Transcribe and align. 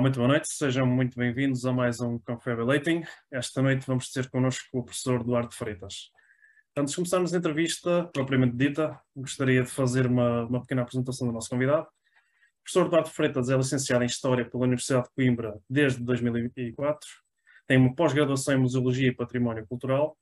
Olá, 0.00 0.04
muito 0.04 0.16
boa 0.16 0.28
noite, 0.28 0.48
sejam 0.48 0.86
muito 0.86 1.14
bem-vindos 1.14 1.66
a 1.66 1.72
mais 1.74 2.00
um 2.00 2.18
Confabulating. 2.20 3.02
Esta 3.30 3.60
noite 3.60 3.86
vamos 3.86 4.10
ter 4.10 4.30
connosco 4.30 4.66
o 4.72 4.82
professor 4.82 5.22
Duarte 5.22 5.54
Freitas. 5.54 6.10
Antes 6.74 6.92
de 6.92 6.96
começarmos 6.96 7.34
a 7.34 7.36
entrevista, 7.36 8.08
propriamente 8.10 8.56
dita, 8.56 8.98
gostaria 9.14 9.62
de 9.62 9.68
fazer 9.68 10.06
uma, 10.06 10.46
uma 10.46 10.62
pequena 10.62 10.80
apresentação 10.80 11.26
do 11.26 11.34
nosso 11.34 11.50
convidado. 11.50 11.82
O 11.82 12.62
professor 12.64 12.88
Duarte 12.88 13.10
Freitas 13.10 13.50
é 13.50 13.56
licenciado 13.58 14.02
em 14.02 14.06
História 14.06 14.48
pela 14.48 14.64
Universidade 14.64 15.04
de 15.04 15.10
Coimbra 15.14 15.60
desde 15.68 16.02
2004, 16.02 17.06
tem 17.66 17.76
uma 17.76 17.94
pós-graduação 17.94 18.54
em 18.54 18.58
Museologia 18.58 19.08
e 19.08 19.14
Património 19.14 19.66
Cultural, 19.66 20.16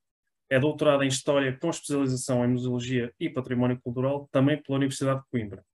é 0.51 0.59
doutorado 0.59 1.05
em 1.05 1.09
História 1.09 1.57
com 1.57 1.71
especialização 1.71 2.45
em 2.45 2.49
Museologia 2.49 3.15
e 3.21 3.30
Património 3.30 3.80
Cultural, 3.80 4.29
também 4.33 4.60
pela 4.60 4.77
Universidade 4.77 5.21
de 5.21 5.27
Coimbra. 5.30 5.65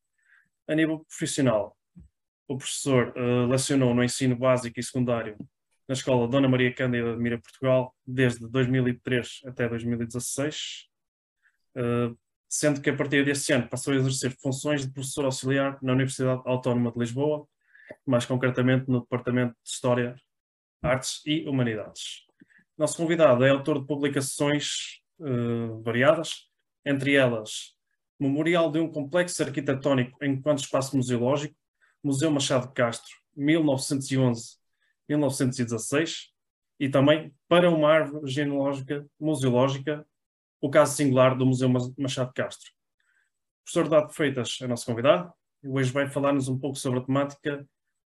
A 0.69 0.75
nível 0.75 1.06
profissional, 1.09 1.75
o 2.48 2.57
professor 2.57 3.15
uh, 3.16 3.47
lecionou 3.47 3.95
no 3.95 4.05
ensino 4.05 4.37
básico 4.37 4.79
e 4.79 4.83
secundário 4.83 5.37
na 5.89 5.93
escola 5.93 6.27
Dona 6.27 6.48
Maria 6.48 6.73
Cândida 6.75 7.15
de 7.15 7.23
Mira, 7.23 7.39
Portugal, 7.39 7.95
desde 8.07 8.48
2003 8.48 9.43
até 9.47 9.69
2016, 9.69 10.89
uh, 11.77 12.17
sendo 12.48 12.80
que 12.80 12.91
a 12.91 12.97
partir 12.97 13.25
deste 13.25 13.53
ano 13.53 13.69
passou 13.69 13.93
a 13.93 13.97
exercer 13.97 14.34
funções 14.41 14.83
de 14.87 14.93
professor 14.93 15.25
auxiliar 15.25 15.79
na 15.83 15.93
Universidade 15.93 16.43
Autónoma 16.47 16.91
de 16.91 16.98
Lisboa, 16.98 17.47
mais 18.07 18.25
concretamente 18.25 18.89
no 18.89 19.01
Departamento 19.01 19.55
de 19.62 19.70
História, 19.70 20.17
Artes 20.83 21.20
e 21.27 21.47
Humanidades. 21.48 22.25
Nosso 22.77 22.97
convidado 22.97 23.45
é 23.45 23.51
autor 23.51 23.81
de 23.81 23.86
publicações 23.86 25.01
uh, 25.19 25.83
variadas, 25.83 26.48
entre 26.84 27.14
elas 27.14 27.75
Memorial 28.19 28.70
de 28.70 28.79
um 28.79 28.91
Complexo 28.91 29.42
Arquitetónico 29.42 30.17
enquanto 30.25 30.61
Espaço 30.61 30.97
Museológico, 30.97 31.55
Museu 32.05 32.30
Machado 32.30 32.69
de 32.69 32.74
Castro, 32.74 33.16
1911-1916, 35.08 36.27
e 36.78 36.88
também 36.91 37.34
Para 37.48 37.70
uma 37.70 37.91
Árvore 37.91 38.30
Genealógica 38.30 39.06
Museológica, 39.19 40.06
o 40.61 40.69
caso 40.69 40.94
singular 40.94 41.34
do 41.34 41.46
Museu 41.46 41.70
Machado 41.96 42.28
de 42.28 42.34
Castro. 42.34 42.70
O 42.70 43.64
professor 43.64 43.88
Dado 43.88 44.12
Freitas 44.12 44.58
é 44.61 44.66
nosso 44.66 44.84
convidado 44.84 45.33
e 45.62 45.69
hoje 45.69 45.91
vai 45.91 46.06
falar-nos 46.06 46.46
um 46.46 46.58
pouco 46.58 46.77
sobre 46.77 46.98
a 46.98 47.02
temática 47.02 47.66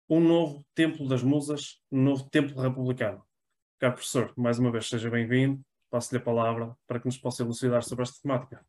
Um 0.06 0.20
Novo 0.20 0.62
Templo 0.74 1.08
das 1.08 1.22
Musas, 1.22 1.80
um 1.90 2.02
Novo 2.02 2.28
Templo 2.28 2.60
Republicano. 2.60 3.24
Caro 3.78 3.94
professor, 3.94 4.34
mais 4.36 4.58
uma 4.58 4.70
vez 4.70 4.86
seja 4.86 5.08
bem-vindo, 5.08 5.64
passo-lhe 5.88 6.20
a 6.20 6.24
palavra 6.24 6.76
para 6.86 7.00
que 7.00 7.06
nos 7.06 7.16
possa 7.16 7.42
elucidar 7.42 7.82
sobre 7.82 8.02
esta 8.02 8.20
temática. 8.20 8.62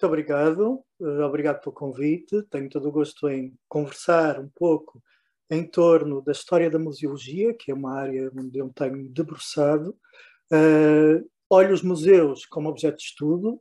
Muito 0.00 0.06
obrigado, 0.06 0.84
eh, 1.02 1.24
obrigado 1.24 1.60
pelo 1.60 1.74
convite. 1.74 2.40
Tenho 2.44 2.68
todo 2.70 2.88
o 2.88 2.92
gosto 2.92 3.28
em 3.28 3.52
conversar 3.68 4.38
um 4.38 4.48
pouco 4.48 5.02
em 5.50 5.66
torno 5.66 6.22
da 6.22 6.30
história 6.30 6.70
da 6.70 6.78
museologia, 6.78 7.52
que 7.52 7.72
é 7.72 7.74
uma 7.74 7.94
área 7.98 8.30
onde 8.32 8.58
eu 8.60 8.68
tenho 8.68 9.08
debruçado. 9.08 9.96
Uh, 10.52 11.28
olho 11.50 11.74
os 11.74 11.82
museus 11.82 12.46
como 12.46 12.68
objeto 12.68 12.98
de 12.98 13.02
estudo, 13.02 13.54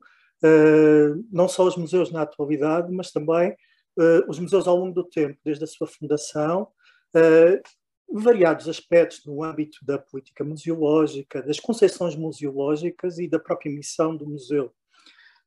uh, 0.44 1.26
não 1.32 1.48
só 1.48 1.66
os 1.66 1.76
museus 1.76 2.12
na 2.12 2.22
atualidade, 2.22 2.92
mas 2.94 3.12
também 3.12 3.54
uh, 3.98 4.30
os 4.30 4.38
museus 4.38 4.68
ao 4.68 4.78
longo 4.78 4.94
do 4.94 5.06
tempo, 5.06 5.40
desde 5.44 5.64
a 5.64 5.68
sua 5.68 5.88
fundação, 5.88 6.68
variados 8.08 8.70
aspectos 8.70 9.26
no 9.26 9.44
âmbito 9.44 9.80
da 9.82 9.98
política 9.98 10.44
museológica, 10.44 11.42
das 11.42 11.60
concepções 11.60 12.16
museológicas 12.16 13.18
e 13.18 13.28
da 13.28 13.40
própria 13.40 13.74
missão 13.74 14.16
do 14.16 14.30
museu. 14.30 14.72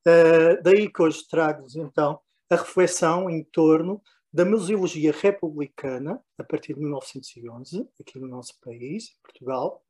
Uh, 0.06 0.62
daí 0.62 0.91
que 0.91 1.03
hoje 1.03 1.27
trago-vos 1.28 1.77
então 1.77 2.19
a 2.49 2.56
reflexão 2.56 3.28
em 3.28 3.44
torno 3.44 4.03
da 4.33 4.44
museologia 4.44 5.12
republicana, 5.12 6.21
a 6.38 6.44
partir 6.44 6.75
de 6.75 6.81
1911, 6.81 7.88
aqui 8.00 8.19
no 8.19 8.27
nosso 8.27 8.59
país, 8.60 9.16
Portugal, 9.22 9.84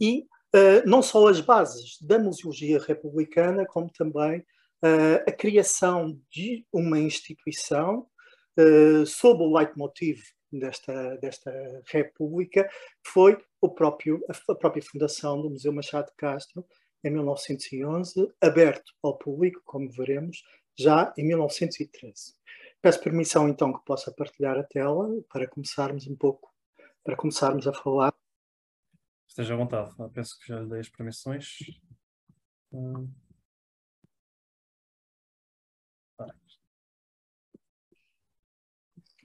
e 0.00 0.26
uh, 0.54 0.86
não 0.86 1.02
só 1.02 1.28
as 1.28 1.40
bases 1.40 1.98
da 2.02 2.18
museologia 2.18 2.78
republicana, 2.78 3.64
como 3.64 3.90
também 3.90 4.40
uh, 4.40 5.24
a 5.26 5.32
criação 5.32 6.20
de 6.30 6.66
uma 6.72 6.98
instituição 6.98 8.06
sob 9.06 9.42
o 9.42 9.56
leitmotiv 9.56 10.20
desta, 10.52 11.16
desta 11.16 11.50
república, 11.86 12.64
que 12.64 13.10
foi 13.10 13.38
o 13.60 13.70
próprio, 13.70 14.22
a 14.28 14.54
própria 14.54 14.82
fundação 14.82 15.40
do 15.40 15.48
Museu 15.48 15.72
Machado 15.72 16.06
de 16.06 16.16
Castro, 16.16 16.66
em 17.02 17.10
1911, 17.10 18.32
aberto 18.40 18.92
ao 19.02 19.16
público, 19.16 19.62
como 19.64 19.90
veremos, 19.90 20.42
já 20.78 21.12
em 21.16 21.26
1913. 21.26 22.34
Peço 22.80 23.02
permissão 23.02 23.48
então 23.48 23.72
que 23.72 23.84
possa 23.84 24.10
partilhar 24.12 24.58
a 24.58 24.64
tela 24.64 25.08
para 25.30 25.48
começarmos 25.48 26.06
um 26.06 26.16
pouco, 26.16 26.50
para 27.04 27.16
começarmos 27.16 27.66
a 27.66 27.72
falar. 27.72 28.14
Esteja 29.28 29.54
à 29.54 29.56
vontade, 29.56 29.94
Eu 29.98 30.08
penso 30.08 30.38
que 30.40 30.48
já 30.48 30.60
lhe 30.60 30.68
dei 30.68 30.80
as 30.80 30.88
permissões. 30.88 31.58
Hum. 32.72 33.10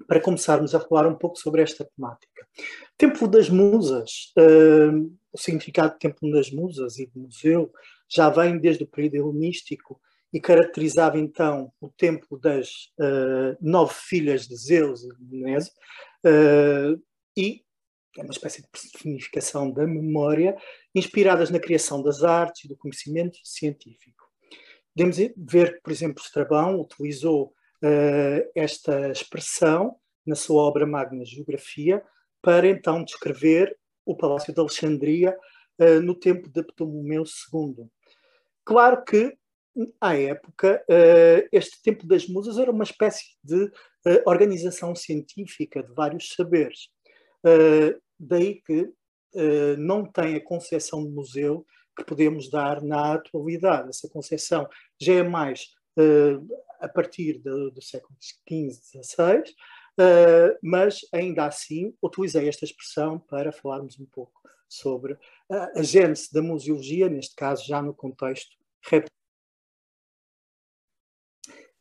Para 0.07 0.21
começarmos 0.21 0.75
a 0.75 0.79
falar 0.79 1.07
um 1.07 1.15
pouco 1.15 1.37
sobre 1.37 1.61
esta 1.61 1.83
temática. 1.85 2.47
Templo 2.97 3.27
das 3.27 3.49
Musas, 3.49 4.33
uh, 4.37 5.17
o 5.35 5.37
significado 5.37 5.93
de 5.93 5.99
Templo 5.99 6.31
das 6.31 6.49
Musas 6.49 6.97
e 6.97 7.05
de 7.05 7.19
museu 7.19 7.69
já 8.09 8.29
vem 8.29 8.57
desde 8.57 8.85
o 8.85 8.87
período 8.87 9.15
helenístico 9.15 9.99
e 10.31 10.39
caracterizava 10.39 11.19
então 11.19 11.71
o 11.79 11.89
templo 11.89 12.39
das 12.39 12.89
uh, 12.99 13.57
nove 13.59 13.93
filhas 13.93 14.47
de 14.47 14.55
Zeus 14.55 15.03
e 15.03 15.09
de 15.09 15.25
Menese, 15.25 15.71
uh, 16.25 17.01
e 17.35 17.63
é 18.17 18.21
uma 18.21 18.31
espécie 18.31 18.61
de 18.61 18.69
personificação 18.69 19.69
da 19.69 19.85
memória, 19.85 20.55
inspiradas 20.93 21.49
na 21.49 21.59
criação 21.59 22.01
das 22.01 22.23
artes 22.23 22.63
e 22.63 22.67
do 22.69 22.77
conhecimento 22.77 23.37
científico. 23.43 24.23
Podemos 24.95 25.17
ver 25.35 25.73
que, 25.73 25.81
por 25.81 25.91
exemplo, 25.91 26.23
Estrabão 26.23 26.79
utilizou 26.79 27.47
uh, 27.83 28.51
esta 28.55 29.11
expressão 29.11 29.97
na 30.25 30.35
sua 30.35 30.63
obra 30.63 30.87
magna 30.87 31.25
Geografia 31.25 32.01
para 32.41 32.69
então 32.69 33.03
descrever 33.03 33.77
o 34.05 34.15
Palácio 34.15 34.53
de 34.53 34.59
Alexandria 34.59 35.37
uh, 35.79 36.01
no 36.01 36.15
tempo 36.15 36.49
de 36.49 36.63
Ptolomeu 36.63 37.23
II. 37.23 37.87
Claro 38.63 39.03
que, 39.03 39.35
à 39.99 40.17
época, 40.17 40.83
uh, 40.89 41.47
este 41.51 41.81
Templo 41.81 42.07
das 42.07 42.27
Musas 42.27 42.57
era 42.57 42.71
uma 42.71 42.83
espécie 42.83 43.35
de 43.43 43.65
uh, 43.65 43.71
organização 44.25 44.95
científica 44.95 45.83
de 45.83 45.91
vários 45.93 46.33
saberes. 46.33 46.89
daí 48.19 48.61
que 48.61 48.89
não 49.77 50.09
tem 50.09 50.35
a 50.35 50.43
concepção 50.43 51.03
de 51.03 51.11
museu 51.11 51.65
que 51.97 52.05
podemos 52.05 52.49
dar 52.49 52.81
na 52.81 53.15
atualidade. 53.15 53.89
Essa 53.89 54.07
concepção 54.07 54.65
já 54.97 55.15
é 55.15 55.23
mais 55.23 55.75
a 56.79 56.87
partir 56.87 57.39
do 57.39 57.81
século 57.81 58.15
XV, 58.21 59.03
XVI, 59.03 59.43
Uh, 59.97 60.57
mas 60.61 60.99
ainda 61.13 61.45
assim 61.45 61.95
utilizei 62.01 62.49
esta 62.49 62.65
expressão 62.65 63.17
para 63.17 63.51
falarmos 63.53 63.97
um 63.97 64.05
pouco 64.05 64.41
sobre 64.67 65.13
uh, 65.13 65.79
a 65.79 65.81
gênese 65.81 66.33
da 66.33 66.41
museologia, 66.41 67.07
neste 67.07 67.33
caso 67.35 67.65
já 67.65 67.81
no 67.81 67.93
contexto 67.93 68.57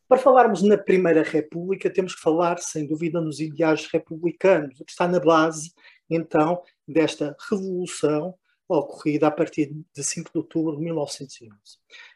Para 0.07 0.19
falarmos 0.19 0.63
na 0.63 0.79
Primeira 0.79 1.23
República, 1.23 1.91
temos 1.91 2.15
que 2.15 2.21
falar, 2.21 2.59
sem 2.59 2.87
dúvida, 2.87 3.21
nos 3.21 3.41
ideais 3.41 3.87
republicanos, 3.87 4.79
o 4.79 4.85
que 4.85 4.93
está 4.93 5.09
na 5.09 5.19
base, 5.19 5.73
então, 6.09 6.63
desta 6.87 7.35
revolução 7.51 8.39
ocorrida 8.69 9.27
a 9.27 9.31
partir 9.31 9.73
de 9.95 10.05
5 10.05 10.31
de 10.33 10.39
outubro 10.39 10.77
de 10.77 10.83
1911. 10.83 11.55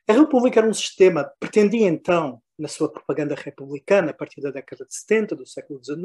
A 0.06 0.12
República 0.12 0.61
era 0.61 0.69
um 0.69 0.75
sistema, 0.75 1.31
pretendia 1.39 1.87
então 1.87 2.41
na 2.59 2.69
sua 2.69 2.91
propaganda 2.91 3.35
republicana, 3.35 4.11
a 4.11 4.15
partir 4.15 4.41
da 4.41 4.50
década 4.50 4.85
de 4.85 4.95
70 4.95 5.37
do 5.37 5.47
século 5.47 5.83
XIX, 5.83 6.00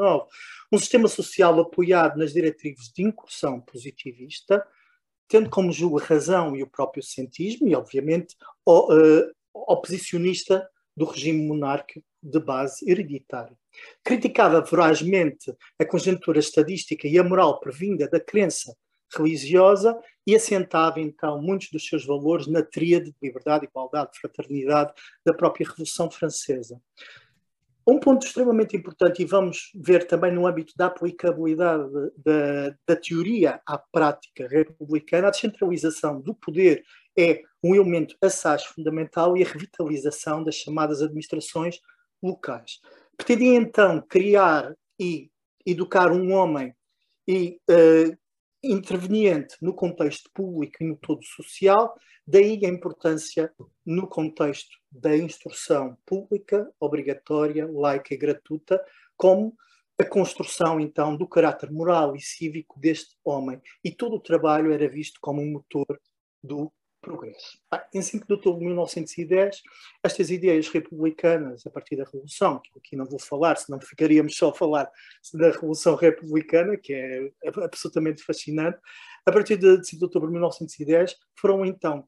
um 0.72 0.78
sistema 0.78 1.07
social 1.07 1.60
apoiado 1.60 2.18
nas 2.18 2.34
diretrizes 2.34 2.92
de 2.94 3.04
incursão 3.04 3.60
positivista, 3.60 4.66
tendo 5.28 5.50
como 5.50 5.72
julgo 5.72 6.00
a 6.00 6.04
razão 6.04 6.56
e 6.56 6.62
o 6.62 6.69
próprio 6.69 7.01
cientismo, 7.01 7.68
e 7.68 7.75
obviamente 7.75 8.36
o, 8.66 8.94
uh, 8.94 9.31
oposicionista 9.54 10.68
do 10.96 11.06
regime 11.06 11.48
monárquico 11.48 12.06
de 12.22 12.39
base 12.39 12.89
hereditária. 12.89 13.57
Criticava 14.04 14.62
vorazmente 14.62 15.51
a 15.80 15.86
conjuntura 15.86 16.38
estadística 16.38 17.07
e 17.07 17.18
a 17.18 17.24
moral 17.24 17.60
previnda 17.60 18.07
da 18.07 18.19
crença 18.19 18.75
religiosa 19.15 19.98
e 20.25 20.36
assentava 20.36 21.00
então 21.00 21.42
muitos 21.42 21.69
dos 21.69 21.88
seus 21.88 22.06
valores 22.06 22.48
na 22.48 22.62
tríade 22.63 23.12
de 23.12 23.15
liberdade, 23.21 23.65
igualdade, 23.65 24.18
fraternidade 24.19 24.94
da 25.25 25.33
própria 25.33 25.68
Revolução 25.68 26.10
Francesa. 26.10 26.81
Um 27.86 28.00
ponto 28.00 28.25
extremamente 28.25 28.77
importante, 28.77 29.21
e 29.21 29.25
vamos 29.25 29.71
ver 29.75 30.07
também 30.07 30.31
no 30.31 30.48
âmbito 30.48 30.74
da 30.77 30.86
aplicabilidade 30.86 31.83
da, 32.18 32.69
da 32.88 32.95
teoria 32.95 33.60
à 33.65 33.77
prática 33.77 34.48
republicana, 34.48 35.27
a 35.27 35.31
descentralização 35.31 36.21
do 36.21 36.33
poder 36.33 36.86
é 37.18 37.42
um 37.62 37.75
elemento 37.75 38.15
assaz 38.21 38.63
fundamental 38.63 39.36
e 39.36 39.44
a 39.44 39.45
revitalização 39.45 40.44
das 40.44 40.56
chamadas 40.56 41.01
administrações 41.01 41.81
locais. 42.21 42.80
Pretendia 43.18 43.56
então 43.56 44.01
criar 44.01 44.74
e 44.98 45.30
educar 45.65 46.10
um 46.10 46.31
homem 46.31 46.74
e 47.27 47.60
uh, 47.69 48.18
interveniente 48.63 49.57
no 49.62 49.74
contexto 49.74 50.30
público 50.33 50.77
e 50.81 50.88
no 50.88 50.95
todo 50.95 51.24
social, 51.24 51.94
daí 52.25 52.65
a 52.65 52.69
importância 52.69 53.51
no 53.86 54.07
contexto 54.07 54.77
da 54.92 55.15
instrução 55.15 55.98
pública, 56.06 56.71
obrigatória, 56.80 57.69
laica 57.69 58.13
e 58.13 58.18
gratuita, 58.18 58.81
como 59.18 59.54
a 60.00 60.06
construção 60.06 60.80
então 60.80 61.15
do 61.15 61.27
caráter 61.27 61.71
moral 61.71 62.15
e 62.15 62.21
cívico 62.21 62.80
deste 62.80 63.15
homem. 63.24 63.62
E 63.83 63.92
todo 63.92 64.15
o 64.15 64.21
trabalho 64.21 64.71
era 64.71 64.88
visto 64.88 65.19
como 65.21 65.42
um 65.42 65.51
motor 65.51 66.00
do 66.42 66.71
progresso. 67.03 67.59
Em 67.94 68.01
5 68.01 68.25
de 68.25 68.33
outubro 68.33 68.59
de 68.61 68.65
1910, 68.67 69.61
estas 70.01 70.31
ideias 70.31 70.69
republicanas, 70.69 71.67
a 71.67 71.69
partir 71.69 71.97
da 71.97 72.05
Revolução, 72.05 72.59
que 72.59 72.71
aqui 72.79 72.95
não 72.95 73.05
vou 73.05 73.19
falar, 73.19 73.57
senão 73.57 73.79
ficaríamos 73.79 74.35
só 74.35 74.50
a 74.50 74.53
falar 74.55 74.89
da 75.33 75.51
Revolução 75.51 75.95
Republicana, 75.95 76.77
que 76.77 76.94
é 76.94 77.29
absolutamente 77.63 78.23
fascinante, 78.23 78.79
a 79.25 79.31
partir 79.31 79.57
de 79.57 79.83
5 79.83 79.97
de 79.97 80.03
outubro 80.05 80.29
de 80.29 80.33
1910, 80.33 81.15
foram 81.39 81.63
então 81.65 82.07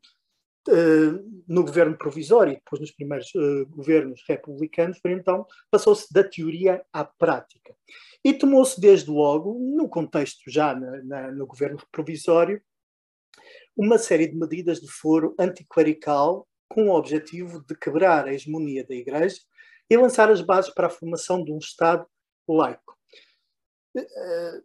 Uh, 0.67 1.21
no 1.47 1.63
governo 1.63 1.95
provisório 1.95 2.53
e 2.53 2.55
depois 2.55 2.81
nos 2.81 2.89
primeiros 2.89 3.27
uh, 3.35 3.67
governos 3.67 4.23
republicanos, 4.27 4.99
então 5.05 5.45
passou-se 5.69 6.11
da 6.11 6.23
teoria 6.23 6.83
à 6.91 7.05
prática. 7.05 7.75
E 8.23 8.33
tomou-se 8.33 8.81
desde 8.81 9.11
logo, 9.11 9.53
no 9.53 9.87
contexto 9.87 10.49
já 10.49 10.73
na, 10.73 11.03
na, 11.03 11.31
no 11.31 11.45
governo 11.45 11.77
provisório, 11.91 12.59
uma 13.75 13.97
série 13.97 14.27
de 14.27 14.35
medidas 14.35 14.79
de 14.79 14.89
foro 14.89 15.35
anticlerical 15.39 16.47
com 16.67 16.89
o 16.89 16.95
objetivo 16.95 17.63
de 17.65 17.75
quebrar 17.75 18.27
a 18.27 18.33
hegemonia 18.33 18.85
da 18.85 18.95
Igreja 18.95 19.37
e 19.89 19.97
lançar 19.97 20.29
as 20.29 20.41
bases 20.41 20.73
para 20.73 20.87
a 20.87 20.89
formação 20.89 21.43
de 21.43 21.51
um 21.51 21.57
Estado 21.57 22.05
laico. 22.47 22.97
Eh, 23.95 24.61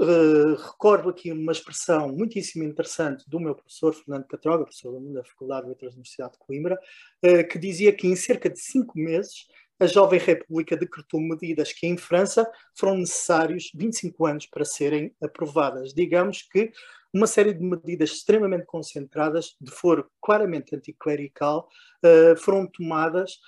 eh, 0.00 0.54
recordo 0.56 1.10
aqui 1.10 1.30
uma 1.32 1.52
expressão 1.52 2.08
muitíssimo 2.08 2.64
interessante 2.64 3.28
do 3.28 3.38
meu 3.38 3.54
professor 3.54 3.92
Fernando 3.92 4.26
Catroga, 4.26 4.64
professor 4.64 4.98
da 5.12 5.24
Faculdade 5.24 5.62
de 5.64 5.68
Letras 5.68 5.92
da 5.92 5.96
Universidade 5.96 6.32
de 6.32 6.38
Coimbra, 6.38 6.78
eh, 7.22 7.44
que 7.44 7.58
dizia 7.58 7.92
que 7.92 8.06
em 8.06 8.16
cerca 8.16 8.48
de 8.48 8.58
cinco 8.58 8.98
meses 8.98 9.46
a 9.80 9.86
jovem 9.86 10.20
República 10.20 10.76
decretou 10.76 11.18
medidas 11.18 11.72
que 11.72 11.86
em 11.86 11.96
França 11.96 12.46
foram 12.74 12.98
necessários 12.98 13.70
25 13.74 14.26
anos 14.26 14.46
para 14.46 14.62
serem 14.62 15.14
aprovadas. 15.22 15.94
Digamos 15.94 16.42
que 16.42 16.70
uma 17.12 17.26
série 17.26 17.54
de 17.54 17.64
medidas 17.64 18.10
extremamente 18.10 18.66
concentradas, 18.66 19.56
de 19.58 19.70
foro 19.70 20.08
claramente 20.20 20.76
anticlerical, 20.76 21.66
uh, 22.04 22.36
foram 22.36 22.66
tomadas, 22.66 23.38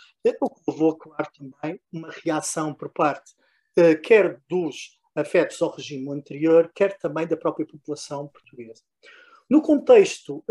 o 0.40 0.50
que 0.50 0.62
levou, 0.66 0.96
claro, 0.96 1.28
também 1.36 1.78
uma 1.92 2.10
reação 2.10 2.72
por 2.72 2.88
parte 2.88 3.32
uh, 3.78 4.00
quer 4.02 4.40
dos 4.48 4.98
afetos 5.14 5.60
ao 5.60 5.76
regime 5.76 6.10
anterior, 6.10 6.72
quer 6.74 6.96
também 6.96 7.26
da 7.26 7.36
própria 7.36 7.66
população 7.66 8.26
portuguesa. 8.26 8.82
No 9.50 9.60
contexto 9.60 10.42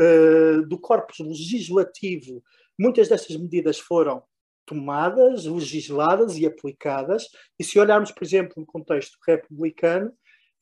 do 0.68 0.78
corpus 0.78 1.18
legislativo, 1.18 2.44
muitas 2.78 3.10
destas 3.10 3.36
medidas 3.36 3.80
foram 3.80 4.22
tomadas, 4.66 5.46
legisladas 5.46 6.38
e 6.38 6.46
aplicadas, 6.46 7.28
e 7.60 7.64
se 7.64 7.80
olharmos, 7.80 8.12
por 8.12 8.24
exemplo, 8.24 8.54
no 8.58 8.66
contexto 8.66 9.18
republicano, 9.26 10.12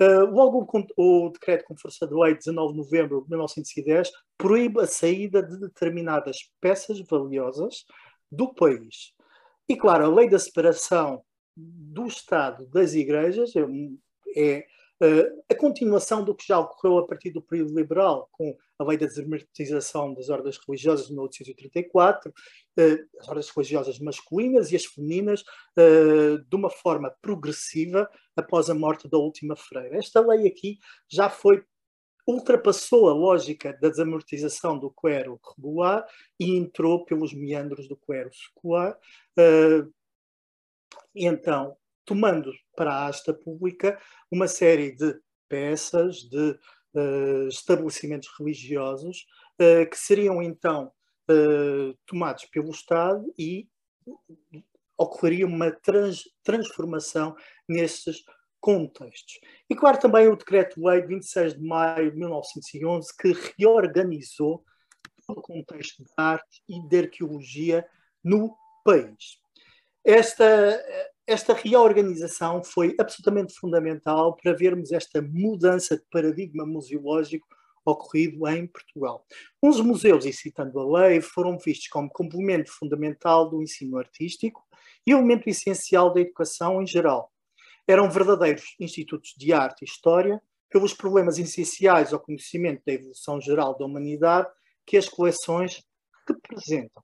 Uh, 0.01 0.23
logo 0.31 0.65
o, 0.95 1.25
o, 1.25 1.29
decreto 1.29 1.65
com 1.65 1.75
força 1.75 2.07
de 2.07 2.13
lei 2.13 2.33
19 2.33 2.71
de 2.71 2.77
novembro 2.77 3.21
de 3.21 3.31
1910 3.31 4.09
proíbe 4.37 4.79
a 4.79 4.87
saída 4.87 5.43
de 5.43 5.59
determinadas 5.59 6.37
peças 6.61 7.01
valiosas 7.01 7.83
do 8.31 8.53
país. 8.53 9.11
E 9.67 9.75
claro, 9.75 10.05
a 10.05 10.07
lei 10.07 10.29
da 10.29 10.39
separação 10.39 11.21
do 11.53 12.07
Estado 12.07 12.65
das 12.67 12.93
igrejas 12.93 13.53
é, 13.57 13.61
é 14.37 14.65
uh, 15.01 15.43
a 15.49 15.55
continuação 15.55 16.23
do 16.23 16.35
que 16.35 16.45
já 16.47 16.59
ocorreu 16.59 16.99
a 16.99 17.07
partir 17.07 17.31
do 17.31 17.41
período 17.41 17.75
liberal, 17.75 18.29
com 18.31 18.55
a 18.77 18.83
lei 18.83 18.97
da 18.97 19.05
desarmatização 19.05 20.13
das 20.13 20.29
ordens 20.29 20.57
religiosas 20.65 21.07
de 21.07 21.13
1834, 21.13 22.29
uh, 22.31 22.83
as 23.19 23.27
ordens 23.27 23.49
religiosas 23.49 23.99
masculinas 23.99 24.71
e 24.71 24.75
as 24.75 24.85
femininas, 24.85 25.41
uh, 25.41 26.37
de 26.37 26.55
uma 26.55 26.69
forma 26.69 27.13
progressiva 27.21 28.09
após 28.35 28.69
a 28.69 28.73
morte 28.73 29.09
da 29.09 29.17
última 29.17 29.55
freira. 29.55 29.97
Esta 29.97 30.21
lei 30.21 30.47
aqui 30.47 30.77
já 31.07 31.29
foi 31.29 31.63
ultrapassou 32.27 33.09
a 33.09 33.13
lógica 33.13 33.75
da 33.81 33.89
desamortização 33.89 34.77
do 34.77 34.91
clero 34.91 35.39
regular 35.43 36.05
e 36.39 36.55
entrou 36.55 37.03
pelos 37.03 37.33
meandros 37.33 37.87
do 37.87 37.97
clero 37.97 38.29
secular. 38.31 38.95
Então, 41.15 41.75
tomando 42.09 42.51
para 42.75 42.91
a 42.91 43.05
asta 43.05 43.31
pública 43.31 44.01
uma 44.31 44.47
série 44.47 44.95
de 44.95 45.15
peças, 45.47 46.21
de 46.27 46.57
uh, 46.95 47.47
estabelecimentos 47.47 48.27
religiosos 48.39 49.27
uh, 49.61 49.87
que 49.87 49.95
seriam 49.95 50.41
então 50.41 50.91
tomados 52.07 52.45
pelo 52.45 52.71
Estado 52.71 53.23
e 53.37 53.67
ocorreria 54.97 55.45
uma 55.45 55.69
trans, 55.69 56.23
transformação 56.43 57.35
nesses 57.67 58.23
contextos. 58.59 59.39
E 59.69 59.75
claro, 59.75 59.99
também 59.99 60.27
o 60.27 60.35
Decreto-Lei 60.35 61.03
de 61.03 61.07
26 61.09 61.53
de 61.53 61.61
maio 61.61 62.09
de 62.09 62.17
1911, 62.17 63.15
que 63.15 63.31
reorganizou 63.59 64.63
o 65.27 65.35
contexto 65.35 66.03
da 66.17 66.23
arte 66.23 66.63
e 66.67 66.81
da 66.89 66.97
arqueologia 66.97 67.85
no 68.23 68.57
país. 68.83 69.37
Esta, 70.03 70.83
esta 71.29 71.53
reorganização 71.53 72.63
foi 72.63 72.95
absolutamente 72.99 73.53
fundamental 73.53 74.35
para 74.35 74.51
vermos 74.51 74.91
esta 74.91 75.21
mudança 75.21 75.95
de 75.95 76.03
paradigma 76.11 76.65
museológico 76.65 77.47
ocorrido 77.85 78.47
em 78.47 78.65
Portugal. 78.65 79.23
Os 79.61 79.79
museus, 79.79 80.25
e 80.25 80.33
citando 80.33 80.79
a 80.79 81.01
lei, 81.01 81.21
foram 81.21 81.57
vistos 81.57 81.87
como 81.87 82.09
complemento 82.09 82.71
fundamental 82.71 83.47
do 83.47 83.61
ensino 83.61 83.97
artístico 83.97 84.65
e 85.05 85.11
elemento 85.11 85.47
essencial 85.47 86.11
da 86.11 86.19
educação 86.19 86.81
em 86.81 86.87
geral. 86.87 87.31
Eram 87.87 88.09
verdadeiros 88.09 88.75
institutos 88.79 89.35
de 89.37 89.53
arte 89.53 89.83
e 89.83 89.85
história, 89.85 90.41
pelos 90.67 90.93
problemas 90.93 91.37
essenciais 91.37 92.11
ao 92.11 92.19
conhecimento 92.19 92.81
da 92.85 92.93
evolução 92.93 93.39
geral 93.39 93.77
da 93.77 93.85
humanidade 93.85 94.47
que 94.85 94.97
as 94.97 95.07
coleções 95.07 95.83
representam. 96.27 97.03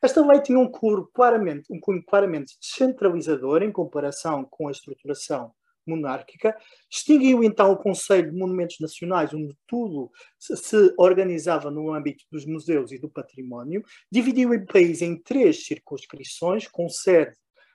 Esta 0.00 0.24
lei 0.24 0.40
tinha 0.40 0.58
um 0.58 0.70
cunho 0.70 1.08
claramente, 1.12 1.72
um 1.72 1.80
claramente 2.02 2.56
descentralizador 2.60 3.62
em 3.62 3.72
comparação 3.72 4.44
com 4.44 4.68
a 4.68 4.70
estruturação 4.70 5.52
monárquica, 5.88 6.56
extinguiu 6.90 7.42
então 7.42 7.72
o 7.72 7.76
Conselho 7.76 8.30
de 8.30 8.36
Monumentos 8.36 8.76
Nacionais, 8.78 9.32
onde 9.32 9.56
tudo 9.66 10.10
se 10.38 10.94
organizava 10.98 11.70
no 11.70 11.92
âmbito 11.92 12.24
dos 12.30 12.44
museus 12.44 12.92
e 12.92 12.98
do 12.98 13.08
património, 13.08 13.82
dividiu 14.12 14.50
o 14.50 14.66
país 14.66 15.02
em 15.02 15.16
três 15.16 15.66
circunscrições, 15.66 16.68
com 16.68 16.88
sede 16.88 17.34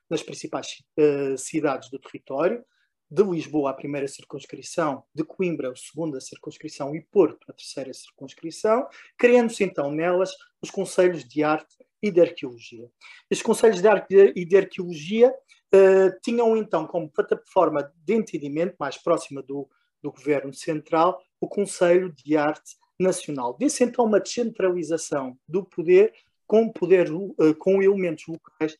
nas 0.09 0.21
principais 0.21 0.83
uh, 0.97 1.37
cidades 1.37 1.89
do 1.89 1.99
território, 1.99 2.63
de 3.09 3.23
Lisboa 3.23 3.71
a 3.71 3.73
primeira 3.73 4.07
circunscrição, 4.07 5.03
de 5.13 5.23
Coimbra 5.23 5.71
a 5.71 5.75
segunda 5.75 6.19
circunscrição 6.21 6.95
e 6.95 7.01
Porto 7.01 7.45
a 7.49 7.53
terceira 7.53 7.93
circunscrição, 7.93 8.87
criando-se 9.17 9.63
então 9.63 9.91
nelas 9.91 10.31
os 10.61 10.71
Conselhos 10.71 11.27
de 11.27 11.43
Arte 11.43 11.75
e 12.03 12.11
de 12.11 12.19
Arqueologia. 12.19 12.91
Estes 13.31 13.45
Conselhos 13.45 13.81
de 13.81 13.87
Arte 13.87 14.33
e 14.35 14.43
de 14.43 14.57
Arqueologia 14.57 15.29
uh, 15.73 16.19
tinham 16.21 16.57
então 16.57 16.85
como 16.85 17.09
plataforma 17.09 17.89
de 17.95 18.13
entendimento 18.13 18.75
mais 18.77 18.97
próxima 18.97 19.41
do, 19.41 19.69
do 20.01 20.11
Governo 20.11 20.53
Central 20.53 21.23
o 21.39 21.47
Conselho 21.47 22.11
de 22.11 22.35
Arte 22.35 22.75
Nacional. 22.99 23.55
Disse 23.57 23.85
então 23.85 24.05
uma 24.05 24.19
descentralização 24.19 25.37
do 25.47 25.63
poder 25.63 26.13
com 26.45 26.69
poder 26.69 27.09
uh, 27.09 27.55
com 27.57 27.81
elementos 27.81 28.25
locais 28.27 28.73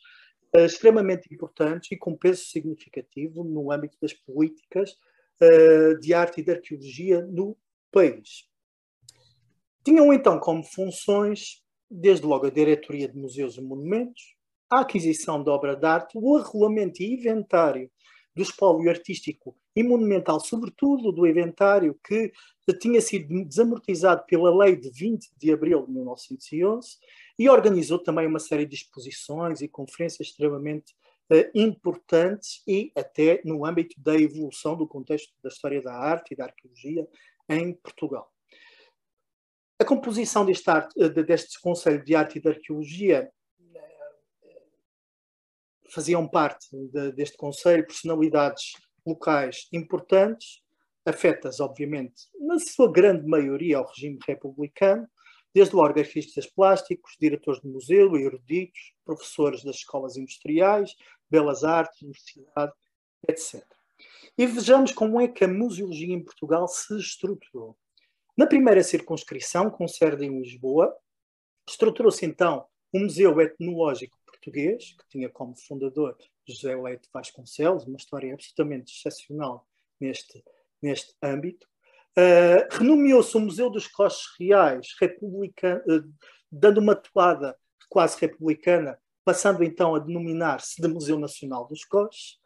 uh, 0.54 0.66
extremamente 0.66 1.34
importantes 1.34 1.94
e 1.94 1.98
com 1.98 2.18
peso 2.18 2.44
significativo 2.44 3.42
no 3.46 3.72
âmbito 3.72 3.98
das 4.02 4.14
políticas 4.14 4.96
de 6.00 6.14
arte 6.14 6.40
e 6.40 6.44
de 6.44 6.52
arqueologia 6.52 7.22
no 7.26 7.58
país. 7.92 8.48
Tinham 9.84 10.14
então 10.14 10.40
como 10.40 10.64
funções, 10.64 11.63
desde 11.90 12.26
logo, 12.26 12.46
a 12.46 12.50
diretoria 12.50 13.08
de 13.08 13.18
museus 13.18 13.58
e 13.58 13.62
monumentos, 13.62 14.36
a 14.70 14.82
aquisição 14.82 15.44
de 15.44 15.50
obra 15.50 15.76
de 15.76 15.86
arte, 15.86 16.18
o 16.18 16.38
arrolamento 16.38 17.02
e 17.02 17.14
inventário 17.14 17.90
do 18.36 18.42
espólio 18.42 18.90
artístico 18.90 19.56
e 19.76 19.84
monumental, 19.84 20.40
sobretudo 20.40 21.12
do 21.12 21.28
inventário 21.28 22.00
que 22.04 22.32
tinha 22.80 23.02
sido 23.02 23.46
desamortizado 23.46 24.24
pela 24.26 24.56
lei 24.56 24.76
de 24.76 24.90
20 24.90 25.32
de 25.38 25.52
abril 25.52 25.86
de 25.86 25.92
1911 25.92 26.98
e 27.38 27.50
organizou 27.50 28.00
também 28.00 28.26
uma 28.26 28.40
série 28.40 28.66
de 28.66 28.76
exposições 28.76 29.62
e 29.62 29.68
conferências 29.68 30.28
extremamente 30.28 30.94
uh, 31.32 31.50
importantes 31.54 32.64
e 32.68 32.92
até 32.96 33.42
no 33.46 33.66
âmbito 33.66 34.00
da 34.00 34.16
evolução 34.16 34.76
do 34.76 34.88
contexto 34.88 35.34
da 35.44 35.50
história 35.50 35.82
da 35.82 35.94
arte 35.94 36.34
e 36.34 36.36
da 36.36 36.46
arqueologia 36.46 37.08
em 37.50 37.74
Portugal. 37.74 38.33
A 39.80 39.86
composição 39.86 40.46
deste, 40.46 40.70
arte, 40.70 40.94
eh, 41.02 41.10
deste 41.10 41.60
Conselho 41.60 42.04
de 42.04 42.16
Arte 42.16 42.38
e 42.38 42.42
de 42.42 42.50
Arqueologia 42.50 43.32
faziam 45.90 46.28
parte 46.28 46.68
de, 46.72 47.12
deste 47.12 47.38
Conselho 47.38 47.86
personalidades 47.86 48.74
locais 49.06 49.68
importantes, 49.72 50.62
afetas, 51.06 51.60
obviamente, 51.60 52.30
na 52.40 52.58
sua 52.60 52.92
grande 52.92 53.28
maioria 53.28 53.78
ao 53.78 53.88
regime 53.88 54.18
republicano, 54.26 55.08
desde 55.54 55.76
logo 55.76 56.00
artistas 56.00 56.48
plásticos, 56.48 57.16
diretores 57.20 57.62
de 57.62 57.68
museu, 57.68 58.16
eruditos, 58.16 58.94
professores 59.06 59.64
das 59.64 59.76
escolas 59.78 60.18
industriais, 60.18 60.96
belas 61.30 61.64
artes, 61.64 62.02
universidade, 62.02 62.74
etc. 63.28 63.64
E 64.38 64.48
vejamos 64.48 64.92
como 64.92 65.22
é 65.22 65.28
que 65.28 65.44
a 65.44 65.48
museologia 65.48 66.14
em 66.14 66.24
Portugal 66.24 66.68
se 66.68 66.98
estruturou. 66.98 67.78
Na 68.36 68.48
primeira 68.48 68.84
circunscrição, 68.84 69.70
com 69.70 69.88
sede 69.88 70.26
em 70.26 70.40
Lisboa, 70.40 70.96
estruturou-se 71.68 72.26
então 72.26 72.66
o 72.92 73.00
Museu 73.00 73.40
Etnológico 73.40 74.18
Português, 74.26 74.96
que 74.98 75.08
tinha 75.10 75.30
como 75.30 75.56
fundador 75.56 76.18
José 76.48 76.76
Leite 76.76 77.08
Vasconcelos, 77.14 77.86
uma 77.86 77.98
história 77.98 78.34
absolutamente 78.34 78.94
excepcional 78.94 79.68
neste, 80.00 80.44
neste 80.82 81.14
âmbito. 81.22 81.68
Uh, 82.18 82.68
renomeou-se 82.70 83.36
o 83.38 83.40
Museu 83.40 83.70
dos 83.70 83.88
Coches 83.88 84.26
Reais, 84.40 84.88
uh, 85.02 86.14
dando 86.52 86.80
uma 86.80 86.96
toada 86.96 87.58
quase 87.90 88.20
republicana, 88.20 89.00
passando 89.24 89.64
então 89.64 89.96
a 89.96 90.00
denominar-se 90.00 90.82
de 90.82 90.88
Museu 90.88 91.18
Nacional 91.18 91.68
dos 91.68 91.86
Coches. 91.86 92.38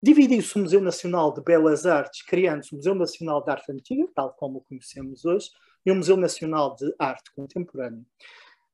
Dividiu-se 0.00 0.56
o 0.56 0.62
Museu 0.62 0.80
Nacional 0.80 1.34
de 1.34 1.42
Belas 1.42 1.84
Artes, 1.84 2.22
criando-se 2.22 2.72
o 2.72 2.76
Museu 2.76 2.94
Nacional 2.94 3.42
de 3.42 3.50
Arte 3.50 3.72
Antiga, 3.72 4.08
tal 4.14 4.32
como 4.34 4.58
o 4.58 4.60
conhecemos 4.60 5.24
hoje, 5.24 5.50
e 5.84 5.90
o 5.90 5.96
Museu 5.96 6.16
Nacional 6.16 6.76
de 6.76 6.94
Arte 6.98 7.32
Contemporânea. 7.34 8.04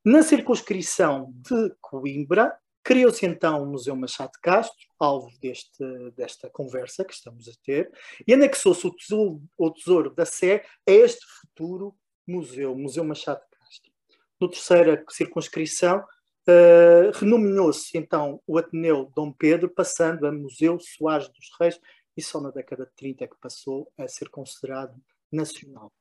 Na 0.03 0.21
circunscrição 0.21 1.33
de 1.33 1.75
Coimbra, 1.81 2.55
criou-se 2.83 3.25
então 3.25 3.63
o 3.63 3.65
Museu 3.65 3.95
Machado 3.95 4.33
de 4.33 4.39
Castro, 4.39 4.85
alvo 4.99 5.31
deste, 5.41 5.83
desta 6.15 6.47
conversa 6.47 7.03
que 7.03 7.13
estamos 7.13 7.47
a 7.47 7.53
ter, 7.63 7.91
e 8.27 8.31
anexou-se 8.31 8.85
o 8.85 8.95
tesouro, 8.95 9.41
o 9.57 9.71
tesouro 9.71 10.13
da 10.13 10.25
Sé 10.25 10.63
a 10.87 10.91
este 10.91 11.25
futuro 11.41 11.95
museu, 12.27 12.75
Museu 12.75 13.03
Machado 13.03 13.39
de 13.39 13.57
Castro. 13.57 13.91
No 14.39 14.47
terceira 14.47 15.03
circunscrição, 15.09 16.03
Uh, 16.47 17.09
renomeou-se 17.13 17.97
então 17.97 18.39
o 18.45 18.57
Ateneu 18.57 19.11
Dom 19.15 19.31
Pedro, 19.31 19.67
passando 19.67 20.27
a 20.27 20.31
Museu 20.31 20.77
Soares 20.79 21.27
dos 21.29 21.49
Reis, 21.59 21.79
e 22.15 22.21
só 22.21 22.39
na 22.39 22.51
década 22.51 22.85
de 22.85 22.91
30 22.95 23.23
é 23.23 23.27
que 23.27 23.37
passou 23.41 23.91
a 23.97 24.07
ser 24.07 24.29
considerado 24.29 24.95
nacional. 25.31 25.91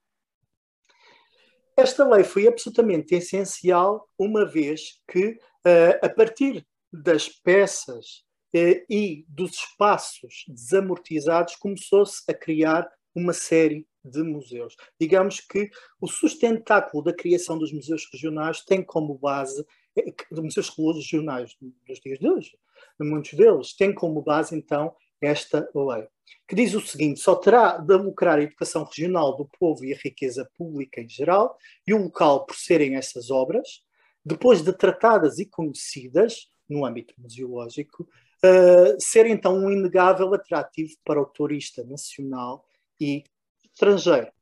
Esta 1.76 2.06
lei 2.06 2.22
foi 2.22 2.46
absolutamente 2.46 3.14
essencial, 3.14 4.08
uma 4.18 4.44
vez 4.44 5.00
que, 5.10 5.30
uh, 5.30 5.98
a 6.02 6.08
partir 6.08 6.64
das 6.92 7.28
peças 7.28 8.24
uh, 8.54 8.84
e 8.88 9.24
dos 9.28 9.52
espaços 9.52 10.44
desamortizados, 10.46 11.56
começou-se 11.56 12.22
a 12.28 12.34
criar 12.34 12.88
uma 13.14 13.32
série 13.32 13.86
de 14.04 14.22
museus. 14.22 14.76
Digamos 15.00 15.40
que 15.40 15.70
o 16.00 16.06
sustentáculo 16.06 17.02
da 17.02 17.14
criação 17.14 17.58
dos 17.58 17.72
museus 17.72 18.06
regionais 18.12 18.62
tem 18.62 18.84
como 18.84 19.18
base 19.18 19.64
de 19.96 20.40
museus 20.40 20.74
regionais 20.96 21.56
dos 21.86 22.00
dias 22.00 22.18
de 22.18 22.28
hoje, 22.28 22.58
muitos 23.00 23.34
deles 23.34 23.74
têm 23.74 23.94
como 23.94 24.22
base, 24.22 24.56
então, 24.56 24.94
esta 25.20 25.68
lei, 25.74 26.06
que 26.46 26.54
diz 26.54 26.74
o 26.74 26.80
seguinte: 26.80 27.20
só 27.20 27.36
terá 27.36 27.78
de 27.78 27.96
lucrar 27.96 28.38
a 28.38 28.42
educação 28.42 28.84
regional 28.84 29.36
do 29.36 29.46
povo 29.58 29.84
e 29.84 29.92
a 29.92 29.96
riqueza 29.96 30.48
pública 30.56 31.00
em 31.00 31.08
geral, 31.08 31.56
e 31.86 31.94
o 31.94 32.02
local 32.02 32.44
por 32.44 32.56
serem 32.56 32.96
essas 32.96 33.30
obras, 33.30 33.82
depois 34.24 34.62
de 34.62 34.72
tratadas 34.72 35.38
e 35.38 35.46
conhecidas 35.46 36.48
no 36.68 36.84
âmbito 36.84 37.14
museológico, 37.18 38.02
uh, 38.02 39.00
ser 39.00 39.26
então 39.26 39.56
um 39.56 39.70
inegável 39.70 40.32
atrativo 40.34 40.94
para 41.04 41.20
o 41.20 41.26
turista 41.26 41.84
nacional 41.84 42.66
e 43.00 43.24
estrangeiro 43.62 44.32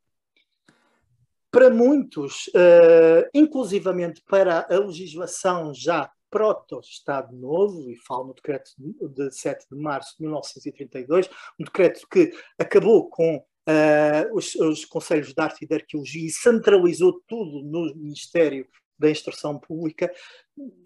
para 1.53 1.69
muitos, 1.69 2.47
uh, 2.49 3.29
inclusivamente 3.35 4.23
para 4.27 4.67
a 4.71 4.79
legislação 4.79 5.73
já 5.75 6.11
proto-Estado 6.31 7.37
Novo, 7.37 7.91
e 7.91 7.97
falo 7.97 8.29
no 8.29 8.35
decreto 8.35 8.71
de 8.79 9.31
7 9.31 9.67
de 9.71 9.77
março 9.77 10.17
de 10.17 10.23
1932, 10.23 11.29
um 11.61 11.65
decreto 11.65 12.09
que 12.11 12.33
acabou 12.59 13.11
com 13.11 13.37
uh, 13.37 14.35
os, 14.35 14.55
os, 14.55 14.87
Conselhos 14.87 15.35
de 15.35 15.43
Arte 15.43 15.65
e 15.65 15.69
de 15.69 15.75
Arqueologia 15.75 16.27
e 16.27 16.31
centralizou 16.31 17.23
tudo 17.29 17.63
no 17.63 17.95
Ministério 17.95 18.67
da 18.99 19.11
Instrução 19.11 19.59
Pública, 19.59 20.11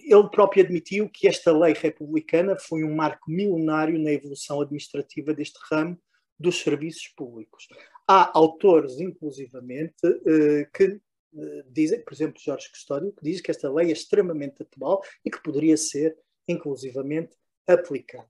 ele 0.01 0.29
próprio 0.31 0.65
admitiu 0.65 1.09
que 1.09 1.29
esta 1.29 1.57
lei 1.57 1.75
republicana 1.75 2.57
foi 2.59 2.83
um 2.83 2.97
marco 2.97 3.31
milenário 3.31 4.03
na 4.03 4.11
evolução 4.11 4.61
administrativa 4.61 5.33
deste 5.33 5.59
ramo 5.71 5.97
dos 6.39 6.61
serviços 6.61 7.09
públicos. 7.17 7.69
Há 8.09 8.39
autores, 8.39 9.01
inclusivamente, 9.01 10.05
eh, 10.05 10.69
que 10.73 11.01
eh, 11.39 11.65
dizem, 11.69 12.01
por 12.03 12.13
exemplo, 12.15 12.41
Jorge 12.41 12.71
Custódio, 12.71 13.13
que 13.13 13.23
diz 13.23 13.41
que 13.41 13.51
esta 13.51 13.73
lei 13.73 13.89
é 13.89 13.93
extremamente 13.93 14.63
atual 14.63 15.03
e 15.25 15.31
que 15.31 15.43
poderia 15.43 15.77
ser, 15.77 16.17
inclusivamente, 16.47 17.37
aplicada. 17.67 18.29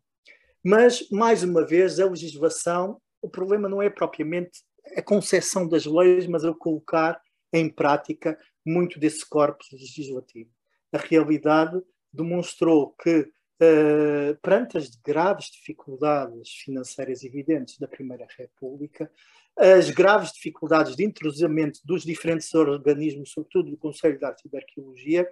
Mas, 0.65 1.09
mais 1.11 1.43
uma 1.43 1.65
vez, 1.65 2.01
a 2.01 2.07
legislação, 2.07 3.01
o 3.23 3.29
problema 3.29 3.69
não 3.69 3.83
é 3.83 3.91
propriamente 3.91 4.63
a 4.97 5.03
concepção 5.03 5.69
das 5.69 5.85
leis, 5.85 6.27
mas 6.27 6.43
o 6.45 6.55
colocar 6.55 7.21
em 7.53 7.69
prática 7.69 8.39
muito 8.65 8.99
desse 8.99 9.29
corpus 9.29 9.69
legislativo. 9.73 10.51
A 10.93 10.99
realidade 10.99 11.81
demonstrou 12.13 12.95
que 13.03 13.31
Uh, 13.59 14.37
perante 14.43 14.77
as 14.77 14.95
graves 14.97 15.47
dificuldades 15.47 16.51
financeiras 16.63 17.25
evidentes 17.25 17.79
da 17.79 17.89
Primeira 17.89 18.27
República, 18.37 19.11
as 19.57 19.91
graves 19.91 20.33
dificuldades 20.33 20.95
de 20.95 21.05
introduzimento 21.05 21.81
dos 21.85 22.03
diferentes 22.03 22.53
organismos, 22.55 23.31
sobretudo 23.31 23.71
do 23.71 23.77
Conselho 23.77 24.19
de 24.19 24.25
Arte 24.25 24.47
e 24.47 24.51
de 24.51 24.57
Arqueologia, 24.57 25.29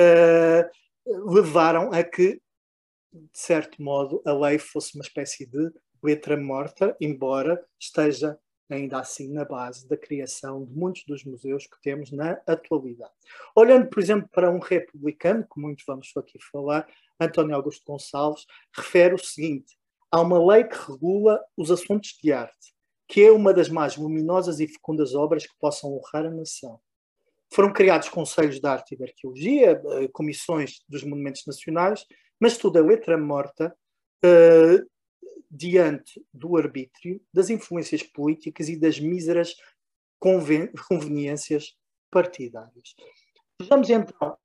uh, 0.00 1.34
levaram 1.34 1.92
a 1.92 2.02
que, 2.02 2.40
de 3.12 3.28
certo 3.32 3.82
modo, 3.82 4.22
a 4.24 4.32
lei 4.32 4.58
fosse 4.58 4.94
uma 4.94 5.02
espécie 5.02 5.46
de 5.46 5.72
letra 6.02 6.36
morta, 6.36 6.96
embora 7.00 7.64
esteja 7.78 8.38
ainda 8.70 8.98
assim 8.98 9.32
na 9.32 9.44
base 9.44 9.86
da 9.88 9.96
criação 9.96 10.64
de 10.64 10.72
muitos 10.72 11.04
dos 11.04 11.24
museus 11.24 11.66
que 11.66 11.80
temos 11.82 12.10
na 12.10 12.40
atualidade. 12.46 13.12
Olhando, 13.54 13.88
por 13.88 14.02
exemplo, 14.02 14.28
para 14.32 14.50
um 14.50 14.58
republicano, 14.58 15.46
que 15.46 15.60
muitos 15.60 15.84
vamos 15.86 16.10
aqui 16.16 16.38
falar, 16.50 16.86
António 17.20 17.54
Augusto 17.54 17.84
Gonçalves, 17.86 18.46
refere 18.74 19.14
o 19.14 19.18
seguinte: 19.18 19.76
há 20.10 20.20
uma 20.20 20.44
lei 20.52 20.64
que 20.64 20.76
regula 20.76 21.40
os 21.56 21.70
assuntos 21.70 22.18
de 22.22 22.32
arte, 22.32 22.73
que 23.08 23.22
é 23.22 23.30
uma 23.30 23.52
das 23.52 23.68
mais 23.68 23.96
luminosas 23.96 24.60
e 24.60 24.66
fecundas 24.66 25.14
obras 25.14 25.46
que 25.46 25.56
possam 25.58 25.92
honrar 25.92 26.26
a 26.26 26.30
nação. 26.30 26.80
Foram 27.52 27.72
criados 27.72 28.08
conselhos 28.08 28.58
de 28.58 28.66
arte 28.66 28.94
e 28.94 28.96
de 28.96 29.04
arqueologia, 29.04 29.82
eh, 29.84 30.08
comissões 30.12 30.82
dos 30.88 31.04
monumentos 31.04 31.44
nacionais, 31.46 32.04
mas 32.40 32.58
tudo 32.58 32.78
é 32.78 32.82
letra 32.82 33.16
morta 33.16 33.76
uh, 34.24 34.90
diante 35.50 36.24
do 36.32 36.56
arbítrio, 36.56 37.20
das 37.32 37.50
influências 37.50 38.02
políticas 38.02 38.68
e 38.68 38.76
das 38.76 38.98
míseras 38.98 39.54
conven 40.18 40.72
conveniências 40.88 41.76
partidárias. 42.10 42.96
Vejamos 43.60 43.88
então 43.88 44.36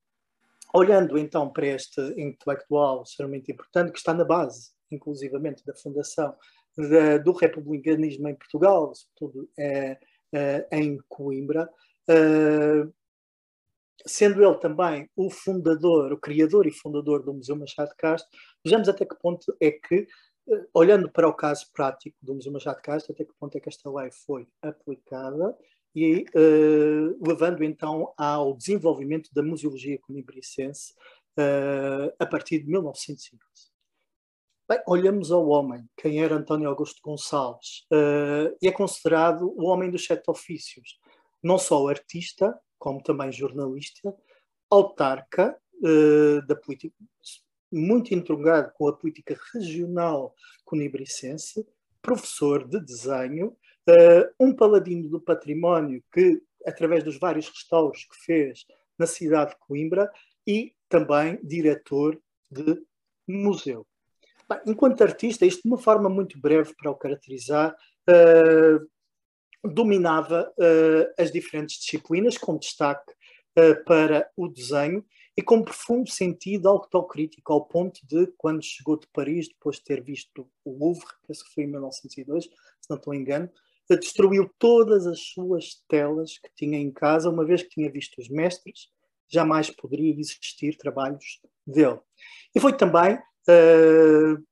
olhando 0.73 1.17
então 1.17 1.49
para 1.49 1.65
este 1.65 1.99
intelectual 2.15 3.03
extremamente 3.03 3.51
importante, 3.51 3.91
que 3.91 3.97
está 3.97 4.13
na 4.13 4.23
base, 4.23 4.71
inclusivamente, 4.91 5.65
da 5.65 5.73
fundação 5.75 6.35
de, 6.87 7.19
do 7.19 7.31
republicanismo 7.31 8.27
em 8.27 8.35
Portugal, 8.35 8.93
sobretudo 8.95 9.49
é, 9.57 9.97
é, 10.31 10.67
em 10.71 10.97
Coimbra, 11.07 11.69
é, 12.07 12.87
sendo 14.05 14.43
ele 14.43 14.55
também 14.55 15.09
o 15.15 15.29
fundador, 15.29 16.13
o 16.13 16.17
criador 16.17 16.65
e 16.65 16.71
fundador 16.71 17.23
do 17.23 17.33
Museu 17.33 17.55
Machado 17.55 17.89
de 17.89 17.95
Castro, 17.95 18.29
vejamos 18.63 18.87
até 18.87 19.05
que 19.05 19.15
ponto 19.15 19.55
é 19.59 19.71
que, 19.71 20.07
olhando 20.73 21.11
para 21.11 21.27
o 21.27 21.33
caso 21.33 21.67
prático 21.73 22.17
do 22.21 22.35
Museu 22.35 22.51
Machado 22.51 22.77
de 22.77 22.83
Castro, 22.83 23.13
até 23.13 23.25
que 23.25 23.33
ponto 23.39 23.57
é 23.57 23.59
que 23.59 23.69
esta 23.69 23.91
lei 23.91 24.09
foi 24.11 24.47
aplicada 24.61 25.55
e 25.95 26.25
uh, 26.35 27.27
levando 27.27 27.63
então 27.63 28.13
ao 28.17 28.55
desenvolvimento 28.55 29.29
da 29.33 29.43
museologia 29.43 29.99
conibricense 29.99 30.93
uh, 31.37 32.13
a 32.17 32.25
partir 32.25 32.59
de 32.59 32.69
1911. 32.69 33.39
Bem, 34.69 34.79
olhamos 34.85 35.31
ao 35.31 35.47
homem, 35.47 35.83
quem 35.97 36.21
era 36.21 36.35
António 36.35 36.69
Augusto 36.69 37.01
Gonçalves, 37.03 37.87
uh, 37.91 38.55
é 38.61 38.71
considerado 38.71 39.51
o 39.57 39.65
homem 39.65 39.89
dos 39.89 40.05
sete 40.05 40.29
ofícios, 40.29 40.99
não 41.41 41.57
só 41.57 41.87
artista, 41.87 42.55
como 42.77 43.01
também 43.01 43.31
jornalista, 43.31 44.15
autarca 44.69 45.59
da 46.45 46.55
política, 46.55 46.93
muito 47.71 48.13
intrigado 48.13 48.71
com 48.75 48.87
a 48.87 48.95
política 48.95 49.35
regional 49.53 50.35
conibricense, 50.63 51.65
professor 51.99 52.67
de 52.67 52.79
desenho, 52.79 53.57
Uh, 53.89 54.29
um 54.39 54.55
paladino 54.55 55.09
do 55.09 55.19
património 55.19 56.03
que, 56.13 56.39
através 56.63 57.03
dos 57.03 57.17
vários 57.17 57.49
restauros 57.49 58.03
que 58.03 58.23
fez 58.23 58.63
na 58.99 59.07
cidade 59.07 59.51
de 59.51 59.57
Coimbra, 59.57 60.11
e 60.45 60.75
também 60.87 61.39
diretor 61.41 62.21
de 62.51 62.79
museu. 63.27 63.88
Enquanto 64.65 65.03
artista, 65.03 65.45
isto 65.45 65.63
de 65.63 65.67
uma 65.67 65.77
forma 65.77 66.09
muito 66.09 66.39
breve 66.39 66.73
para 66.75 66.91
o 66.91 66.95
caracterizar, 66.95 67.75
uh, 68.09 69.69
dominava 69.69 70.51
uh, 70.57 71.21
as 71.21 71.31
diferentes 71.31 71.79
disciplinas, 71.79 72.37
com 72.37 72.57
destaque 72.57 73.11
uh, 73.57 73.83
para 73.85 74.29
o 74.35 74.47
desenho 74.47 75.05
e 75.37 75.41
com 75.41 75.63
profundo 75.63 76.09
sentido 76.09 76.67
autocrítico, 76.67 77.53
ao 77.53 77.65
ponto 77.65 77.99
de, 78.05 78.27
quando 78.37 78.63
chegou 78.63 78.97
de 78.97 79.07
Paris, 79.13 79.47
depois 79.47 79.77
de 79.77 79.83
ter 79.83 80.03
visto 80.03 80.49
o 80.65 80.77
Louvre, 80.77 81.07
penso 81.27 81.45
que 81.45 81.53
foi 81.53 81.63
em 81.63 81.67
1902, 81.67 82.45
se 82.45 82.89
não 82.89 82.97
estou 82.97 83.13
engano, 83.13 83.49
destruiu 83.97 84.51
todas 84.59 85.07
as 85.07 85.19
suas 85.19 85.81
telas 85.87 86.37
que 86.37 86.49
tinha 86.55 86.77
em 86.77 86.91
casa, 86.91 87.29
uma 87.29 87.45
vez 87.45 87.63
que 87.63 87.69
tinha 87.69 87.91
visto 87.91 88.19
os 88.19 88.29
mestres, 88.29 88.89
jamais 89.27 89.69
poderia 89.69 90.13
existir 90.19 90.75
trabalhos 90.77 91.39
dele. 91.65 91.99
E 92.53 92.59
foi 92.59 92.75
também 92.75 93.17
uh, 93.49 94.45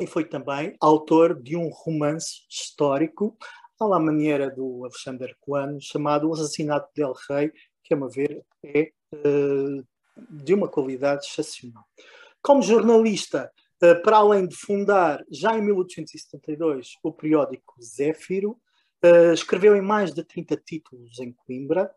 e 0.00 0.06
foi 0.06 0.24
também 0.24 0.76
autor 0.80 1.40
de 1.40 1.56
um 1.56 1.68
romance 1.68 2.46
histórico 2.48 3.36
à 3.80 3.98
maneira 3.98 4.50
do 4.50 4.84
Alexander 4.84 5.36
Coano, 5.40 5.80
chamado 5.80 6.28
O 6.28 6.34
Assassinato 6.34 6.88
del 6.94 7.14
Rei, 7.28 7.52
que, 7.82 7.94
a 7.94 7.96
meu 7.96 8.08
ver, 8.08 8.44
é 8.62 8.90
uh, 9.14 9.86
de 10.30 10.52
uma 10.52 10.68
qualidade 10.68 11.26
excepcional. 11.26 11.84
Como 12.42 12.62
jornalista, 12.62 13.50
uh, 13.82 14.02
para 14.02 14.18
além 14.18 14.46
de 14.46 14.56
fundar, 14.56 15.24
já 15.30 15.56
em 15.56 15.62
1872, 15.62 16.94
o 17.02 17.12
periódico 17.12 17.74
Zéfiro, 17.82 18.58
escreveu 19.32 19.76
em 19.76 19.80
mais 19.80 20.12
de 20.12 20.24
30 20.24 20.56
títulos 20.56 21.20
em 21.20 21.32
Coimbra, 21.32 21.88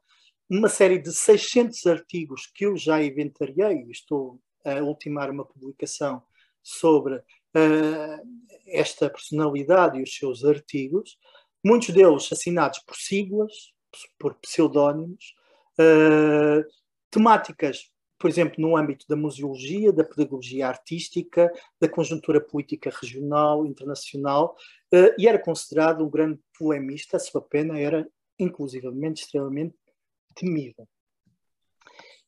uma 0.47 0.69
série 0.69 1.00
de 1.00 1.11
600 1.11 1.88
artigos 1.88 2.45
que 2.53 2.67
eu 2.67 2.77
já 2.77 3.01
inventariei, 3.01 3.88
estou 3.89 4.39
a 4.65 4.82
ultimar 4.82 5.30
uma 5.30 5.46
publicação 5.46 6.22
sobre 6.63 7.15
uh, 7.15 8.27
esta 8.68 9.10
personalidade 9.10 10.00
e 10.00 10.03
os 10.03 10.15
seus 10.15 10.46
artigos, 10.46 11.18
muitos 11.63 11.89
deles 11.89 12.32
assinados 12.32 12.80
por 12.80 12.96
siglas, 12.96 13.74
por 14.20 14.36
pseudónimos, 14.36 15.36
uh, 15.80 16.63
temáticas, 17.10 17.91
por 18.18 18.30
exemplo, 18.30 18.56
no 18.60 18.77
âmbito 18.77 19.06
da 19.08 19.15
museologia, 19.15 19.91
da 19.91 20.03
pedagogia 20.03 20.68
artística, 20.68 21.51
da 21.80 21.89
conjuntura 21.89 22.39
política 22.39 22.91
regional, 22.91 23.65
internacional, 23.65 24.56
uh, 24.94 25.13
e 25.18 25.27
era 25.27 25.39
considerado 25.39 26.06
um 26.06 26.10
grande 26.10 26.39
poemista, 26.58 27.18
a 27.18 27.20
sua 27.20 27.41
pena 27.41 27.80
era 27.80 28.08
inclusivamente 28.38 29.24
extremamente 29.24 29.75
temida. 30.36 30.88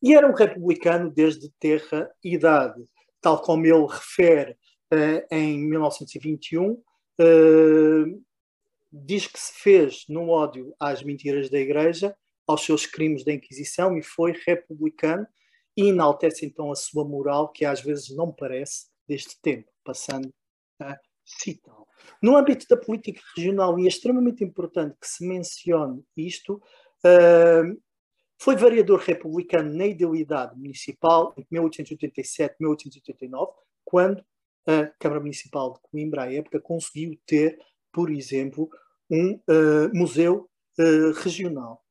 E 0.03 0.13
era 0.13 0.29
um 0.29 0.33
republicano 0.33 1.09
desde 1.09 1.49
terra 1.57 2.11
e 2.21 2.33
idade, 2.33 2.83
tal 3.21 3.41
como 3.41 3.65
ele 3.65 3.87
refere 3.87 4.51
uh, 4.93 5.25
em 5.31 5.57
1921, 5.57 6.71
uh, 6.71 6.83
eh, 7.17 8.19
diz 8.91 9.27
que 9.27 9.39
se 9.39 9.53
fez 9.53 10.03
no 10.09 10.27
ódio 10.27 10.75
às 10.77 11.01
mentiras 11.01 11.49
da 11.49 11.57
Igreja, 11.57 12.13
aos 12.45 12.65
seus 12.65 12.85
crimes 12.85 13.23
da 13.23 13.31
Inquisição 13.31 13.97
e 13.97 14.03
foi 14.03 14.33
republicano 14.45 15.25
e 15.77 15.87
enaltece 15.87 16.45
então 16.45 16.69
a 16.69 16.75
sua 16.75 17.05
moral, 17.05 17.53
que 17.53 17.63
às 17.63 17.79
vezes 17.81 18.13
não 18.13 18.29
parece 18.29 18.87
deste 19.07 19.41
tempo, 19.41 19.71
passando 19.85 20.33
a 20.81 20.99
citá-lo. 21.25 21.87
No 22.21 22.35
âmbito 22.35 22.67
da 22.67 22.75
política 22.75 23.21
regional, 23.37 23.79
e 23.79 23.85
é 23.85 23.87
extremamente 23.87 24.43
importante 24.43 24.97
que 24.99 25.07
se 25.07 25.25
mencione 25.25 26.03
isto, 26.17 26.61
uh, 27.05 27.81
foi 28.43 28.57
vereador 28.57 28.99
republicano 28.99 29.73
na 29.73 29.87
idealidade 29.87 30.53
municipal 30.57 31.33
em 31.37 31.47
1887, 31.49 32.57
1889, 32.59 33.53
quando 33.85 34.21
a 34.67 34.87
Câmara 34.99 35.21
Municipal 35.21 35.71
de 35.71 35.79
Coimbra, 35.83 36.23
à 36.23 36.33
época, 36.33 36.59
conseguiu 36.59 37.17
ter, 37.25 37.57
por 37.89 38.11
exemplo, 38.11 38.69
um 39.09 39.35
uh, 39.35 39.95
museu 39.97 40.49
uh, 40.77 41.13
regional. 41.21 41.81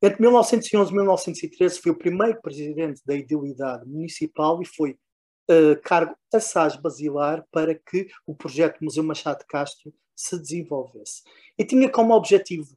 Entre 0.00 0.22
1911 0.22 0.92
e 0.92 0.94
1913 0.94 1.80
foi 1.80 1.90
o 1.90 1.98
primeiro 1.98 2.40
presidente 2.40 3.02
da 3.04 3.16
idealidade 3.16 3.84
municipal 3.84 4.62
e 4.62 4.64
foi 4.64 4.92
uh, 4.92 5.80
cargo 5.82 6.14
assaz 6.32 6.76
basilar 6.76 7.44
para 7.50 7.74
que 7.74 8.06
o 8.24 8.32
projeto 8.32 8.78
Museu 8.80 9.02
Machado 9.02 9.40
de 9.40 9.46
Castro 9.46 9.92
se 10.14 10.38
desenvolvesse. 10.38 11.22
E 11.58 11.64
tinha 11.64 11.90
como 11.90 12.14
objetivo 12.14 12.76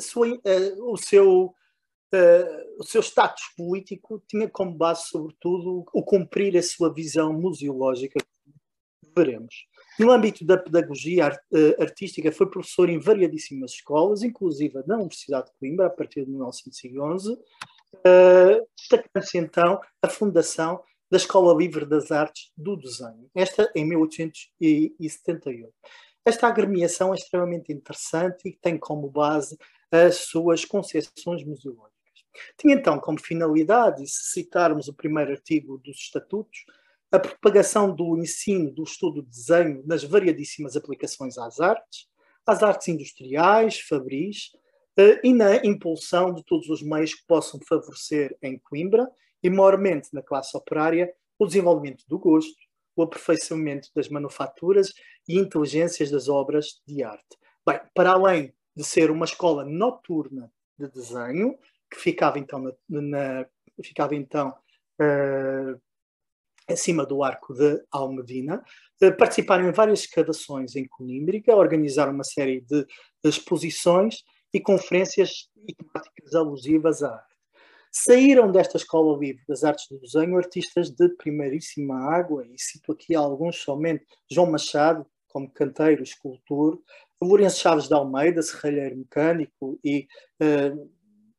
sua, 0.00 0.40
o 0.78 0.96
seu 0.96 1.54
uh, 2.14 2.76
o 2.78 2.84
seu 2.84 3.02
status 3.02 3.42
político 3.56 4.22
tinha 4.28 4.48
como 4.48 4.74
base, 4.74 5.08
sobretudo, 5.08 5.84
o 5.92 6.02
cumprir 6.02 6.56
a 6.56 6.62
sua 6.62 6.92
visão 6.92 7.32
museológica, 7.32 8.18
veremos. 9.16 9.66
No 9.98 10.10
âmbito 10.10 10.44
da 10.44 10.56
pedagogia 10.56 11.28
uh, 11.28 11.82
artística, 11.82 12.32
foi 12.32 12.50
professor 12.50 12.88
em 12.88 12.98
variadíssimas 12.98 13.72
escolas, 13.72 14.22
inclusive 14.22 14.82
na 14.86 14.96
Universidade 14.96 15.46
de 15.46 15.52
Coimbra, 15.58 15.86
a 15.86 15.90
partir 15.90 16.24
de 16.24 16.30
1911, 16.30 17.32
uh, 17.32 17.38
destacando-se 18.76 19.38
então 19.38 19.80
a 20.02 20.08
fundação 20.08 20.82
da 21.10 21.16
Escola 21.16 21.56
Livre 21.56 21.84
das 21.84 22.10
Artes 22.10 22.50
do 22.56 22.76
Desenho, 22.76 23.30
esta 23.34 23.70
em 23.74 23.84
1878. 23.84 25.72
Esta 26.26 26.48
agremiação 26.48 27.12
é 27.12 27.16
extremamente 27.16 27.72
interessante 27.72 28.48
e 28.48 28.56
tem 28.56 28.78
como 28.78 29.10
base 29.10 29.56
as 29.92 30.16
suas 30.26 30.64
concepções 30.64 31.44
museológicas. 31.44 31.93
Tinha 32.58 32.74
então 32.74 32.98
como 32.98 33.20
finalidade, 33.20 34.06
se 34.06 34.32
citarmos 34.32 34.88
o 34.88 34.94
primeiro 34.94 35.32
artigo 35.32 35.78
dos 35.78 35.96
Estatutos, 35.96 36.64
a 37.10 37.18
propagação 37.18 37.94
do 37.94 38.18
ensino 38.18 38.70
do 38.72 38.82
estudo 38.82 39.22
de 39.22 39.28
desenho 39.28 39.82
nas 39.86 40.02
variadíssimas 40.02 40.76
aplicações 40.76 41.38
às 41.38 41.60
artes, 41.60 42.08
às 42.46 42.62
artes 42.62 42.88
industriais, 42.88 43.78
fabris, 43.80 44.50
eh, 44.96 45.20
e 45.22 45.32
na 45.32 45.56
impulsão 45.64 46.34
de 46.34 46.44
todos 46.44 46.68
os 46.68 46.82
meios 46.82 47.14
que 47.14 47.26
possam 47.26 47.60
favorecer 47.66 48.36
em 48.42 48.58
Coimbra, 48.58 49.08
e 49.42 49.50
maiormente 49.50 50.08
na 50.12 50.22
classe 50.22 50.56
operária, 50.56 51.12
o 51.38 51.46
desenvolvimento 51.46 52.04
do 52.08 52.18
gosto, 52.18 52.54
o 52.96 53.02
aperfeiçoamento 53.02 53.90
das 53.94 54.08
manufaturas 54.08 54.92
e 55.28 55.38
inteligências 55.38 56.10
das 56.10 56.28
obras 56.28 56.80
de 56.86 57.02
arte. 57.02 57.36
Bem, 57.66 57.80
para 57.94 58.12
além 58.12 58.54
de 58.74 58.84
ser 58.84 59.10
uma 59.10 59.24
escola 59.24 59.64
noturna 59.64 60.50
de 60.78 60.88
desenho, 60.88 61.56
que 61.90 61.98
ficava 61.98 62.38
então, 62.38 62.60
na, 62.60 63.00
na 63.00 63.46
ficava 63.82 64.14
então 64.14 64.54
uh, 65.00 65.80
acima 66.68 67.04
do 67.04 67.22
arco 67.22 67.54
de 67.54 67.82
Almedina. 67.90 68.62
Uh, 69.02 69.16
participaram 69.16 69.68
em 69.68 69.72
várias 69.72 70.00
escavações 70.00 70.76
em 70.76 70.86
Conímbriga, 70.86 71.56
organizaram 71.56 72.12
uma 72.12 72.24
série 72.24 72.60
de 72.60 72.86
exposições 73.24 74.22
e 74.52 74.60
conferências 74.60 75.48
e 75.66 75.74
temáticas 75.74 76.34
alusivas 76.34 77.02
à 77.02 77.14
arte. 77.14 77.34
Saíram 77.90 78.50
desta 78.50 78.76
escola 78.76 79.16
livre 79.18 79.42
das 79.46 79.62
artes 79.62 79.86
do 79.88 80.00
desenho 80.00 80.36
artistas 80.36 80.90
de 80.90 81.08
primeiríssima 81.10 81.96
água, 82.12 82.44
e 82.46 82.58
cito 82.58 82.92
aqui 82.92 83.14
alguns 83.14 83.58
somente, 83.58 84.04
João 84.28 84.50
Machado, 84.50 85.06
como 85.28 85.50
canteiro, 85.50 86.02
escultor, 86.02 86.80
Lourenço 87.22 87.60
Chaves 87.60 87.88
de 87.88 87.94
Almeida, 87.94 88.42
serralheiro 88.42 88.96
mecânico 88.96 89.78
e 89.84 90.06
uh, 90.42 90.90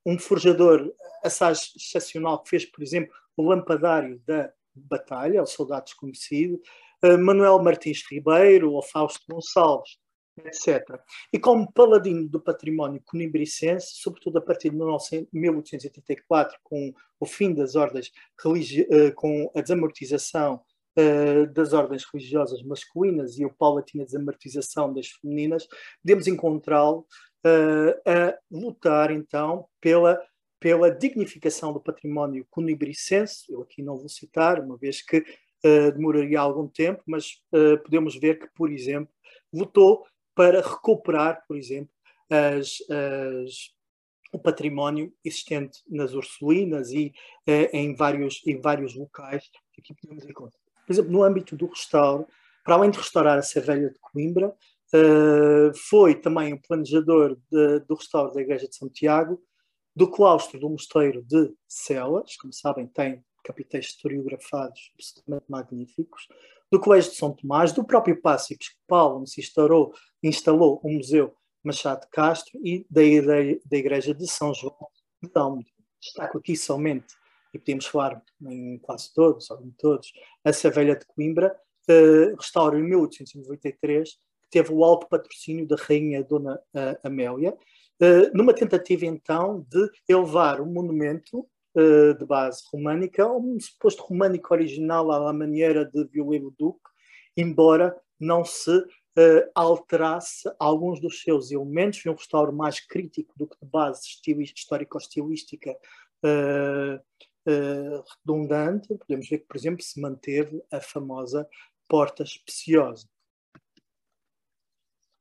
um 0.05 0.19
forjador 0.19 0.93
assaz 1.23 1.71
excepcional 1.75 2.41
que 2.43 2.49
fez, 2.49 2.65
por 2.65 2.83
exemplo, 2.83 3.13
o 3.35 3.43
lampadário 3.43 4.21
da 4.25 4.51
Batalha, 4.75 5.41
o 5.41 5.47
Soldado 5.47 5.85
Desconhecido, 5.85 6.59
uh, 7.03 7.17
Manuel 7.17 7.61
Martins 7.63 8.03
Ribeiro, 8.09 8.73
ou 8.73 8.83
Fausto 8.83 9.21
Gonçalves, 9.29 9.97
etc. 10.43 10.99
E 11.31 11.39
como 11.39 11.71
paladino 11.71 12.27
do 12.27 12.41
património 12.41 13.01
conimbricense, 13.05 13.95
sobretudo 13.95 14.37
a 14.37 14.41
partir 14.41 14.69
de 14.69 14.75
1884, 14.75 16.57
com 16.63 16.93
o 17.19 17.25
fim 17.25 17.53
das 17.53 17.75
ordens 17.75 18.07
uh, 18.09 19.13
com 19.15 19.49
a 19.55 19.61
desamortização 19.61 20.61
uh, 20.99 21.47
das 21.53 21.73
ordens 21.73 22.05
religiosas 22.11 22.61
masculinas 22.63 23.39
e 23.39 23.45
o 23.45 23.53
paulatina 23.53 24.05
desamortização 24.05 24.93
das 24.93 25.07
femininas, 25.07 25.67
podemos 26.01 26.27
encontrá-lo 26.27 27.05
a 27.45 28.37
lutar 28.51 29.11
então 29.11 29.67
pela, 29.79 30.21
pela 30.59 30.91
dignificação 30.91 31.71
do 31.71 31.79
património 31.79 32.45
cunibricense. 32.49 33.51
Eu 33.51 33.61
aqui 33.61 33.81
não 33.81 33.97
vou 33.97 34.09
citar, 34.09 34.59
uma 34.59 34.77
vez 34.77 35.01
que 35.01 35.23
demoraria 35.93 36.39
algum 36.39 36.67
tempo, 36.67 37.01
mas 37.07 37.41
podemos 37.83 38.15
ver 38.19 38.37
que, 38.37 38.47
por 38.53 38.71
exemplo, 38.71 39.11
lutou 39.51 40.05
para 40.35 40.61
recuperar, 40.61 41.43
por 41.47 41.57
exemplo, 41.57 41.89
as, 42.29 42.77
as 42.89 43.75
o 44.35 44.39
património 44.39 45.13
existente 45.23 45.79
nas 45.87 46.13
Ursulinas 46.13 46.91
e 46.91 47.13
em, 47.47 47.95
vários, 47.95 48.41
em 48.45 48.59
vários 48.59 48.93
locais 48.93 49.49
que 49.71 49.81
aqui 49.81 49.95
podemos 49.95 50.25
encontrar. 50.25 50.59
Por 50.85 50.93
exemplo, 50.93 51.11
no 51.11 51.23
âmbito 51.23 51.55
do 51.55 51.67
restauro, 51.67 52.27
para 52.63 52.75
além 52.75 52.91
de 52.91 52.97
restaurar 52.97 53.37
a 53.37 53.41
Cervelha 53.41 53.89
de 53.89 53.97
Coimbra, 53.99 54.53
Uh, 54.95 55.75
foi 55.89 56.15
também 56.15 56.53
o 56.53 56.61
planejador 56.61 57.37
de, 57.51 57.79
do 57.81 57.95
restauro 57.95 58.31
da 58.33 58.41
Igreja 58.41 58.67
de 58.67 58.75
Santiago, 58.75 59.41
do 59.95 60.09
claustro 60.09 60.59
do 60.59 60.69
Mosteiro 60.69 61.23
de 61.23 61.53
Celas, 61.67 62.37
como 62.37 62.53
sabem, 62.53 62.87
tem 62.87 63.23
capitéis 63.43 63.87
historiografados 63.87 64.91
absolutamente 64.93 65.45
magníficos, 65.49 66.27
do 66.71 66.79
Colégio 66.79 67.11
de 67.11 67.17
São 67.17 67.33
Tomás, 67.33 67.71
do 67.71 67.85
próprio 67.85 68.19
Passo 68.21 68.53
Episcopal, 68.53 69.19
onde 69.19 69.29
se 69.29 69.39
instalou, 69.39 69.93
instalou 70.21 70.79
o 70.83 70.91
Museu 70.91 71.35
Machado 71.63 72.01
de 72.01 72.09
Castro 72.09 72.59
e 72.63 72.85
da, 72.89 73.01
da 73.65 73.77
Igreja 73.77 74.13
de 74.13 74.27
São 74.27 74.53
João 74.53 74.87
de 75.21 75.29
Dão. 75.29 75.63
Destaco 76.01 76.37
aqui 76.37 76.55
somente, 76.55 77.15
e 77.53 77.59
podemos 77.59 77.85
falar 77.85 78.21
em 78.41 78.77
quase 78.79 79.13
todos, 79.13 79.49
ou 79.49 79.61
em 79.61 79.71
todos, 79.71 80.11
a 80.43 80.51
Savelha 80.51 80.95
de 80.95 81.05
Coimbra, 81.05 81.55
uh, 81.89 82.35
restaura 82.35 82.77
em 82.79 82.83
1893, 82.83 84.09
que 84.11 84.19
teve 84.55 84.71
o 84.71 84.83
alto 84.83 85.07
patrocínio 85.09 85.67
da 85.67 85.75
Rainha 85.75 86.23
Dona 86.23 86.55
uh, 86.55 86.97
Amélia, 87.03 87.51
uh, 88.01 88.37
numa 88.37 88.53
tentativa 88.53 89.05
então 89.05 89.65
de 89.69 89.89
elevar 90.07 90.61
o 90.61 90.65
monumento 90.65 91.45
de 92.17 92.25
base 92.25 92.63
românica, 92.71 93.27
um 93.29 93.59
suposto 93.59 94.01
românico 94.03 94.53
original 94.53 95.11
à 95.11 95.33
maneira 95.33 95.83
de 95.83 96.05
Violino 96.05 96.49
Duque, 96.57 96.79
embora 97.35 97.93
não 98.17 98.45
se 98.45 98.71
uh, 99.15 99.51
alterasse 99.53 100.49
alguns 100.59 100.99
dos 100.99 101.21
seus 101.21 101.51
elementos, 101.51 102.05
um 102.05 102.13
restauro 102.13 102.53
mais 102.53 102.79
crítico 102.79 103.33
do 103.37 103.47
que 103.47 103.57
de 103.61 103.69
base 103.69 104.01
histórico-estilística 104.53 105.71
uh, 106.23 106.95
uh, 107.49 108.03
redundante. 108.19 108.95
Podemos 108.95 109.27
ver 109.29 109.39
que, 109.39 109.47
por 109.47 109.57
exemplo, 109.57 109.81
se 109.83 109.99
manteve 109.99 110.61
a 110.71 110.79
famosa 110.79 111.47
porta 111.87 112.23
especiosa. 112.23 113.07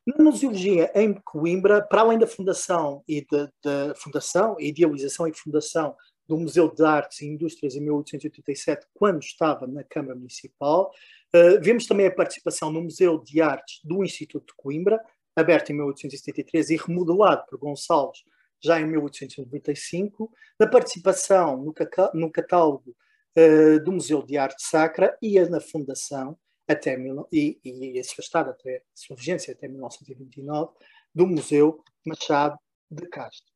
Na 0.07 0.23
museologia 0.23 0.93
em 0.95 1.15
Coimbra, 1.15 1.81
para 1.81 2.03
além 2.03 2.19
da 2.19 2.27
fundação 2.27 3.03
e 3.09 3.27
da 3.27 3.95
fundação, 3.95 4.55
idealização 4.61 5.27
e 5.27 5.33
fundação 5.33 5.97
do 6.29 6.37
Museu 6.37 6.69
de 6.69 6.85
Artes 6.85 7.23
e 7.23 7.27
Indústrias 7.27 7.75
em 7.75 7.81
1887, 7.81 8.87
quando 8.93 9.23
estava 9.23 9.67
na 9.67 9.83
Câmara 9.83 10.15
Municipal. 10.15 10.91
Uh, 11.35 11.61
vemos 11.61 11.87
também 11.87 12.07
a 12.07 12.15
participação 12.15 12.71
no 12.71 12.83
Museu 12.83 13.19
de 13.19 13.41
Artes 13.41 13.81
do 13.83 14.05
Instituto 14.05 14.49
de 14.49 14.55
Coimbra, 14.57 15.01
aberto 15.35 15.71
em 15.71 15.75
1873 15.75 16.71
e 16.71 16.77
remodelado 16.77 17.45
por 17.49 17.59
Gonçalves 17.59 18.23
já 18.63 18.81
em 18.81 18.87
1895, 18.87 20.31
da 20.59 20.67
participação 20.67 21.57
no, 21.57 21.75
no 22.15 22.31
catálogo 22.31 22.97
uh, 23.37 23.83
do 23.83 23.93
Museu 23.93 24.23
de 24.23 24.37
Arte 24.37 24.63
Sacra 24.67 25.17
e 25.21 25.39
na 25.41 25.61
fundação 25.61 26.37
até 26.67 26.97
e, 27.33 27.59
e 27.65 27.99
esse 27.99 28.19
estado 28.21 28.51
até 28.51 28.83
sua 28.95 29.17
vigência 29.17 29.53
até 29.53 29.69
1929 29.69 30.73
do 31.15 31.27
Museu 31.27 31.83
Machado 32.05 32.59
de 32.91 33.07
Castro. 33.09 33.53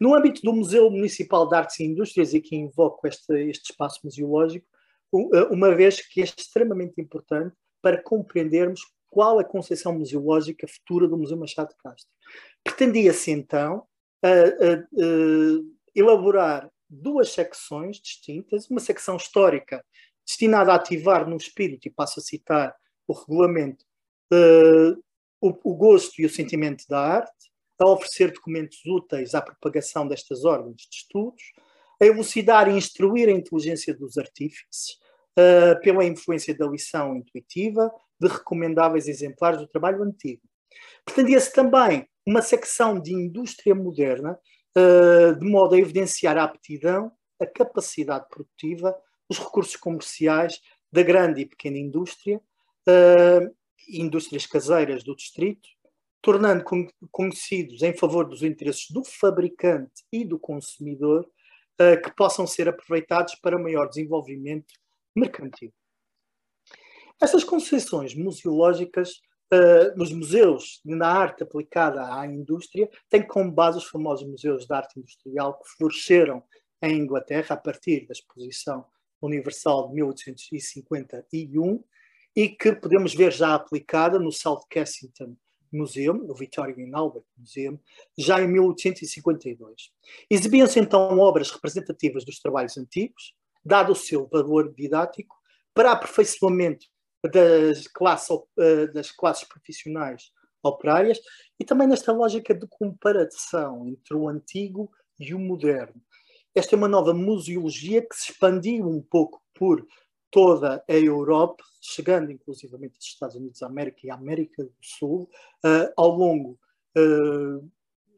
No 0.00 0.14
âmbito 0.14 0.42
do 0.42 0.52
Museu 0.52 0.90
Municipal 0.90 1.48
de 1.48 1.56
Artes 1.56 1.80
e 1.80 1.84
Indústrias, 1.84 2.32
e 2.32 2.40
que 2.40 2.56
invoco 2.56 3.06
este, 3.06 3.32
este 3.48 3.72
espaço 3.72 4.00
museológico, 4.04 4.66
eh, 5.12 5.44
uma 5.50 5.74
vez 5.74 6.00
que 6.00 6.20
é 6.20 6.24
extremamente 6.24 7.00
importante 7.00 7.54
para 7.82 8.00
compreendermos 8.02 8.80
qual 9.10 9.38
a 9.38 9.44
concepção 9.44 9.92
museológica 9.98 10.68
futura 10.68 11.08
do 11.08 11.16
Museu 11.16 11.36
Machado 11.36 11.70
de 11.70 11.76
Castro. 11.76 12.10
Pretendia-se 12.62 13.30
então 13.30 13.86
elaborar 15.94 16.70
duas 16.88 17.30
secções 17.30 17.98
distintas, 18.00 18.68
uma 18.68 18.80
secção 18.80 19.16
histórica 19.16 19.84
destinada 20.28 20.72
a 20.72 20.74
ativar 20.74 21.26
no 21.26 21.38
espírito, 21.38 21.88
e 21.88 21.90
passo 21.90 22.20
a 22.20 22.22
citar 22.22 22.76
o 23.06 23.14
regulamento, 23.14 23.82
uh, 24.30 25.02
o, 25.40 25.70
o, 25.70 25.74
gosto 25.74 26.20
e 26.20 26.26
o 26.26 26.30
sentimento 26.30 26.84
da 26.86 27.00
arte, 27.00 27.48
a 27.80 27.86
oferecer 27.86 28.32
documentos 28.32 28.78
úteis 28.84 29.34
à 29.34 29.40
propagação 29.40 30.06
destas 30.06 30.44
ordens 30.44 30.82
de 30.82 30.96
estudos, 30.96 31.42
a 32.00 32.04
elucidar 32.04 32.68
e 32.68 32.76
instruir 32.76 33.28
a 33.28 33.32
inteligência 33.32 33.94
dos 33.94 34.18
artífices, 34.18 34.98
uh, 35.38 35.80
pela 35.80 36.04
influência 36.04 36.54
da 36.54 36.66
lição 36.66 37.16
intuitiva, 37.16 37.90
de 38.20 38.28
recomendáveis 38.28 39.08
exemplares 39.08 39.58
do 39.58 39.66
trabalho 39.66 40.02
antigo. 40.02 40.42
Pretendia-se 41.06 41.54
também 41.54 42.06
uma 42.26 42.42
secção 42.42 43.00
de 43.00 43.14
indústria 43.14 43.74
moderna, 43.74 44.38
uh, 44.76 45.34
de 45.38 45.46
modo 45.46 45.74
a 45.74 45.78
evidenciar 45.78 46.36
a 46.36 46.44
aptidão, 46.44 47.10
a 47.40 47.46
capacidade 47.46 48.26
produtiva, 48.28 48.94
os 49.28 49.38
recursos 49.38 49.76
comerciais 49.76 50.60
da 50.90 51.02
grande 51.02 51.42
e 51.42 51.46
pequena 51.46 51.78
indústria, 51.78 52.40
uh, 52.88 53.54
indústrias 53.88 54.46
caseiras 54.46 55.04
do 55.04 55.14
distrito, 55.14 55.68
tornando 56.20 56.64
conhecidos 57.10 57.82
em 57.82 57.96
favor 57.96 58.26
dos 58.28 58.42
interesses 58.42 58.90
do 58.90 59.04
fabricante 59.04 60.04
e 60.12 60.24
do 60.24 60.38
consumidor, 60.38 61.28
uh, 61.80 62.02
que 62.02 62.10
possam 62.16 62.46
ser 62.46 62.68
aproveitados 62.68 63.34
para 63.36 63.58
maior 63.58 63.88
desenvolvimento 63.88 64.74
mercantil. 65.14 65.72
Essas 67.20 67.44
concepções 67.44 68.14
museológicas 68.14 69.20
uh, 69.52 69.96
nos 69.96 70.12
museus 70.12 70.80
na 70.84 71.08
arte 71.08 71.42
aplicada 71.42 72.14
à 72.14 72.26
indústria 72.26 72.88
têm 73.08 73.26
como 73.26 73.50
base 73.50 73.78
os 73.78 73.84
famosos 73.84 74.26
museus 74.26 74.66
de 74.66 74.72
arte 74.72 74.98
industrial 74.98 75.58
que 75.58 75.68
floresceram 75.76 76.42
em 76.80 76.96
Inglaterra 76.98 77.54
a 77.54 77.56
partir 77.56 78.06
da 78.06 78.12
exposição 78.12 78.86
universal 79.20 79.88
de 79.88 79.94
1851 79.94 81.82
e 82.36 82.48
que 82.48 82.72
podemos 82.72 83.14
ver 83.14 83.32
já 83.32 83.54
aplicada 83.54 84.18
no 84.18 84.30
South 84.30 84.62
Kensington 84.70 85.36
Museum, 85.72 86.14
no 86.14 86.34
Victoria 86.34 86.74
and 86.84 86.96
Albert 86.96 87.24
Museum, 87.36 87.78
já 88.16 88.40
em 88.40 88.48
1852. 88.48 89.90
Exibiam-se 90.30 90.78
então 90.78 91.18
obras 91.18 91.50
representativas 91.50 92.24
dos 92.24 92.38
trabalhos 92.38 92.76
antigos, 92.78 93.34
dado 93.64 93.92
o 93.92 93.96
seu 93.96 94.26
valor 94.28 94.72
didático, 94.74 95.36
para 95.74 95.92
aperfeiçoamento 95.92 96.86
das, 97.32 97.86
classe, 97.88 98.32
eh, 98.58 98.86
das 98.88 99.10
classes 99.10 99.46
profissionais 99.46 100.30
operárias 100.62 101.18
e 101.58 101.64
também 101.64 101.86
nesta 101.86 102.12
lógica 102.12 102.54
de 102.54 102.66
comparação 102.68 103.86
entre 103.86 104.14
o 104.14 104.28
antigo 104.28 104.90
e 105.18 105.34
o 105.34 105.38
moderno. 105.38 106.00
Esta 106.58 106.74
é 106.74 106.76
uma 106.76 106.88
nova 106.88 107.14
museologia 107.14 108.02
que 108.02 108.16
se 108.16 108.32
expandiu 108.32 108.84
um 108.84 109.00
pouco 109.00 109.40
por 109.54 109.86
toda 110.28 110.84
a 110.88 110.92
Europa, 110.92 111.62
chegando 111.80 112.32
inclusivamente 112.32 112.96
aos 112.96 113.04
Estados 113.04 113.36
Unidos 113.36 113.60
da 113.60 113.68
América 113.68 114.00
e 114.02 114.10
à 114.10 114.14
América 114.14 114.64
do 114.64 114.74
Sul, 114.82 115.30
uh, 115.64 115.92
ao, 115.96 116.10
longo, 116.10 116.58
uh, 116.96 117.70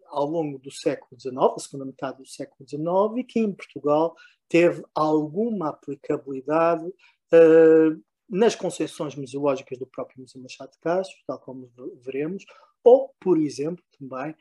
ao 0.07 0.25
longo 0.25 0.59
do 0.59 0.71
século 0.71 1.21
XIX, 1.21 1.37
a 1.37 1.61
segunda 1.61 1.85
metade 1.85 2.17
do 2.17 2.27
século 2.27 2.67
XIX, 2.67 3.19
e 3.19 3.25
que 3.25 3.41
em 3.41 3.53
Portugal 3.53 4.17
teve 4.49 4.83
alguma 4.95 5.69
aplicabilidade 5.69 6.87
uh, 6.87 8.03
nas 8.27 8.55
concepções 8.55 9.15
museológicas 9.15 9.79
do 9.79 9.87
próprio 9.87 10.19
Museu 10.19 10.41
Machado 10.41 10.73
de 10.73 10.79
Castro, 10.79 11.19
tal 11.27 11.39
como 11.41 11.71
veremos, 12.03 12.47
ou, 12.83 13.15
por 13.21 13.37
exemplo, 13.37 13.85
também 13.99 14.35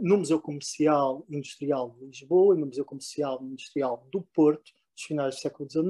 no 0.00 0.18
Museu 0.18 0.40
Comercial 0.40 1.24
Industrial 1.28 1.96
de 1.98 2.06
Lisboa 2.06 2.54
e 2.54 2.60
no 2.60 2.66
Museu 2.66 2.84
Comercial 2.84 3.42
Industrial 3.42 4.06
do 4.10 4.22
Porto, 4.34 4.72
dos 4.94 5.04
finais 5.04 5.34
do 5.34 5.40
século 5.40 5.70
XIX, 5.70 5.86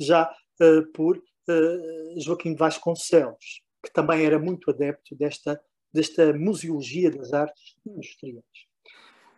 já 0.00 0.30
uh, 0.60 0.92
por 0.92 1.16
uh, 1.16 2.20
Joaquim 2.20 2.54
Vasconcelos, 2.54 3.62
que 3.84 3.92
também 3.92 4.24
era 4.24 4.38
muito 4.38 4.70
adepto 4.70 5.14
desta, 5.14 5.60
desta 5.92 6.32
museologia 6.32 7.10
das 7.10 7.32
artes 7.32 7.76
industriais. 7.86 8.44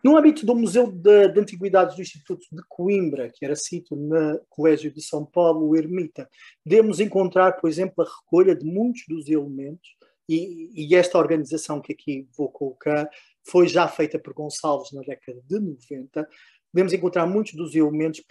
No 0.01 0.17
âmbito 0.17 0.45
do 0.45 0.55
Museu 0.55 0.89
de, 0.89 1.27
de, 1.27 1.39
Antiguidades 1.39 1.95
do 1.95 2.01
Instituto 2.01 2.45
de 2.53 2.61
Coimbra, 2.69 3.29
que 3.29 3.43
era 3.43 3.55
sítio 3.55 3.97
no 3.97 4.39
Colégio 4.47 4.93
de 4.93 5.01
São 5.01 5.25
Paulo, 5.25 5.75
Ermita, 5.75 6.29
podemos 6.63 7.01
encontrar, 7.01 7.53
por 7.53 7.69
exemplo, 7.69 8.01
a 8.01 8.07
recolha 8.07 8.55
de 8.55 8.65
muitos 8.65 9.03
dos 9.09 9.27
elementos, 9.27 9.89
e, 10.29 10.69
e, 10.75 10.95
esta 10.95 11.17
organização 11.17 11.81
que 11.81 11.91
aqui 11.91 12.29
vou 12.37 12.51
colocar 12.51 13.09
foi 13.43 13.67
já 13.67 13.87
feita 13.87 14.19
por 14.19 14.33
Gonçalves 14.33 14.91
na 14.91 15.01
década 15.01 15.41
de 15.45 15.59
90, 15.59 16.27
podemos 16.71 16.93
encontrar 16.93 17.25
muitos 17.25 17.53
dos 17.53 17.75
elementos 17.75 18.23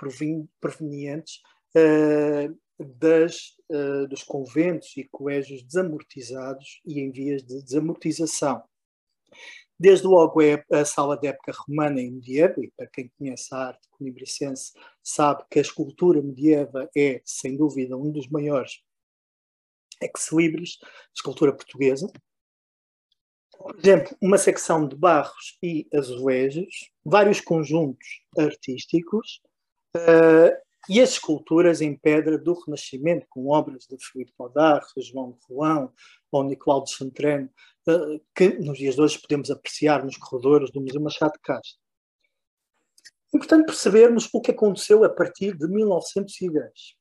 provenientes 0.60 1.40
uh, 1.76 2.58
das, 2.78 3.56
uh, 3.70 4.06
dos 4.06 4.22
conventos 4.22 4.96
e 4.96 5.04
colégios 5.04 5.62
desamortizados 5.62 6.80
e 6.84 7.00
em 7.00 7.10
vias 7.10 7.42
de 7.42 7.62
desamortização. 7.62 8.62
Desde 9.80 10.06
logo 10.06 10.42
é 10.42 10.64
a 10.72 10.84
sala 10.84 11.16
de 11.16 11.28
época 11.28 11.52
romana 11.52 12.00
e 12.00 12.10
medieval, 12.10 12.64
e 12.64 12.72
para 12.76 12.88
quem 12.88 13.10
conhece 13.16 13.54
a 13.54 13.68
arte 13.68 13.88
conibricense 13.90 14.72
sabe 15.02 15.44
que 15.48 15.58
a 15.58 15.62
escultura 15.62 16.20
medieval 16.20 16.88
é, 16.96 17.20
sem 17.24 17.56
dúvida, 17.56 17.96
um 17.96 18.10
dos 18.10 18.28
maiores 18.28 18.82
ex-libris 20.02 20.78
da 20.80 20.88
escultura 21.14 21.52
portuguesa 21.52 22.10
por 23.58 23.76
exemplo, 23.76 24.16
uma 24.20 24.38
secção 24.38 24.86
de 24.86 24.94
barros 24.94 25.58
e 25.62 25.86
azulejos, 25.92 26.90
vários 27.04 27.40
conjuntos 27.40 28.06
artísticos 28.38 29.42
uh, 29.96 30.56
e 30.88 31.00
as 31.00 31.10
esculturas 31.10 31.80
em 31.80 31.96
pedra 31.96 32.38
do 32.38 32.54
Renascimento, 32.54 33.26
com 33.28 33.48
obras 33.48 33.86
de 33.86 33.96
Filipe 34.00 34.32
Audar, 34.38 34.86
João 34.96 35.32
de 35.32 35.38
Roão 35.48 35.92
ou 36.30 36.44
Nicolau 36.44 36.84
de 36.84 36.92
Chantreno, 36.92 37.50
uh, 37.88 38.20
que 38.34 38.50
nos 38.58 38.78
dias 38.78 38.94
de 38.94 39.02
hoje 39.02 39.20
podemos 39.20 39.50
apreciar 39.50 40.04
nos 40.04 40.16
corredores 40.16 40.70
do 40.70 40.80
Museu 40.80 41.00
Machado 41.00 41.32
de 41.32 41.40
Castro. 41.40 41.78
Importante 43.34 43.66
percebermos 43.66 44.28
o 44.32 44.40
que 44.40 44.52
aconteceu 44.52 45.04
a 45.04 45.08
partir 45.10 45.54
de 45.56 45.68
1910. 45.68 46.96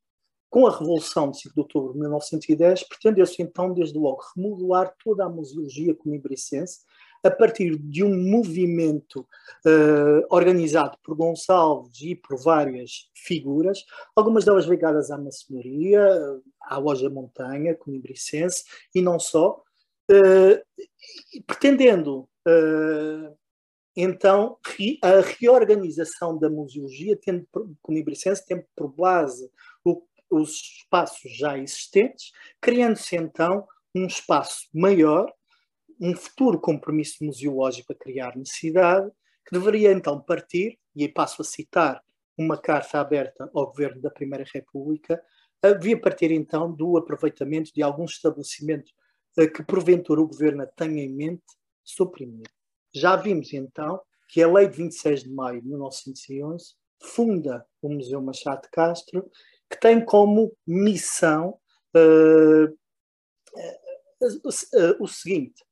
Com 0.49 0.65
a 0.65 0.71
Revolução 0.71 1.29
de 1.31 1.41
5 1.41 1.53
de 1.53 1.59
Outubro 1.59 1.93
de 1.93 1.99
1910, 1.99 2.83
pretendeu-se 2.83 3.41
então, 3.41 3.73
desde 3.73 3.97
logo, 3.97 4.21
remodelar 4.35 4.93
toda 5.03 5.25
a 5.25 5.29
museologia 5.29 5.93
conibricense 5.93 6.79
a 7.23 7.31
partir 7.31 7.77
de 7.77 8.03
um 8.03 8.15
movimento 8.29 9.21
uh, 9.65 10.25
organizado 10.29 10.97
por 11.03 11.15
Gonçalves 11.15 11.99
e 12.01 12.15
por 12.15 12.37
várias 12.37 13.09
figuras, 13.15 13.83
algumas 14.15 14.45
delas 14.45 14.65
ligadas 14.65 15.11
à 15.11 15.17
maçonaria, 15.17 16.07
à 16.61 16.77
loja 16.77 17.09
montanha, 17.09 17.75
conibricense, 17.75 18.63
e 18.93 19.01
não 19.01 19.19
só, 19.19 19.61
uh, 20.11 21.43
pretendendo 21.45 22.29
uh, 22.47 23.35
então 23.95 24.57
a 25.01 25.21
reorganização 25.21 26.37
da 26.37 26.49
museologia, 26.49 27.17
tendo 27.19 27.47
conibricense, 27.81 28.45
tendo 28.45 28.63
por 28.75 28.89
base 28.89 29.49
o, 29.83 30.03
os 30.29 30.51
espaços 30.79 31.37
já 31.37 31.57
existentes, 31.57 32.31
criando-se 32.61 33.15
então 33.15 33.67
um 33.95 34.05
espaço 34.05 34.67
maior, 34.73 35.31
um 35.99 36.15
futuro 36.15 36.59
compromisso 36.59 37.23
museológico 37.23 37.93
a 37.93 37.95
criar 37.95 38.35
necessidade, 38.35 39.09
que 39.45 39.57
deveria 39.57 39.91
então 39.91 40.21
partir, 40.21 40.77
e 40.95 41.03
aí 41.03 41.09
passo 41.09 41.41
a 41.41 41.45
citar 41.45 42.03
uma 42.37 42.57
carta 42.57 42.99
aberta 42.99 43.49
ao 43.53 43.67
governo 43.67 44.01
da 44.01 44.11
Primeira 44.11 44.45
República, 44.53 45.21
devia 45.61 45.99
partir 45.99 46.31
então 46.31 46.71
do 46.71 46.97
aproveitamento 46.97 47.71
de 47.73 47.81
alguns 47.81 48.11
estabelecimentos 48.11 48.93
eh, 49.37 49.47
que 49.47 49.63
porventura 49.63 50.21
o 50.21 50.27
governo 50.27 50.67
tenha 50.75 51.03
em 51.03 51.09
mente 51.09 51.43
suprimir. 51.83 52.47
Já 52.93 53.15
vimos 53.15 53.53
então 53.53 53.99
que 54.29 54.41
a 54.41 54.51
Lei 54.51 54.67
de 54.67 54.77
26 54.77 55.23
de 55.23 55.29
maio 55.29 55.61
de 55.61 55.67
1911 55.67 56.75
funda 57.01 57.65
o 57.81 57.89
Museu 57.89 58.21
Machado 58.21 58.61
de 58.63 58.69
Castro, 58.69 59.29
que 59.69 59.79
tem 59.79 60.03
como 60.03 60.51
missão 60.65 61.57
uh, 61.95 62.77
o 64.99 65.07
seguinte: 65.07 65.63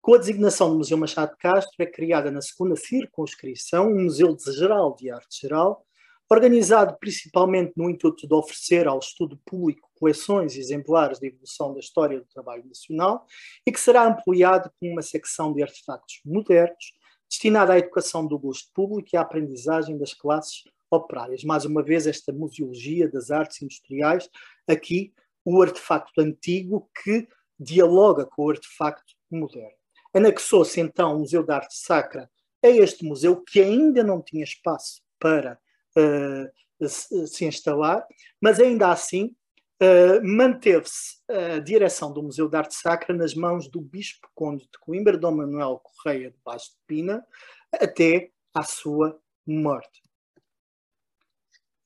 com 0.00 0.14
a 0.14 0.18
designação 0.18 0.70
do 0.70 0.78
Museu 0.78 0.96
Machado 0.96 1.32
de 1.32 1.38
Castro, 1.38 1.74
é 1.80 1.86
criada 1.86 2.30
na 2.30 2.40
segunda 2.40 2.76
circunscrição 2.76 3.88
um 3.88 4.04
Museu 4.04 4.36
Geral 4.38 4.94
de 4.94 5.10
Arte 5.10 5.40
Geral, 5.40 5.84
organizado 6.30 6.96
principalmente 6.98 7.72
no 7.76 7.90
intuito 7.90 8.26
de 8.26 8.34
oferecer 8.34 8.86
ao 8.86 8.98
estudo 8.98 9.38
público 9.44 9.90
coleções 9.96 10.56
exemplares 10.56 11.18
de 11.18 11.28
evolução 11.28 11.72
da 11.72 11.80
história 11.80 12.20
do 12.20 12.26
trabalho 12.26 12.64
nacional 12.66 13.26
e 13.66 13.72
que 13.72 13.80
será 13.80 14.06
ampliado 14.06 14.70
com 14.78 14.92
uma 14.92 15.02
secção 15.02 15.52
de 15.52 15.62
artefactos 15.62 16.20
modernos 16.24 16.92
destinada 17.28 17.72
à 17.72 17.78
educação 17.78 18.26
do 18.26 18.38
gosto 18.38 18.70
público 18.72 19.10
e 19.12 19.16
à 19.16 19.20
aprendizagem 19.20 19.98
das 19.98 20.14
classes 20.14 20.62
operárias. 20.90 21.44
Mais 21.44 21.64
uma 21.64 21.82
vez, 21.82 22.06
esta 22.06 22.32
museologia 22.32 23.08
das 23.08 23.30
artes 23.30 23.62
industriais, 23.62 24.28
aqui 24.66 25.12
o 25.44 25.62
artefacto 25.62 26.20
antigo 26.20 26.90
que 27.02 27.28
dialoga 27.58 28.26
com 28.26 28.44
o 28.44 28.50
artefacto 28.50 29.14
moderno. 29.30 29.76
Anexou-se 30.12 30.80
então 30.80 31.16
o 31.16 31.18
Museu 31.20 31.44
da 31.44 31.56
Arte 31.56 31.76
Sacra 31.76 32.30
a 32.64 32.68
este 32.68 33.04
museu, 33.04 33.42
que 33.42 33.60
ainda 33.60 34.02
não 34.02 34.22
tinha 34.22 34.42
espaço 34.42 35.02
para 35.18 35.58
uh, 35.96 36.88
se 36.88 37.44
instalar, 37.44 38.04
mas 38.40 38.58
ainda 38.58 38.90
assim 38.90 39.36
uh, 39.82 40.26
manteve-se 40.26 41.16
a 41.28 41.58
direção 41.58 42.12
do 42.12 42.22
Museu 42.22 42.48
da 42.48 42.58
Arte 42.58 42.74
Sacra 42.74 43.14
nas 43.14 43.34
mãos 43.34 43.68
do 43.68 43.80
Bispo 43.80 44.28
Conde 44.34 44.64
de 44.64 44.78
Coimbra, 44.80 45.16
Dom 45.16 45.36
Manuel 45.36 45.80
Correia 45.82 46.30
de 46.30 46.38
Baixo 46.44 46.70
de 46.70 46.78
Pina, 46.86 47.24
até 47.72 48.30
à 48.54 48.62
sua 48.62 49.18
morte. 49.46 50.05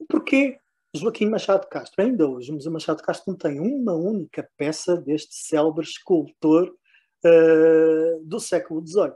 Porquê 0.08 0.58
Joaquim 0.94 1.26
Machado 1.26 1.68
Castro? 1.68 2.02
Ainda 2.02 2.28
hoje 2.28 2.50
o 2.50 2.54
Museu 2.54 2.72
Machado 2.72 3.02
Castro 3.02 3.32
não 3.32 3.38
tem 3.38 3.60
uma 3.60 3.94
única 3.94 4.48
peça 4.56 4.96
deste 4.96 5.34
célebre 5.34 5.84
escultor 5.84 6.74
uh, 7.24 8.24
do 8.24 8.40
século 8.40 8.84
XVIII. 8.86 9.12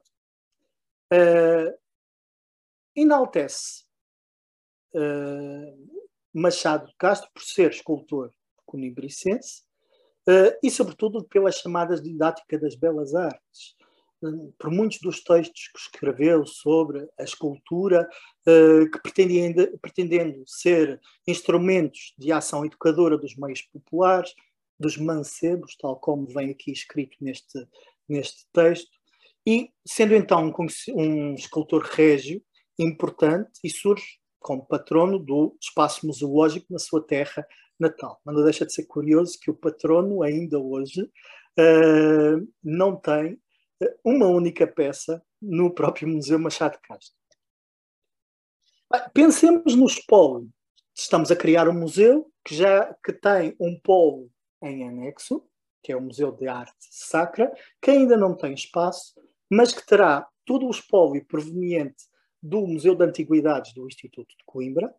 Uh, 1.13 1.79
enaltece 2.95 3.85
uh, 4.95 6.01
Machado 6.33 6.93
Castro 6.99 7.31
por 7.33 7.43
ser 7.43 7.71
escultor 7.71 8.33
conibricense 8.65 9.63
uh, 10.29 10.57
e, 10.63 10.71
sobretudo, 10.71 11.25
pela 11.25 11.51
chamada 11.53 12.01
didática 12.01 12.59
das 12.59 12.75
belas 12.75 13.15
artes. 13.15 13.77
Por 14.59 14.71
muitos 14.71 14.99
dos 15.01 15.23
textos 15.23 15.69
que 15.69 15.79
escreveu 15.79 16.47
sobre 16.47 17.07
a 17.19 17.25
escultura, 17.25 18.09
que 18.45 18.99
pretendendo, 19.03 19.79
pretendendo 19.79 20.43
ser 20.47 21.01
instrumentos 21.27 22.15
de 22.19 22.33
ação 22.33 22.65
educadora 22.65 23.19
dos 23.19 23.37
meios 23.37 23.63
populares, 23.63 24.33
dos 24.79 24.97
mancebos, 24.97 25.77
tal 25.77 25.97
como 25.97 26.27
vem 26.27 26.51
aqui 26.51 26.73
escrito 26.73 27.17
neste, 27.21 27.67
neste 28.09 28.47
texto, 28.53 28.91
e 29.47 29.71
sendo 29.87 30.15
então 30.15 30.47
um, 30.47 30.67
um 30.95 31.35
escultor 31.35 31.83
régio 31.83 32.43
importante 32.79 33.61
e 33.63 33.71
surge 33.71 34.19
como 34.41 34.67
patrono 34.67 35.19
do 35.19 35.57
espaço 35.61 36.07
museológico 36.07 36.67
na 36.71 36.79
sua 36.79 37.05
terra 37.05 37.47
natal. 37.79 38.21
Mas 38.25 38.35
não 38.35 38.45
deixa 38.45 38.67
de 38.67 38.73
ser 38.73 38.85
curioso 38.85 39.39
que 39.41 39.51
o 39.51 39.55
patrono, 39.55 40.23
ainda 40.23 40.59
hoje, 40.59 41.03
uh, 41.03 42.49
não 42.63 42.97
tem 42.97 43.39
uma 44.05 44.27
única 44.27 44.67
peça 44.67 45.23
no 45.41 45.73
próprio 45.73 46.09
Museu 46.09 46.39
Machado 46.39 46.73
de 46.73 46.81
Castro. 46.83 47.15
Pensemos 49.13 49.75
nos 49.75 49.99
polos. 50.01 50.47
Estamos 50.95 51.31
a 51.31 51.37
criar 51.37 51.69
um 51.69 51.75
museu 51.75 52.31
que 52.45 52.55
já 52.55 52.95
que 53.05 53.13
tem 53.13 53.57
um 53.59 53.79
polo 53.81 54.31
em 54.63 54.87
anexo, 54.87 55.45
que 55.83 55.93
é 55.93 55.97
o 55.97 56.01
Museu 56.01 56.31
de 56.31 56.47
Arte 56.47 56.75
Sacra, 56.79 57.53
que 57.83 57.91
ainda 57.91 58.17
não 58.17 58.37
tem 58.37 58.55
espaço, 58.55 59.15
mas 59.51 59.73
que 59.73 59.85
terá 59.85 60.29
todo 60.45 60.67
o 60.67 60.71
espólio 60.71 61.25
proveniente 61.27 62.05
do 62.43 62.67
Museu 62.67 62.95
de 62.95 63.05
Antiguidades 63.05 63.75
do 63.75 63.87
Instituto 63.87 64.29
de 64.29 64.45
Coimbra, 64.45 64.95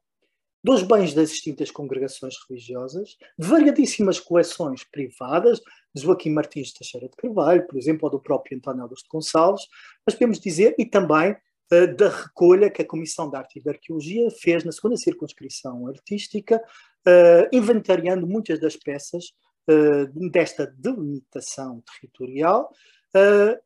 dos 0.65 0.81
bens 0.81 1.13
das 1.13 1.29
distintas 1.29 1.69
congregações 1.69 2.33
religiosas, 2.49 3.15
de 3.37 3.47
variadíssimas 3.47 4.19
coleções 4.19 4.83
privadas, 4.83 5.61
de 5.93 6.01
Joaquim 6.01 6.31
Martins 6.31 6.73
Teixeira 6.73 7.07
de 7.07 7.15
Carvalho, 7.15 7.67
por 7.67 7.77
exemplo, 7.77 8.05
ou 8.05 8.09
do 8.09 8.19
próprio 8.19 8.57
António 8.57 8.81
Augusto 8.81 9.07
Gonçalves, 9.07 9.61
mas 10.03 10.15
podemos 10.15 10.39
dizer, 10.39 10.73
e 10.79 10.83
também 10.83 11.33
uh, 11.33 11.95
da 11.95 12.09
recolha 12.09 12.71
que 12.71 12.81
a 12.81 12.87
Comissão 12.87 13.29
de 13.29 13.37
Arte 13.37 13.59
e 13.59 13.61
de 13.61 13.69
Arqueologia 13.69 14.31
fez 14.31 14.63
na 14.63 14.71
segunda 14.71 14.97
circunscrição 14.97 15.85
artística, 15.85 16.57
uh, 16.57 17.47
inventariando 17.55 18.25
muitas 18.25 18.59
das 18.59 18.75
peças 18.75 19.25
uh, 19.69 20.29
desta 20.31 20.65
delimitação 20.65 21.83
territorial, 21.93 22.71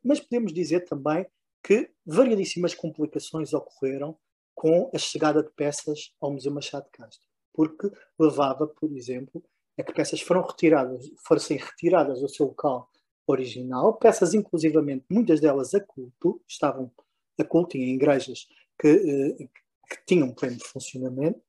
mas 0.04 0.20
podemos 0.20 0.52
dizer 0.52 0.84
também 0.84 1.26
que 1.64 1.90
variadíssimas 2.06 2.72
complicações 2.72 3.52
ocorreram 3.52 4.16
com 4.60 4.90
a 4.94 4.98
chegada 4.98 5.42
de 5.42 5.48
peças 5.52 6.12
ao 6.20 6.30
Museu 6.30 6.52
Machado 6.52 6.84
de 6.84 6.90
Castro, 6.90 7.26
porque 7.54 7.90
levava, 8.18 8.66
por 8.66 8.94
exemplo, 8.94 9.42
a 9.78 9.82
que 9.82 9.94
peças 9.94 10.20
foram 10.20 10.42
retiradas, 10.42 11.10
fossem 11.26 11.56
retiradas 11.56 12.20
do 12.20 12.28
seu 12.28 12.48
local 12.48 12.86
original, 13.26 13.94
peças 13.94 14.34
inclusivamente, 14.34 15.06
muitas 15.08 15.40
delas 15.40 15.72
a 15.72 15.80
culto, 15.80 16.42
estavam 16.46 16.92
a 17.38 17.44
culto 17.44 17.78
em 17.78 17.94
igrejas 17.94 18.48
que, 18.78 18.92
uh, 18.92 19.48
que 19.88 20.04
tinham 20.06 20.34
pleno 20.34 20.62
funcionamento, 20.62 21.40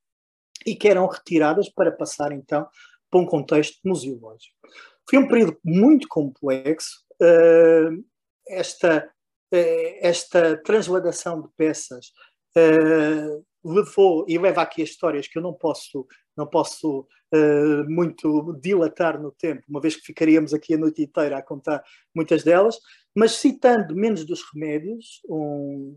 e 0.66 0.74
que 0.74 0.88
eram 0.88 1.06
retiradas 1.06 1.68
para 1.68 1.92
passar 1.92 2.32
então 2.32 2.66
para 3.10 3.20
um 3.20 3.26
contexto 3.26 3.78
museológico. 3.84 4.56
Foi 5.10 5.20
um 5.20 5.28
período 5.28 5.58
muito 5.66 6.08
complexo. 6.08 7.04
Uh, 7.22 8.06
esta, 8.48 9.06
uh, 9.54 9.98
esta 10.00 10.56
transladação 10.64 11.42
de 11.42 11.50
peças 11.58 12.14
levou 13.64 14.26
e 14.28 14.38
leva 14.38 14.62
aqui 14.62 14.82
as 14.82 14.90
histórias 14.90 15.28
que 15.28 15.38
eu 15.38 15.42
não 15.42 15.54
posso 15.54 16.08
não 16.36 16.48
posso 16.48 17.08
muito 17.88 18.54
dilatar 18.62 19.22
no 19.22 19.32
tempo, 19.32 19.64
uma 19.70 19.80
vez 19.80 19.96
que 19.96 20.02
ficaríamos 20.02 20.54
aqui 20.54 20.74
a 20.74 20.78
noite 20.78 21.02
inteira 21.02 21.38
a 21.38 21.42
contar 21.42 21.84
muitas 22.14 22.44
delas, 22.44 22.78
mas 23.16 23.34
citando 23.34 23.96
menos 23.96 24.26
dos 24.26 24.42
remédios, 24.54 25.22
um, 25.30 25.96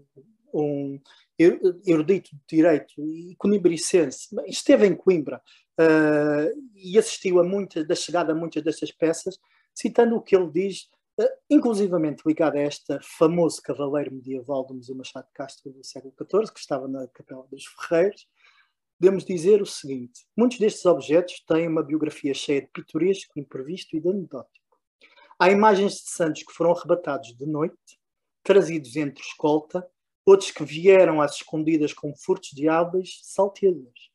um 0.53 1.01
erudito 1.39 2.31
de 2.31 2.57
direito 2.57 2.93
e 2.99 3.35
conibricense, 3.37 4.29
esteve 4.47 4.87
em 4.87 4.95
Coimbra 4.95 5.41
uh, 5.81 6.63
e 6.77 6.97
assistiu 6.99 7.41
a 7.41 7.45
muitas, 7.45 7.87
da 7.87 7.95
chegada 7.95 8.33
a 8.33 8.35
muitas 8.35 8.63
destas 8.63 8.93
peças, 8.93 9.39
citando 9.75 10.17
o 10.17 10.23
que 10.23 10.37
ele 10.37 10.51
diz, 10.51 10.83
uh, 10.83 10.94
inclusivamente 11.49 12.23
ligado 12.27 12.57
a 12.57 12.63
este 12.63 12.99
famoso 13.03 13.63
cavaleiro 13.63 14.13
medieval 14.13 14.65
do 14.67 14.75
Museu 14.75 14.97
Machado 14.97 15.27
de 15.27 15.33
Castro 15.33 15.73
do 15.73 15.85
século 15.85 16.13
XIV, 16.19 16.53
que 16.53 16.61
estava 16.61 16.89
na 16.89 17.07
Capela 17.09 17.47
dos 17.51 17.65
Ferreiros, 17.67 18.27
podemos 18.99 19.25
dizer 19.25 19.63
o 19.63 19.67
seguinte: 19.67 20.27
muitos 20.37 20.59
destes 20.59 20.85
objetos 20.87 21.43
têm 21.47 21.69
uma 21.69 21.83
biografia 21.83 22.35
cheia 22.35 22.63
de 22.63 22.69
pitoresco, 22.69 23.39
imprevisto 23.39 23.97
e 23.97 24.01
de 24.01 24.09
anedótico. 24.09 24.79
Há 25.39 25.51
imagens 25.51 25.95
de 25.95 26.11
santos 26.11 26.43
que 26.43 26.53
foram 26.53 26.73
arrebatados 26.73 27.37
de 27.37 27.47
noite, 27.47 28.01
trazidos 28.43 28.97
entre 28.97 29.23
escolta, 29.23 29.87
outros 30.25 30.51
que 30.51 30.65
vieram 30.65 31.21
às 31.21 31.37
escondidas 31.37 31.93
com 31.93 32.15
furtos 32.17 32.51
de 32.51 32.69
hábeis 32.69 33.21
salteadores. 33.23 34.11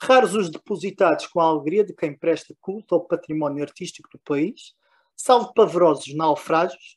Raros 0.00 0.34
os 0.34 0.50
depositados 0.50 1.26
com 1.26 1.40
a 1.40 1.44
alegria 1.44 1.84
de 1.84 1.92
quem 1.92 2.16
presta 2.16 2.54
culto 2.60 2.94
ao 2.94 3.04
património 3.04 3.64
artístico 3.64 4.08
do 4.12 4.18
país, 4.20 4.74
salvo 5.18 5.52
pavorosos 5.52 6.14
naufrágios, 6.14 6.96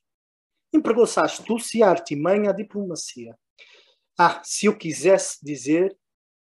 empregou-se 0.71 1.19
a 1.19 1.23
astúcia, 1.23 1.87
a 1.87 1.89
artimanha, 1.89 2.51
a 2.51 2.53
diplomacia. 2.53 3.35
Ah, 4.17 4.41
se 4.43 4.67
eu 4.67 4.77
quisesse 4.77 5.43
dizer 5.43 5.97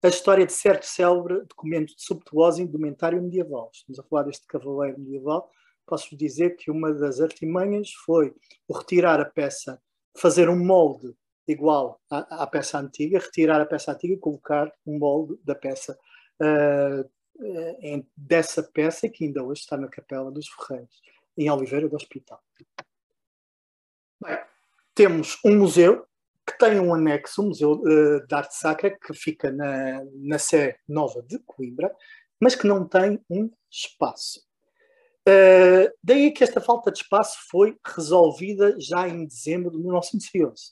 a 0.04 0.08
história 0.08 0.46
de 0.46 0.54
certo 0.54 0.86
célebre 0.86 1.42
documento 1.42 1.96
de 1.96 2.04
subtuosa 2.04 2.62
indumentário 2.62 3.22
medieval. 3.22 3.70
Estamos 3.74 4.00
a 4.00 4.04
falar 4.04 4.24
deste 4.24 4.46
cavaleiro 4.48 5.00
medieval. 5.00 5.50
Posso 5.86 6.16
dizer 6.16 6.56
que 6.56 6.70
uma 6.70 6.94
das 6.94 7.20
artimanhas 7.20 7.92
foi 8.06 8.34
o 8.68 8.78
retirar 8.78 9.20
a 9.20 9.26
peça, 9.26 9.82
fazer 10.16 10.50
um 10.50 10.64
molde 10.64 11.16
igual 11.48 12.00
à, 12.10 12.44
à, 12.44 12.48
peça 12.48 12.78
antiga, 12.78 13.20
retirar 13.20 13.62
a 13.62 13.66
peça 13.66 13.92
antiga 13.92 14.14
e 14.14 14.20
colocar 14.20 14.72
um 14.86 15.00
molde 15.00 15.40
da 15.44 15.56
peça 15.56 15.98
uh, 16.42 17.10
dessa 18.16 18.64
peça 18.64 19.08
que 19.08 19.26
ainda 19.26 19.44
hoje 19.44 19.62
está 19.62 19.78
na 19.78 19.88
Capela 19.88 20.32
dos 20.32 20.48
Ferreiros, 20.50 21.02
em 21.38 21.50
Oliveira 21.50 21.88
do 21.88 21.96
Hospital. 21.96 22.42
Bem, 24.22 24.40
temos 24.96 25.40
um 25.46 25.58
museu 25.58 26.08
que 26.48 26.58
tem 26.58 26.80
um 26.80 26.94
anexo, 26.94 27.42
um 27.42 27.48
Museu 27.48 27.74
uh, 27.74 28.26
de 28.26 28.34
Arte 28.34 28.56
Sacra, 28.56 28.98
que 28.98 29.14
fica 29.14 29.52
na, 29.52 30.02
na 30.14 30.40
Sé 30.40 30.80
Nova 30.88 31.22
de 31.22 31.40
Coimbra, 31.40 31.94
mas 32.40 32.56
que 32.56 32.66
não 32.66 32.88
tem 32.88 33.22
um 33.30 33.52
espaço. 33.70 34.48
Uh, 35.28 35.92
daí 36.02 36.32
que 36.32 36.44
esta 36.44 36.62
falta 36.62 36.90
de 36.90 37.00
espaço 37.00 37.38
foi 37.50 37.78
resolvida 37.86 38.80
já 38.80 39.10
em 39.10 39.26
dezembro 39.26 39.72
de 39.72 39.78
1911. 39.78 40.72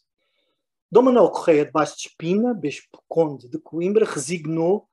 Dom 0.89 1.01
Manuel 1.01 1.29
Correia 1.29 1.65
de 1.65 1.71
Bastos 1.71 2.03
de 2.03 2.07
Espina, 2.07 2.53
Bispo 2.53 3.03
Conde 3.09 3.49
de 3.49 3.59
Coimbra, 3.59 4.05
resignou 4.05 4.87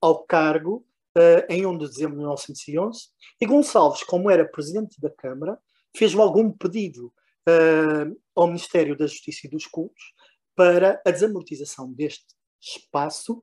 ao 0.00 0.22
cargo 0.22 0.86
uh, 1.18 1.44
em 1.52 1.66
1 1.66 1.78
de 1.78 1.88
dezembro 1.88 2.12
de 2.12 2.18
1911 2.18 3.08
e 3.40 3.46
Gonçalves, 3.46 4.02
como 4.04 4.30
era 4.30 4.48
presidente 4.48 5.00
da 5.00 5.10
Câmara, 5.10 5.58
fez 5.96 6.14
logo 6.14 6.40
um 6.40 6.52
pedido 6.52 7.06
uh, 7.48 8.20
ao 8.34 8.46
Ministério 8.46 8.96
da 8.96 9.06
Justiça 9.06 9.46
e 9.46 9.50
dos 9.50 9.66
Cultos 9.66 10.14
para 10.54 11.00
a 11.04 11.10
desamortização 11.10 11.92
deste 11.92 12.26
espaço, 12.60 13.42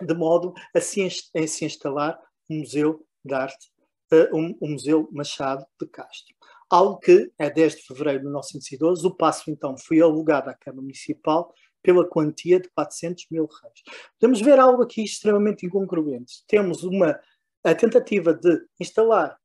de 0.00 0.14
modo 0.14 0.52
a 0.74 0.80
se, 0.80 1.06
a 1.34 1.46
se 1.46 1.64
instalar 1.64 2.18
um 2.50 2.58
museu 2.58 3.06
de 3.24 3.34
arte, 3.34 3.70
uh, 4.12 4.36
um, 4.36 4.56
um, 4.60 4.72
museu 4.72 5.08
Machado 5.12 5.64
de 5.80 5.88
Castro. 5.88 6.34
Algo 6.68 6.98
que, 6.98 7.30
a 7.38 7.48
10 7.48 7.76
de 7.76 7.82
fevereiro 7.82 8.20
de 8.20 8.24
1912, 8.24 9.06
o 9.06 9.14
passo 9.14 9.50
então 9.50 9.78
foi 9.78 10.00
alugado 10.00 10.50
à 10.50 10.54
Câmara 10.54 10.82
Municipal 10.82 11.54
pela 11.86 12.04
quantia 12.04 12.58
de 12.58 12.68
400 12.70 13.26
mil 13.30 13.46
reais. 13.46 13.80
Podemos 14.18 14.40
ver 14.40 14.58
algo 14.58 14.82
aqui 14.82 15.04
extremamente 15.04 15.64
incongruente. 15.64 16.42
Temos 16.48 16.82
uma 16.82 17.20
a 17.62 17.74
tentativa 17.76 18.34
de 18.34 18.60
instalar 18.80 19.38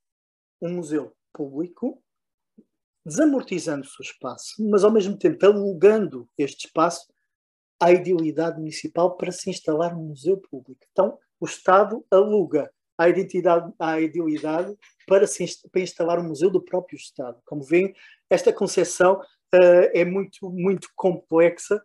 um 0.60 0.74
museu 0.74 1.16
público 1.32 2.02
desamortizando-se 3.06 4.00
o 4.00 4.04
espaço, 4.04 4.56
mas 4.60 4.84
ao 4.84 4.92
mesmo 4.92 5.18
tempo 5.18 5.46
alugando 5.46 6.28
este 6.36 6.66
espaço 6.66 7.12
à 7.80 7.92
idealidade 7.92 8.58
municipal 8.58 9.16
para 9.18 9.32
se 9.32 9.50
instalar 9.50 9.96
um 9.96 10.08
museu 10.08 10.38
público. 10.38 10.82
Então, 10.92 11.18
o 11.40 11.46
Estado 11.46 12.04
aluga 12.10 12.72
a 12.98 13.08
identidade, 13.10 13.72
a 13.80 14.00
idealidade 14.00 14.76
para, 15.08 15.28
se, 15.28 15.46
para 15.72 15.82
instalar 15.82 16.20
um 16.20 16.28
museu 16.28 16.50
do 16.50 16.62
próprio 16.62 16.98
Estado. 16.98 17.40
Como 17.46 17.64
veem, 17.64 17.94
esta 18.30 18.54
concepção 18.54 19.20
uh, 19.20 19.90
é 19.94 20.06
muito, 20.06 20.50
muito 20.52 20.90
complexa 20.96 21.84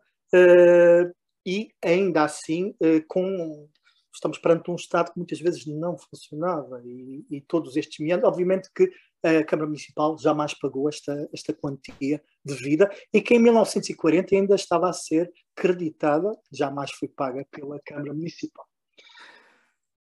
e 1.44 1.70
ainda 1.82 2.24
assim 2.24 2.74
uh, 2.82 3.04
com 3.08 3.68
estamos 4.16 4.38
perante 4.38 4.70
um 4.70 4.76
Estado 4.76 5.12
que 5.12 5.18
muitas 5.18 5.38
vezes 5.38 5.66
não 5.66 5.96
funcionava 5.98 6.80
e, 6.84 7.24
e 7.30 7.40
todos 7.42 7.76
estes 7.76 7.98
meandros, 7.98 8.28
obviamente 8.28 8.70
que 8.74 8.90
a 9.22 9.44
Câmara 9.44 9.66
Municipal 9.66 10.16
jamais 10.18 10.54
pagou 10.54 10.88
esta, 10.88 11.28
esta 11.32 11.52
quantia 11.52 12.22
devida 12.44 12.90
e 13.12 13.20
que 13.20 13.34
em 13.34 13.38
1940 13.38 14.34
ainda 14.34 14.54
estava 14.54 14.88
a 14.88 14.92
ser 14.92 15.30
creditada, 15.54 16.32
jamais 16.50 16.92
foi 16.92 17.08
paga 17.08 17.46
pela 17.50 17.80
Câmara 17.84 18.14
Municipal. 18.14 18.64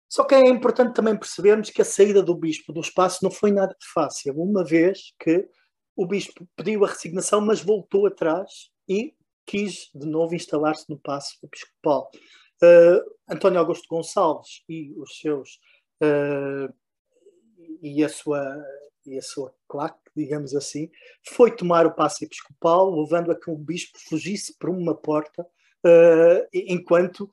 Só 0.07 0.23
que 0.23 0.35
é 0.35 0.47
importante 0.47 0.93
também 0.93 1.17
percebermos 1.17 1.69
que 1.69 1.81
a 1.81 1.85
saída 1.85 2.21
do 2.21 2.35
Bispo 2.35 2.71
do 2.71 2.79
espaço 2.79 3.19
não 3.23 3.31
foi 3.31 3.51
nada 3.51 3.75
fácil, 3.93 4.39
uma 4.41 4.63
vez 4.63 5.13
que 5.19 5.47
o 5.95 6.05
Bispo 6.05 6.47
pediu 6.55 6.85
a 6.85 6.87
resignação, 6.87 7.41
mas 7.41 7.61
voltou 7.61 8.05
atrás 8.05 8.69
e 8.87 9.13
quis 9.45 9.89
de 9.93 10.05
novo 10.05 10.35
instalar-se 10.35 10.89
no 10.89 10.97
Paço 10.97 11.37
Episcopal. 11.43 12.09
Uh, 12.61 13.15
António 13.29 13.59
Augusto 13.59 13.87
Gonçalves 13.87 14.63
e 14.67 14.93
os 14.97 15.19
seus 15.19 15.59
uh, 16.01 16.73
e 17.81 18.03
a 18.03 18.09
sua 18.09 18.63
e 19.05 19.19
a 19.19 19.21
sua 19.21 19.53
claque, 19.67 19.99
digamos 20.15 20.55
assim, 20.55 20.89
foi 21.29 21.55
tomar 21.55 21.85
o 21.85 21.93
passo 21.93 22.23
episcopal, 22.23 22.89
levando 22.89 23.31
a 23.31 23.39
que 23.39 23.51
o 23.51 23.55
bispo 23.55 23.99
fugisse 23.99 24.57
por 24.57 24.67
uma 24.67 24.95
porta, 24.95 25.43
uh, 25.43 26.47
enquanto, 26.51 27.29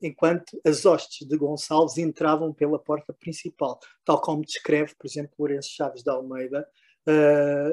enquanto 0.00 0.60
as 0.64 0.86
hostes 0.86 1.26
de 1.26 1.36
Gonçalves 1.36 1.98
entravam 1.98 2.54
pela 2.54 2.78
porta 2.78 3.12
principal, 3.12 3.80
tal 4.04 4.20
como 4.20 4.44
descreve, 4.44 4.94
por 4.94 5.08
exemplo, 5.08 5.34
Lourenço 5.40 5.70
Chaves 5.72 6.04
da 6.04 6.12
Almeida 6.12 6.64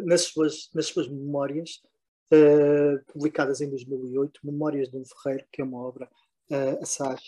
nas, 0.04 0.22
suas, 0.24 0.72
nas 0.74 0.88
suas 0.88 1.08
memórias, 1.08 1.80
publicadas 3.08 3.62
em 3.62 3.70
2008, 3.70 4.42
Memórias 4.44 4.90
de 4.90 4.98
um 4.98 5.04
Ferreiro, 5.06 5.46
que 5.52 5.62
é 5.62 5.66
uma 5.66 5.80
obra 5.80 6.10
uh, 6.52 6.82
assaz 6.82 7.22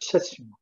excepcional. 0.00 0.58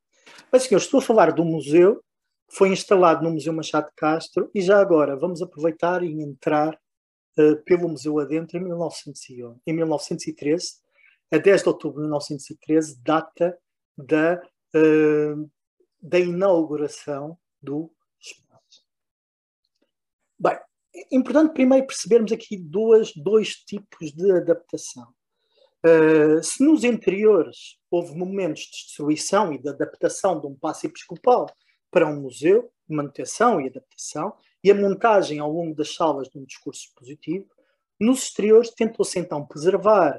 Mas, 0.50 0.64
senhores, 0.64 0.86
estou 0.86 0.98
a 0.98 1.02
falar 1.02 1.32
do 1.32 1.44
museu 1.44 2.02
que 2.48 2.56
foi 2.56 2.68
instalado 2.68 3.24
no 3.24 3.32
Museu 3.32 3.52
Machado 3.52 3.86
de 3.86 3.94
Castro 3.96 4.50
e 4.54 4.60
já 4.60 4.80
agora 4.80 5.16
vamos 5.16 5.42
aproveitar 5.42 6.02
e 6.04 6.12
entrar 6.22 6.78
uh, 7.38 7.56
pelo 7.64 7.88
museu 7.88 8.18
adentro 8.18 8.56
em, 8.56 8.62
1911, 8.62 9.60
em 9.66 9.72
1913, 9.72 10.74
a 11.32 11.38
10 11.38 11.62
de 11.62 11.68
outubro 11.68 11.96
de 11.96 12.02
1913, 12.02 13.00
data 13.02 13.58
da, 13.98 14.40
uh, 14.74 15.50
da 16.00 16.18
inauguração 16.20 17.36
do 17.60 17.90
espaço. 18.20 18.84
Bem, 20.38 20.58
é 20.96 21.16
importante 21.16 21.52
primeiro 21.52 21.86
percebermos 21.86 22.32
aqui 22.32 22.56
duas, 22.56 23.12
dois 23.14 23.54
tipos 23.54 24.12
de 24.12 24.30
adaptação. 24.32 25.06
Uh, 25.84 26.42
se 26.42 26.64
nos 26.64 26.82
interiores 26.84 27.78
houve 27.90 28.16
momentos 28.16 28.62
de 28.62 28.70
destruição 28.70 29.52
e 29.52 29.58
de 29.58 29.68
adaptação 29.68 30.40
de 30.40 30.46
um 30.46 30.54
passo 30.54 30.86
episcopal 30.86 31.46
para 31.90 32.06
um 32.06 32.20
museu, 32.20 32.72
manutenção 32.88 33.60
e 33.60 33.68
adaptação, 33.68 34.34
e 34.64 34.70
a 34.70 34.74
montagem 34.74 35.38
ao 35.38 35.52
longo 35.52 35.74
das 35.74 35.94
salas 35.94 36.28
de 36.28 36.38
um 36.38 36.44
discurso 36.44 36.88
positivo, 36.96 37.46
nos 38.00 38.24
exteriores 38.24 38.70
tentou-se 38.70 39.18
então 39.18 39.46
preservar 39.46 40.16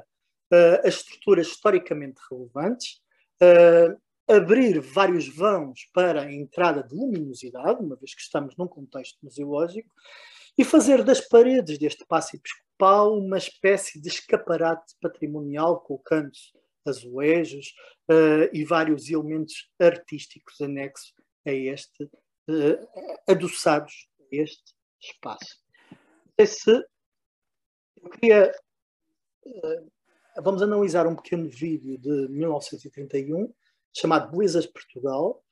uh, 0.52 0.86
as 0.86 0.96
estruturas 0.96 1.48
historicamente 1.48 2.20
relevantes, 2.30 3.00
uh, 3.42 4.00
abrir 4.26 4.80
vários 4.80 5.28
vãos 5.28 5.88
para 5.92 6.22
a 6.22 6.32
entrada 6.32 6.82
de 6.82 6.94
luminosidade, 6.94 7.82
uma 7.82 7.96
vez 7.96 8.14
que 8.14 8.20
estamos 8.20 8.56
num 8.56 8.66
contexto 8.66 9.18
museológico, 9.22 9.90
e 10.58 10.64
fazer 10.64 11.04
das 11.04 11.20
paredes 11.20 11.78
deste 11.78 12.04
passo 12.04 12.34
episcopal 12.34 13.16
uma 13.16 13.38
espécie 13.38 14.00
de 14.00 14.08
escaparate 14.08 14.92
patrimonial, 15.00 15.80
colocando-se 15.80 16.50
azulejos 16.84 17.72
uh, 18.10 18.50
e 18.52 18.64
vários 18.64 19.08
elementos 19.08 19.70
artísticos 19.80 20.60
anexos 20.60 21.14
a 21.46 21.52
este, 21.52 22.02
uh, 22.04 22.88
adoçados 23.28 24.08
a 24.20 24.24
este 24.32 24.74
espaço. 25.00 25.62
Esse, 26.36 26.72
eu 28.02 28.10
queria. 28.10 28.52
Uh, 29.46 29.92
vamos 30.42 30.60
analisar 30.60 31.06
um 31.06 31.14
pequeno 31.14 31.48
vídeo 31.48 31.96
de 31.98 32.28
1931 32.28 33.52
chamado 33.96 34.30
Belezas 34.32 34.66
Portugal, 34.66 35.42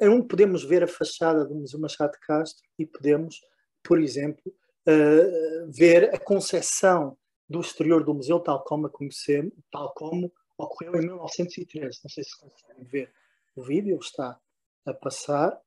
em 0.00 0.08
onde 0.08 0.26
podemos 0.26 0.64
ver 0.64 0.82
a 0.82 0.88
fachada 0.88 1.44
do 1.44 1.54
Museu 1.54 1.78
Machado 1.78 2.12
de 2.12 2.20
Castro 2.20 2.66
e 2.78 2.86
podemos 2.86 3.38
por 3.82 4.00
exemplo, 4.00 4.42
uh, 4.86 5.70
ver 5.70 6.14
a 6.14 6.18
concepção 6.18 7.16
do 7.48 7.60
exterior 7.60 8.04
do 8.04 8.14
museu 8.14 8.40
tal 8.40 8.62
como 8.62 8.86
a 8.86 8.90
conhecemos, 8.90 9.52
tal 9.70 9.92
como 9.94 10.32
ocorreu 10.56 10.96
em 10.96 11.06
1913. 11.06 12.00
Não 12.04 12.10
sei 12.10 12.24
se 12.24 12.38
conseguem 12.38 12.84
ver 12.84 13.12
o 13.56 13.62
vídeo, 13.62 13.98
está 13.98 14.38
a 14.84 14.92
passar. 14.92 15.58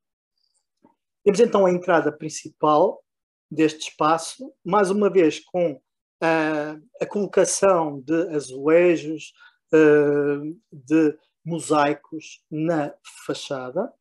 Temos 1.24 1.40
então 1.40 1.66
a 1.66 1.72
entrada 1.72 2.12
principal 2.12 3.04
deste 3.50 3.90
espaço, 3.90 4.54
mais 4.64 4.90
uma 4.90 5.10
vez 5.10 5.40
com 5.40 5.80
a, 6.22 6.78
a 7.02 7.06
colocação 7.06 8.00
de 8.02 8.30
azulejos, 8.30 9.34
uh, 9.74 10.60
de 10.72 11.18
mosaicos 11.44 12.44
na 12.50 12.94
fachada. 13.26 13.92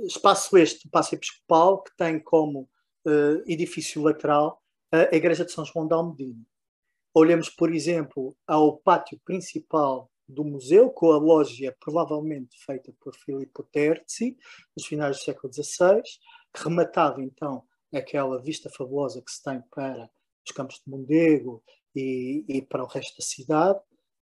Espaço 0.00 0.56
este, 0.56 0.88
passo 0.88 1.14
episcopal, 1.14 1.82
que 1.82 1.96
tem 1.96 2.20
como 2.20 2.62
uh, 2.62 2.68
edifício 3.46 4.02
lateral 4.02 4.62
a 4.92 5.16
Igreja 5.16 5.44
de 5.44 5.52
São 5.52 5.64
João 5.64 5.86
de 5.86 5.94
Almedina. 5.94 6.44
Olhamos, 7.12 7.48
por 7.48 7.72
exemplo, 7.72 8.36
ao 8.46 8.76
pátio 8.78 9.20
principal 9.24 10.10
do 10.26 10.44
museu, 10.44 10.90
com 10.90 11.12
a 11.12 11.18
loja 11.18 11.74
provavelmente 11.80 12.56
feita 12.64 12.92
por 13.00 13.14
Filippo 13.14 13.62
Terzi, 13.64 14.36
nos 14.76 14.86
finais 14.86 15.18
do 15.18 15.22
século 15.22 15.52
XVI, 15.52 16.02
que 16.52 16.62
rematava 16.62 17.22
então 17.22 17.62
aquela 17.92 18.40
vista 18.40 18.70
fabulosa 18.70 19.22
que 19.22 19.30
se 19.30 19.42
tem 19.42 19.60
para 19.70 20.08
os 20.46 20.52
campos 20.52 20.80
de 20.84 20.90
Mondego 20.90 21.62
e, 21.94 22.44
e 22.48 22.62
para 22.62 22.82
o 22.82 22.86
resto 22.86 23.16
da 23.18 23.24
cidade, 23.24 23.80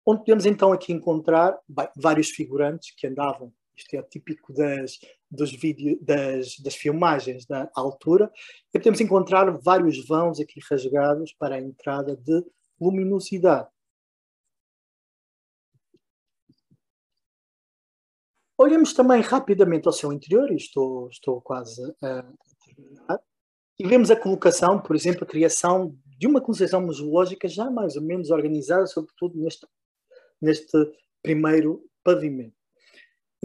onde 0.06 0.20
podemos 0.20 0.46
então 0.46 0.72
aqui 0.72 0.92
encontrar 0.92 1.58
bem, 1.68 1.88
vários 1.96 2.30
figurantes 2.30 2.94
que 2.96 3.08
andavam, 3.08 3.54
isto 3.76 3.94
é 3.96 4.02
típico 4.04 4.54
das, 4.54 5.00
dos 5.30 5.52
vídeos, 5.52 5.98
das, 6.02 6.58
das 6.60 6.76
filmagens 6.76 7.46
da 7.46 7.70
altura, 7.76 8.32
e 8.74 8.80
podemos 8.80 9.02
encontrar 9.02 9.52
vários 9.60 10.06
vãos 10.08 10.40
aqui 10.40 10.60
rasgados 10.70 11.34
para 11.34 11.56
a 11.56 11.60
entrada 11.60 12.16
de 12.16 12.44
luminosidade. 12.80 13.70
Olhamos 18.58 18.94
também 18.94 19.22
rapidamente 19.22 19.86
ao 19.86 19.94
seu 19.94 20.14
interior, 20.14 20.50
e 20.52 20.56
estou, 20.56 21.10
estou 21.10 21.42
quase 21.42 21.82
a 22.02 22.24
terminar, 22.66 23.22
e 23.78 23.86
vemos 23.86 24.10
a 24.10 24.16
colocação, 24.16 24.82
por 24.82 24.96
exemplo, 24.96 25.26
a 25.26 25.28
criação 25.28 25.94
de 26.18 26.26
uma 26.26 26.40
concepção 26.40 26.82
museológica 26.82 27.48
já 27.48 27.70
mais 27.70 27.98
ou 27.98 28.02
menos 28.02 28.32
organizada, 28.32 28.88
sobretudo 28.88 29.38
neste, 29.38 29.68
neste 30.42 30.78
primeiro 31.22 31.84
pavimento. 32.02 32.56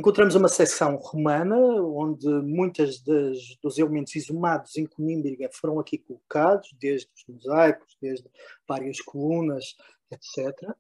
Encontramos 0.01 0.35
uma 0.35 0.49
seção 0.49 0.97
romana, 0.97 1.59
onde 1.59 2.27
muitos 2.27 3.03
dos 3.03 3.77
elementos 3.77 4.17
exumados 4.17 4.75
em 4.79 4.87
Conímbriga 4.87 5.51
foram 5.53 5.79
aqui 5.79 5.99
colocados, 5.99 6.71
desde 6.81 7.07
os 7.15 7.25
mosaicos, 7.29 7.99
desde 8.01 8.27
várias 8.67 8.99
colunas, 9.03 9.77
etc. 10.11 10.75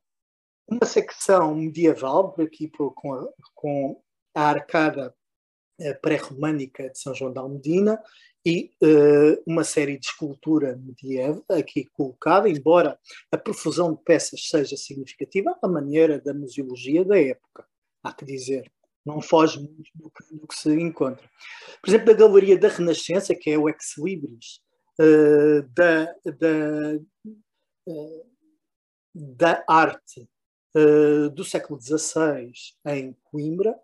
Uma 0.66 0.86
secção 0.86 1.54
medieval, 1.54 2.32
por 2.32 2.46
aqui 2.46 2.66
com 2.70 3.12
a, 3.12 3.28
com 3.54 4.02
a 4.34 4.42
arcada 4.42 5.14
eh, 5.78 5.92
pré-românica 5.92 6.88
de 6.88 6.98
São 6.98 7.14
João 7.14 7.30
da 7.30 7.42
Almedina, 7.42 8.02
e 8.42 8.70
uh, 8.82 9.42
uma 9.46 9.64
série 9.64 9.98
de 9.98 10.06
escultura 10.06 10.78
medieval 10.78 11.44
aqui 11.50 11.84
colocada, 11.92 12.48
embora 12.48 12.98
a 13.30 13.36
profusão 13.36 13.92
de 13.92 14.02
peças 14.02 14.48
seja 14.48 14.78
significativa, 14.78 15.58
a 15.62 15.68
maneira 15.68 16.18
da 16.18 16.32
museologia 16.32 17.04
da 17.04 17.20
época, 17.20 17.66
há 18.02 18.14
que 18.14 18.24
dizer. 18.24 18.72
Não 19.10 19.20
foge 19.20 19.58
muito 19.58 19.90
do 19.94 20.10
que, 20.10 20.34
do 20.34 20.46
que 20.46 20.54
se 20.54 20.70
encontra. 20.72 21.28
Por 21.82 21.90
exemplo, 21.90 22.10
a 22.10 22.14
Galeria 22.14 22.58
da 22.58 22.68
Renascença, 22.68 23.34
que 23.34 23.50
é 23.50 23.58
o 23.58 23.68
Ex 23.68 23.96
Libris 23.98 24.60
uh, 25.00 25.62
da, 25.74 26.04
da, 26.24 26.96
uh, 27.86 28.26
da 29.14 29.64
arte 29.68 30.28
do 31.34 31.42
século 31.42 31.80
XVI 31.80 32.52
em 32.86 33.12
Coimbra, 33.24 33.74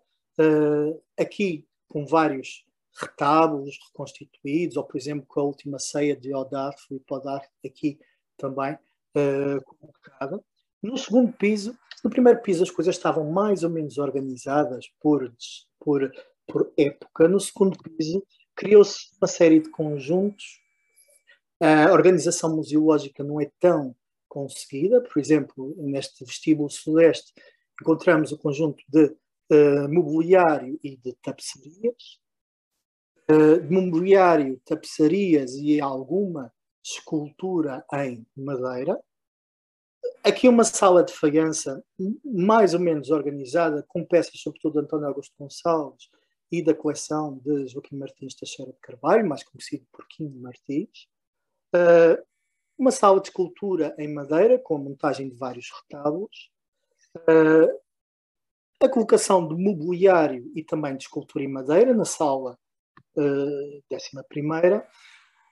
aqui 1.19 1.67
com 1.89 2.05
vários 2.05 2.65
retábulos 2.97 3.77
reconstituídos, 3.87 4.77
ou 4.77 4.83
por 4.83 4.97
exemplo 4.97 5.25
com 5.27 5.39
a 5.39 5.43
última 5.43 5.79
ceia 5.79 6.15
de 6.15 6.33
Odarfo 6.33 6.93
e 6.93 6.99
Podarfo 6.99 7.49
aqui 7.65 7.99
também 8.37 8.73
uh, 8.73 9.63
colocada. 9.63 10.43
No 10.81 10.97
segundo 10.97 11.31
piso, 11.33 11.77
no 12.03 12.09
primeiro 12.09 12.41
piso 12.41 12.63
as 12.63 12.71
coisas 12.71 12.95
estavam 12.95 13.29
mais 13.31 13.63
ou 13.63 13.69
menos 13.69 13.97
organizadas 13.97 14.87
por, 14.99 15.33
por, 15.79 16.11
por 16.47 16.71
época. 16.77 17.27
No 17.27 17.39
segundo 17.39 17.77
piso 17.77 18.25
criou-se 18.55 19.09
uma 19.21 19.27
série 19.27 19.59
de 19.59 19.69
conjuntos. 19.69 20.59
A 21.59 21.91
organização 21.91 22.55
museológica 22.55 23.23
não 23.23 23.41
é 23.41 23.49
tão 23.59 23.95
conseguida. 24.27 25.01
Por 25.01 25.19
exemplo, 25.19 25.73
neste 25.77 26.23
vestíbulo 26.23 26.69
sudeste 26.69 27.33
encontramos 27.81 28.31
o 28.31 28.37
conjunto 28.37 28.83
de 28.87 29.05
uh, 29.51 29.87
mobiliário 29.89 30.79
e 30.83 30.97
de 30.97 31.13
tapeçarias 31.21 32.19
uh, 33.29 33.61
de 33.61 33.69
mobiliário, 33.69 34.59
tapeçarias 34.65 35.53
e 35.53 35.79
alguma 35.79 36.51
escultura 36.83 37.85
em 37.93 38.25
madeira. 38.35 38.99
Aqui 40.27 40.49
uma 40.49 40.65
sala 40.65 41.05
de 41.05 41.13
faiança 41.13 41.81
mais 42.25 42.73
ou 42.73 42.81
menos 42.81 43.09
organizada, 43.11 43.81
com 43.87 44.03
peças 44.03 44.41
sobretudo 44.41 44.73
de 44.73 44.79
António 44.79 45.07
Augusto 45.07 45.33
Gonçalves 45.39 46.09
e 46.51 46.61
da 46.61 46.73
coleção 46.73 47.37
de 47.37 47.65
Joaquim 47.67 47.95
Martins 47.95 48.35
Teixeira 48.35 48.73
de 48.73 48.79
Carvalho, 48.79 49.25
mais 49.25 49.41
conhecido 49.41 49.85
por 49.89 50.05
Quinto 50.05 50.37
Martins. 50.37 51.07
Uh, 51.73 52.21
uma 52.77 52.91
sala 52.91 53.21
de 53.21 53.29
escultura 53.29 53.95
em 53.97 54.13
madeira, 54.13 54.59
com 54.59 54.75
a 54.75 54.79
montagem 54.79 55.29
de 55.29 55.35
vários 55.37 55.69
retábulos. 55.81 56.51
Uh, 57.19 57.79
a 58.83 58.89
colocação 58.89 59.47
de 59.47 59.55
mobiliário 59.55 60.51
e 60.53 60.61
também 60.61 60.97
de 60.97 61.03
escultura 61.03 61.45
em 61.45 61.47
madeira 61.47 61.93
na 61.93 62.05
sala 62.05 62.59
eh, 63.17 63.81
décima 63.89 64.23
primeira, 64.27 64.87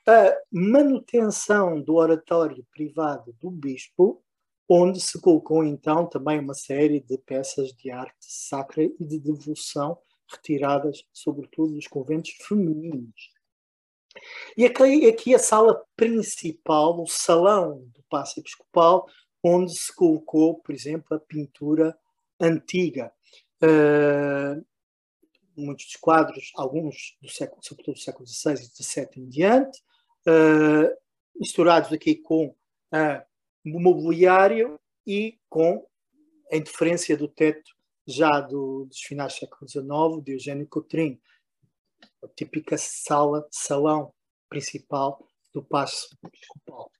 a 0.08 0.38
manutenção 0.52 1.82
do 1.82 1.96
oratório 1.96 2.64
privado 2.72 3.34
do 3.40 3.50
bispo, 3.50 4.24
onde 4.68 5.00
se 5.00 5.20
colocou 5.22 5.64
então 5.64 6.08
também 6.08 6.40
uma 6.40 6.54
série 6.54 7.00
de 7.00 7.18
peças 7.18 7.72
de 7.74 7.92
arte 7.92 8.16
sacra 8.20 8.84
e 8.84 8.96
de 9.00 9.20
devoção 9.20 9.98
retiradas, 10.28 11.04
sobretudo, 11.14 11.74
dos 11.74 11.88
conventos 11.88 12.32
femininos. 12.48 13.32
E 14.58 14.66
aqui, 14.66 15.08
aqui 15.08 15.36
a 15.36 15.40
sala 15.40 15.84
principal, 15.96 17.02
o 17.02 17.08
salão 17.08 17.86
do 17.94 18.04
Paço 18.10 18.40
Episcopal, 18.40 19.08
onde 19.44 19.78
se 19.78 19.94
colocou, 19.94 20.56
por 20.56 20.74
exemplo, 20.74 21.16
a 21.16 21.20
pintura 21.20 21.98
antiga. 22.40 23.12
Uh, 23.62 24.66
muitos 25.56 25.86
dos 25.86 25.96
quadros, 25.98 26.52
alguns 26.56 27.18
do 27.22 27.30
século, 27.30 27.62
sobretudo 27.64 27.96
do 27.96 28.00
século 28.00 28.28
XVI 28.28 28.54
e 28.54 28.84
XVII 28.84 29.10
em 29.18 29.30
diante, 29.30 29.80
uh, 30.28 30.96
misturados 31.36 31.92
aqui 31.94 32.16
com 32.16 32.48
o 32.48 32.56
mobiliário 33.66 34.80
e 35.06 35.38
com 35.50 35.86
a 36.52 36.56
interferência 36.56 37.18
do 37.18 37.28
teto 37.28 37.76
já 38.08 38.40
do, 38.40 38.86
dos 38.86 39.00
finais 39.00 39.34
do 39.34 39.40
século 39.40 39.70
XIX, 39.70 40.24
de 40.24 40.34
Eugênio 40.34 40.68
Coutrin, 40.68 41.20
a 42.24 42.28
típica 42.28 42.78
sala, 42.78 43.48
salão 43.52 44.14
principal 44.48 45.28
do 45.54 45.64
Paço 45.64 46.16
Episcopal. 46.24 46.92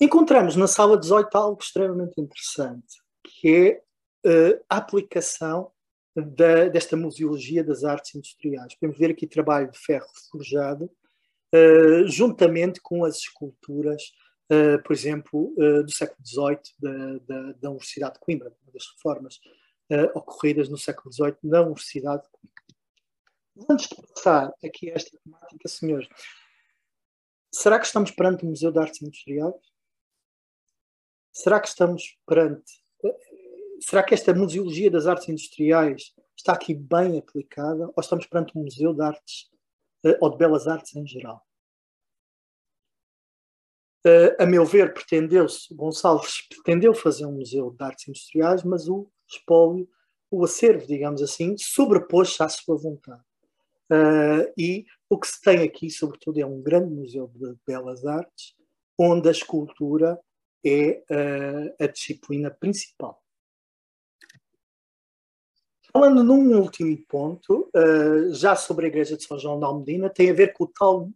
Encontramos 0.00 0.56
na 0.56 0.66
sala 0.66 0.98
18 0.98 1.34
algo 1.36 1.62
extremamente 1.62 2.20
interessante, 2.20 3.00
que 3.22 3.82
é 4.24 4.28
uh, 4.28 4.64
a 4.68 4.78
aplicação 4.78 5.70
da, 6.14 6.68
desta 6.68 6.96
museologia 6.96 7.62
das 7.62 7.84
artes 7.84 8.14
industriais. 8.14 8.74
Podemos 8.74 8.98
ver 8.98 9.12
aqui 9.12 9.26
trabalho 9.26 9.70
de 9.70 9.78
ferro 9.78 10.08
forjado, 10.30 10.90
uh, 11.54 12.08
juntamente 12.08 12.80
com 12.80 13.04
as 13.04 13.18
esculturas, 13.18 14.02
uh, 14.52 14.82
por 14.82 14.92
exemplo, 14.92 15.54
uh, 15.56 15.82
do 15.82 15.90
século 15.90 16.18
XVIII 16.26 16.60
da, 16.78 17.18
da, 17.26 17.52
da, 17.52 17.70
Universidade 17.70 18.14
de 18.14 18.20
Coimbra, 18.20 18.54
uma 18.62 18.72
das 18.72 18.86
reformas 18.94 19.40
ocorridas 20.14 20.70
no 20.70 20.78
século 20.78 21.12
XVIII 21.12 21.36
na 21.42 21.60
Universidade 21.60 22.22
de 22.22 22.28
Coimbra. 22.30 23.68
Antes 23.70 23.88
de 23.88 23.96
passar 23.96 24.50
aqui 24.64 24.90
a 24.90 24.94
esta 24.94 25.18
temática, 25.18 25.68
senhores, 25.68 26.08
será 27.52 27.78
que 27.78 27.84
estamos 27.84 28.10
perante 28.10 28.44
o 28.44 28.48
Museu 28.48 28.72
de 28.72 28.78
Artes 28.78 29.02
Industriais? 29.02 29.54
Será 31.30 31.60
que 31.60 31.68
estamos 31.68 32.18
perante 32.26 32.82
será 33.82 34.02
que 34.02 34.14
esta 34.14 34.32
museologia 34.32 34.90
das 34.90 35.06
artes 35.06 35.28
industriais 35.28 36.14
está 36.36 36.52
aqui 36.52 36.74
bem 36.74 37.18
aplicada 37.18 37.86
ou 37.86 38.00
estamos 38.00 38.26
perante 38.26 38.56
um 38.56 38.62
museu 38.62 38.94
de 38.94 39.02
artes 39.02 39.50
ou 40.20 40.30
de 40.30 40.36
belas 40.36 40.66
artes 40.66 40.94
em 40.94 41.06
geral? 41.06 41.44
Uh, 44.04 44.34
a 44.36 44.46
meu 44.46 44.64
ver, 44.66 44.92
pretendeu-se, 44.92 45.72
Gonçalves 45.72 46.48
pretendeu 46.48 46.92
fazer 46.92 47.24
um 47.24 47.32
museu 47.32 47.70
de 47.70 47.84
artes 47.84 48.08
industriais, 48.08 48.64
mas 48.64 48.88
o 48.88 49.08
espólio, 49.28 49.88
o 50.28 50.44
acervo, 50.44 50.86
digamos 50.86 51.22
assim, 51.22 51.56
sobrepôs-se 51.56 52.42
à 52.42 52.48
sua 52.48 52.76
vontade. 52.76 53.22
Uh, 53.92 54.52
e 54.58 54.86
o 55.08 55.16
que 55.18 55.28
se 55.28 55.40
tem 55.40 55.62
aqui, 55.62 55.88
sobretudo, 55.88 56.40
é 56.40 56.46
um 56.46 56.60
grande 56.60 56.92
museu 56.92 57.30
de 57.32 57.54
belas 57.64 58.04
artes, 58.04 58.54
onde 58.98 59.28
a 59.28 59.32
escultura 59.32 60.18
é 60.64 61.02
a 61.80 61.86
disciplina 61.88 62.50
principal. 62.50 63.20
Falando 65.92 66.22
num 66.22 66.56
último 66.56 66.96
ponto, 67.08 67.68
já 68.30 68.54
sobre 68.54 68.86
a 68.86 68.88
igreja 68.88 69.16
de 69.16 69.24
São 69.24 69.38
João 69.38 69.58
da 69.58 69.66
Almedina, 69.66 70.08
tem 70.08 70.30
a 70.30 70.34
ver 70.34 70.52
com 70.52 70.64
o 70.64 70.68
tal 70.68 71.10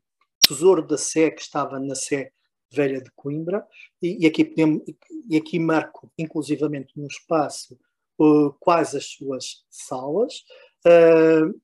tesouro 0.46 0.82
da 0.82 0.98
Sé 0.98 1.30
que 1.30 1.40
estava 1.40 1.78
na 1.78 1.94
Sé 1.94 2.32
Velha 2.70 3.00
de 3.00 3.10
Coimbra, 3.12 3.66
e, 4.02 4.24
e 4.24 4.26
aqui, 4.26 4.44
podemos, 4.44 4.82
e 5.28 5.36
aqui 5.36 5.58
marco 5.58 6.10
inclusivamente 6.18 6.92
no 6.96 7.06
espaço 7.06 7.78
uh, 8.18 8.52
quais 8.60 8.94
as 8.94 9.06
suas 9.06 9.64
salas. 9.70 10.44
Uh, 10.86 11.60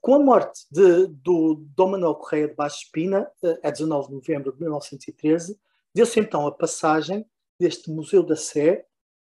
com 0.00 0.14
a 0.16 0.18
morte 0.18 0.66
de, 0.70 1.06
do 1.06 1.64
Dom 1.76 1.90
Manuel 1.90 2.16
Correia 2.16 2.48
de 2.48 2.54
Baixo 2.54 2.78
Espina, 2.78 3.30
a 3.62 3.70
19 3.70 4.08
de 4.08 4.14
novembro 4.14 4.52
de 4.52 4.58
1913, 4.60 5.56
deu-se 5.94 6.18
então 6.18 6.44
a 6.46 6.52
passagem 6.52 7.24
deste 7.58 7.88
Museu 7.88 8.24
da 8.24 8.34
Sé 8.34 8.84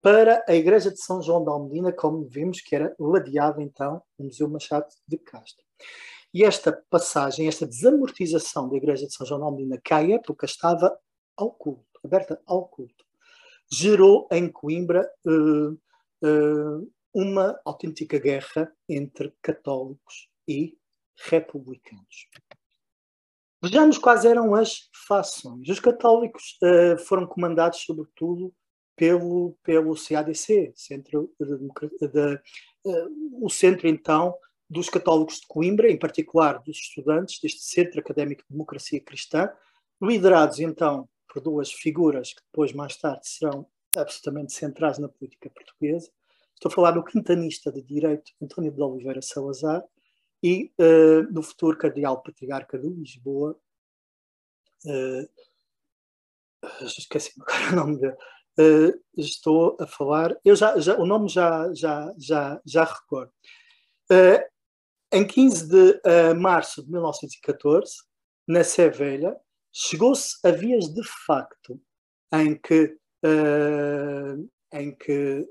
para 0.01 0.43
a 0.47 0.53
Igreja 0.53 0.91
de 0.91 1.01
São 1.01 1.21
João 1.21 1.43
da 1.43 1.51
Almedina, 1.51 1.91
como 1.91 2.27
vimos 2.27 2.61
que 2.61 2.75
era 2.75 2.93
ladeado 2.99 3.61
então 3.61 4.01
no 4.19 4.25
Museu 4.25 4.49
Machado 4.49 4.87
de 5.07 5.17
Castro. 5.17 5.63
E 6.37 6.43
esta 6.43 6.71
passagem, 6.87 7.47
esta 7.47 7.65
desamortização 7.65 8.69
da 8.69 8.77
Igreja 8.77 9.07
de 9.07 9.11
São 9.11 9.25
João 9.25 9.39
da 9.39 9.47
Almedina, 9.47 9.81
que 9.83 9.91
à 9.91 10.07
época 10.07 10.45
estava 10.45 10.95
ao 11.35 11.49
culto, 11.49 11.99
aberta 12.05 12.39
ao 12.45 12.67
culto, 12.67 13.03
gerou 13.71 14.27
em 14.31 14.47
Coimbra 14.47 15.11
uh, 15.25 15.71
uh, 15.71 16.93
uma 17.11 17.59
autêntica 17.65 18.19
guerra 18.19 18.71
entre 18.87 19.33
católicos 19.41 20.29
e 20.47 20.77
republicanos. 21.27 22.27
Vejamos 23.59 23.97
quais 23.97 24.23
eram 24.23 24.53
as 24.53 24.91
fações. 25.07 25.67
Os 25.67 25.79
católicos 25.79 26.55
uh, 26.61 26.99
foram 26.99 27.25
comandados, 27.25 27.79
sobretudo, 27.79 28.53
pelo, 28.95 29.57
pelo 29.63 29.95
CADC, 29.95 30.71
centro 30.75 31.33
de, 31.39 32.07
de, 32.07 32.41
o 33.41 33.49
centro, 33.49 33.87
então, 33.87 34.35
dos 34.69 34.89
católicos 34.89 35.39
de 35.39 35.47
Coimbra, 35.47 35.89
em 35.89 35.97
particular 35.97 36.59
dos 36.59 36.77
estudantes 36.77 37.39
deste 37.41 37.61
Centro 37.63 37.99
Académico 37.99 38.43
de 38.43 38.49
Democracia 38.49 38.99
Cristã, 38.99 39.49
liderados, 40.01 40.59
então, 40.59 41.07
por 41.27 41.41
duas 41.41 41.71
figuras 41.71 42.33
que 42.33 42.41
depois, 42.43 42.73
mais 42.73 42.95
tarde, 42.97 43.27
serão 43.27 43.67
absolutamente 43.95 44.53
centrais 44.53 44.97
na 44.97 45.07
política 45.07 45.49
portuguesa. 45.49 46.11
Estou 46.53 46.71
a 46.71 46.75
falar 46.75 46.91
do 46.91 47.03
quintanista 47.03 47.71
de 47.71 47.81
direito 47.81 48.31
António 48.41 48.71
de 48.71 48.81
Oliveira 48.81 49.21
Salazar 49.21 49.83
e 50.43 50.71
uh, 50.79 51.31
do 51.31 51.41
futuro 51.41 51.77
cardeal 51.77 52.21
patriarca 52.21 52.77
de 52.77 52.87
Lisboa, 52.87 53.57
uh, 54.85 55.29
esqueci 56.81 57.33
o 57.71 57.75
nome 57.75 57.99
dele, 57.99 58.17
uh, 58.59 59.03
estou 59.15 59.77
a 59.79 59.87
falar, 59.87 60.35
eu 60.43 60.55
já, 60.55 60.79
já, 60.79 60.95
o 60.97 61.05
nome 61.05 61.29
já, 61.29 61.73
já, 61.73 62.13
já, 62.17 62.61
já 62.65 62.83
recordo. 62.83 63.31
Uh, 64.11 64.56
em 65.11 65.25
15 65.25 65.67
de 65.67 66.01
uh, 66.05 66.35
março 66.39 66.83
de 66.83 66.91
1914, 66.91 67.91
na 68.47 68.63
Sevelha, 68.63 69.35
chegou-se 69.71 70.35
a 70.45 70.51
vias 70.51 70.93
de 70.93 71.01
facto 71.25 71.79
em 72.33 72.55
que, 72.55 72.97
em 74.73 74.95
que 74.95 75.47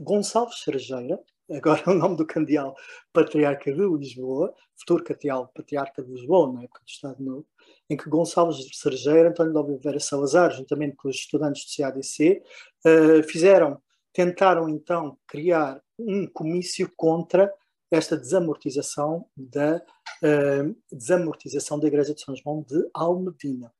Gonçalves 0.00 0.62
Cerejeira, 0.62 1.20
agora 1.50 1.82
o 1.90 1.94
nome 1.94 2.16
do 2.16 2.26
candial 2.26 2.74
patriarca 3.12 3.72
de 3.72 3.80
Lisboa, 3.80 4.54
futuro 4.78 5.04
candial 5.04 5.50
patriarca 5.54 6.02
de 6.02 6.10
Lisboa, 6.10 6.52
na 6.52 6.62
época 6.62 6.80
do 6.80 6.88
Estado 6.88 7.22
Novo, 7.22 7.46
em 7.88 7.96
que 7.96 8.08
Gonçalves 8.08 8.66
Cerejeira, 8.72 9.28
António 9.28 9.52
de 9.52 9.58
Oliveira 9.58 10.00
Salazar, 10.00 10.52
juntamente 10.52 10.96
com 10.96 11.08
os 11.08 11.16
estudantes 11.16 11.64
do 11.64 11.76
CADC, 11.76 12.42
uh, 12.86 13.22
fizeram, 13.24 13.80
tentaram 14.12 14.68
então 14.68 15.18
criar 15.26 15.82
um 15.98 16.26
comício 16.26 16.90
contra 16.96 17.52
esta 17.90 18.16
desamortização 18.16 19.26
da 19.36 19.76
uh, 20.22 20.76
desamortização 20.92 21.78
da 21.78 21.88
Igreja 21.88 22.14
de 22.14 22.20
São 22.20 22.36
João 22.36 22.62
de 22.62 22.88
Almedina. 22.94 23.72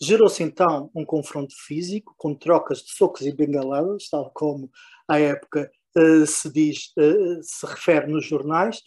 Gerou-se 0.00 0.42
então 0.42 0.90
um 0.94 1.04
confronto 1.04 1.54
físico 1.66 2.14
com 2.18 2.34
trocas 2.34 2.78
de 2.78 2.90
socos 2.90 3.22
e 3.22 3.32
bengaladas, 3.32 4.08
tal 4.08 4.30
como 4.32 4.70
à 5.06 5.20
época 5.20 5.70
uh, 5.96 6.26
se 6.26 6.52
diz, 6.52 6.92
uh, 6.98 7.42
se 7.42 7.64
refere 7.66 8.10
nos 8.10 8.26
jornais, 8.26 8.82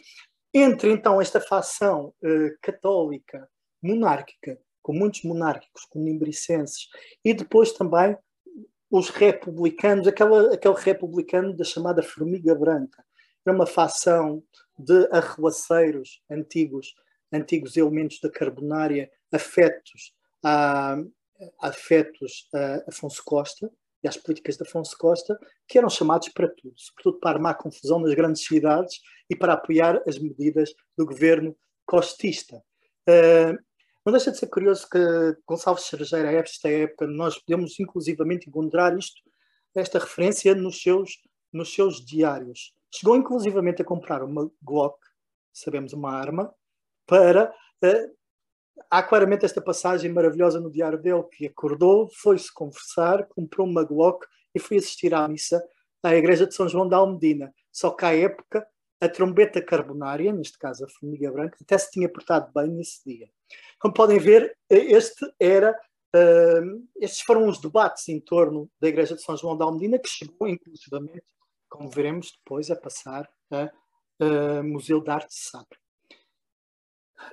entre 0.53 0.91
então 0.91 1.21
esta 1.21 1.39
facção 1.39 2.13
católica 2.61 3.47
monárquica, 3.83 4.57
com 4.81 4.91
muitos 4.91 5.21
monárquicos 5.23 5.85
conimbricenses, 5.85 6.87
e 7.23 7.33
depois 7.33 7.73
também 7.73 8.17
os 8.89 9.09
republicanos, 9.09 10.07
aquela, 10.07 10.53
aquele 10.53 10.75
republicano 10.75 11.55
da 11.55 11.63
chamada 11.63 12.01
Formiga 12.01 12.55
Branca. 12.55 13.03
Era 13.47 13.55
uma 13.55 13.65
facção 13.65 14.43
de 14.77 15.07
arruaceiros 15.09 16.21
antigos, 16.29 16.93
antigos 17.31 17.77
elementos 17.77 18.19
da 18.19 18.29
carbonária, 18.29 19.09
afetos 19.31 20.13
a, 20.43 20.97
afetos 21.61 22.49
a 22.53 22.89
Afonso 22.89 23.23
Costa, 23.23 23.71
e 24.03 24.07
às 24.09 24.17
políticas 24.17 24.57
de 24.57 24.63
Afonso 24.63 24.97
Costa, 24.97 25.39
que 25.65 25.77
eram 25.77 25.89
chamados 25.89 26.27
para 26.27 26.49
tudo, 26.49 26.73
sobretudo 26.75 27.19
para 27.21 27.37
armar 27.37 27.57
confusão 27.57 28.01
nas 28.01 28.13
grandes 28.13 28.43
cidades 28.43 28.99
e 29.29 29.35
para 29.35 29.53
apoiar 29.53 30.03
as 30.05 30.19
medidas 30.19 30.73
do 30.97 31.05
governo 31.05 31.57
costista. 31.85 32.61
Uh, 33.07 33.57
não 34.05 34.11
deixa 34.11 34.29
de 34.29 34.39
ser 34.39 34.47
curioso 34.47 34.89
que 34.89 34.99
Gonçalves 35.47 35.85
Cerejeira, 35.85 36.31
a 36.31 36.33
esta 36.33 36.69
época, 36.69 37.07
nós 37.07 37.37
podemos 37.37 37.79
inclusivamente 37.79 38.49
encontrar 38.49 38.97
isto, 38.97 39.21
esta 39.73 39.99
referência 39.99 40.53
nos 40.53 40.81
seus, 40.81 41.17
nos 41.53 41.73
seus 41.73 42.05
diários. 42.05 42.75
Chegou 42.93 43.15
inclusivamente 43.15 43.81
a 43.81 43.85
comprar 43.85 44.23
uma 44.23 44.49
Glock, 44.61 44.97
sabemos 45.53 45.93
uma 45.93 46.11
arma, 46.11 46.53
para 47.05 47.53
uh, 47.83 48.17
há 48.89 49.03
claramente 49.03 49.45
esta 49.45 49.61
passagem 49.61 50.11
maravilhosa 50.11 50.59
no 50.59 50.71
diário 50.71 51.01
dele, 51.01 51.23
que 51.23 51.47
acordou, 51.47 52.09
foi-se 52.09 52.53
conversar, 52.53 53.25
comprou 53.27 53.67
uma 53.67 53.83
Glock 53.83 54.25
e 54.53 54.59
foi 54.59 54.77
assistir 54.77 55.13
à 55.13 55.27
missa 55.27 55.63
à 56.03 56.15
igreja 56.15 56.47
de 56.47 56.55
São 56.55 56.69
João 56.69 56.87
da 56.87 56.97
Almedina. 56.97 57.53
Só 57.71 57.91
que 57.91 58.05
à 58.05 58.15
época, 58.15 58.65
a 58.99 59.09
trombeta 59.09 59.61
carbonária, 59.61 60.31
neste 60.31 60.57
caso 60.57 60.85
a 60.85 60.89
formiga 60.89 61.31
branca, 61.31 61.57
até 61.61 61.77
se 61.77 61.91
tinha 61.91 62.09
portado 62.09 62.51
bem 62.53 62.67
nesse 62.69 63.03
dia. 63.05 63.29
Como 63.79 63.93
podem 63.93 64.17
ver, 64.17 64.57
este 64.69 65.25
era, 65.39 65.71
uh, 66.15 66.87
estes 66.99 67.21
foram 67.21 67.47
os 67.47 67.59
debates 67.59 68.07
em 68.07 68.19
torno 68.19 68.69
da 68.79 68.87
igreja 68.87 69.15
de 69.15 69.21
São 69.21 69.37
João 69.37 69.57
da 69.57 69.65
Almedina, 69.65 69.99
que 69.99 70.09
chegou 70.09 70.47
inclusivamente, 70.47 71.23
como 71.69 71.89
veremos 71.89 72.31
depois, 72.31 72.69
a 72.71 72.75
passar 72.75 73.29
a 73.51 73.71
uh, 74.21 74.63
Museu 74.63 75.01
de 75.01 75.09
Arte 75.09 75.33
Sacra. 75.33 75.77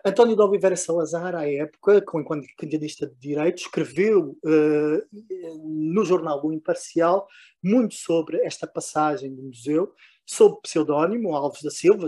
António 0.04 0.34
de 0.34 0.42
Oliveira 0.42 0.76
Salazar, 0.76 1.34
à 1.34 1.48
época, 1.48 2.02
enquanto 2.14 2.46
candidato 2.56 3.06
de 3.06 3.16
Direito, 3.18 3.58
escreveu 3.58 4.38
uh, 4.44 5.62
no 5.62 6.04
jornal 6.04 6.44
O 6.44 6.52
Imparcial 6.52 7.26
muito 7.62 7.94
sobre 7.94 8.38
esta 8.44 8.66
passagem 8.66 9.34
do 9.34 9.42
museu, 9.42 9.92
sob 10.26 10.60
pseudónimo 10.62 11.34
Alves 11.34 11.62
da 11.62 11.70
Silva, 11.70 12.06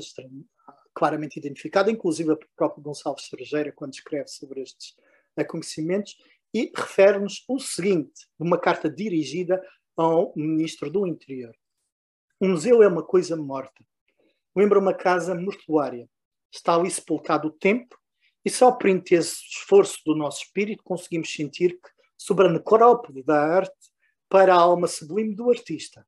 claramente 0.95 1.39
identificado, 1.39 1.91
inclusive 1.91 2.33
o 2.33 2.39
próprio 2.57 2.83
Gonçalves 2.83 3.27
Cerejeira, 3.27 3.72
quando 3.72 3.93
escreve 3.93 4.29
sobre 4.29 4.62
estes 4.62 4.97
acontecimentos, 5.37 6.16
e 6.55 6.72
refere-nos 6.74 7.45
o 7.47 7.59
seguinte, 7.59 8.27
numa 8.39 8.59
carta 8.59 8.89
dirigida 8.89 9.62
ao 9.95 10.33
Ministro 10.35 10.91
do 10.91 11.07
Interior. 11.07 11.55
Um 12.41 12.51
museu 12.51 12.82
é 12.82 12.89
uma 12.89 13.03
coisa 13.03 13.37
morta. 13.37 13.84
Lembra 14.55 14.78
uma 14.78 14.95
casa 14.95 15.34
mortuária 15.34 16.09
está 16.57 16.74
ali 16.74 16.91
sepultado 16.91 17.49
o 17.49 17.53
tempo, 17.53 17.99
e 18.45 18.51
só 18.51 18.72
por 18.72 18.89
intenso 18.89 19.37
esforço 19.51 19.99
do 20.05 20.14
nosso 20.14 20.45
espírito 20.45 20.82
conseguimos 20.82 21.32
sentir 21.32 21.72
que, 21.72 21.91
sobre 22.16 22.47
a 22.47 22.51
necrópole 22.51 23.22
da 23.22 23.41
arte, 23.41 23.74
para 24.28 24.55
a 24.55 24.59
alma 24.59 24.87
sublime 24.87 25.34
do 25.34 25.51
artista. 25.51 26.07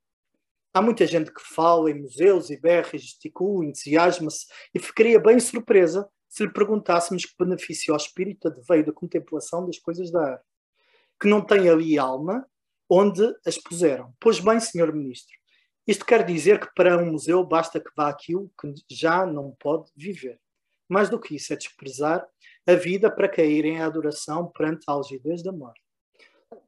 Há 0.73 0.83
muita 0.83 1.07
gente 1.07 1.33
que 1.33 1.43
fala 1.43 1.91
em 1.91 2.01
museus 2.01 2.51
e 2.51 2.61
berra 2.61 2.91
e 2.95 2.99
gesticula, 2.99 3.65
entusiasma-se 3.65 4.47
e 4.75 4.79
ficaria 4.79 5.19
bem 5.19 5.41
surpresa 5.41 6.09
se 6.29 6.45
lhe 6.45 6.53
perguntássemos 6.53 7.25
que 7.25 7.35
benefício 7.39 7.93
ao 7.93 7.99
espírito 7.99 8.49
adveio 8.49 8.87
da 8.87 8.93
contemplação 8.93 9.65
das 9.67 9.79
coisas 9.79 10.11
da 10.11 10.33
arte, 10.33 10.45
que 11.21 11.29
não 11.29 11.41
tem 11.41 11.69
ali 11.69 11.99
alma 11.99 12.47
onde 12.89 13.23
as 13.47 13.59
puseram. 13.59 14.15
Pois 14.21 14.41
bem, 14.41 14.61
senhor 14.61 14.93
ministro, 14.93 15.37
isto 15.89 16.05
quer 16.05 16.23
dizer 16.23 16.61
que 16.61 16.73
para 16.75 16.99
um 16.99 17.13
museu 17.13 17.43
basta 17.43 17.81
que 17.81 17.91
vá 17.97 18.11
aquilo 18.11 18.53
que 18.61 18.75
já 18.91 19.25
não 19.25 19.57
pode 19.59 19.91
viver. 19.97 20.39
Mais 20.87 21.09
do 21.09 21.19
que 21.19 21.35
isso, 21.35 21.51
é 21.55 21.57
desprezar 21.57 22.29
a 22.67 22.75
vida 22.75 23.11
para 23.11 23.29
cair 23.29 23.65
em 23.65 23.81
adoração 23.81 24.47
perante 24.49 24.85
a 24.87 24.93
algidez 24.93 25.43
da 25.43 25.51
morte. 25.51 25.81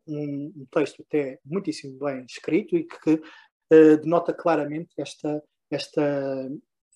Um, 0.06 0.52
um 0.56 0.66
texto 0.70 1.02
até 1.02 1.38
muitíssimo 1.44 1.98
bem 1.98 2.24
escrito 2.24 2.74
e 2.74 2.84
que 2.84 3.12
uh, 3.12 3.96
denota 3.98 4.32
claramente 4.32 4.94
esta, 4.96 5.42
esta, 5.70 6.50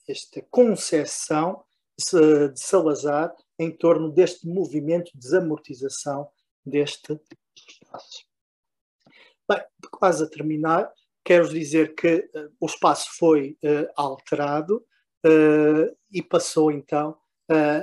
esta 0.08 0.42
concessão 0.50 1.62
de, 1.98 2.52
Salazar 2.56 3.34
em 3.58 3.70
torno 3.70 4.10
deste 4.10 4.48
movimento 4.48 5.12
de 5.12 5.18
desamortização 5.18 6.28
deste 6.64 7.20
espaço. 7.54 8.24
Bem, 9.46 9.62
quase 9.90 10.24
a 10.24 10.26
terminar, 10.26 10.90
quero 11.24 11.48
dizer 11.48 11.94
que 11.94 12.16
uh, 12.16 12.52
o 12.60 12.66
espaço 12.66 13.08
foi 13.18 13.56
uh, 13.64 13.88
alterado 13.96 14.84
uh, 15.26 15.96
e 16.12 16.22
passou 16.22 16.70
então 16.70 17.16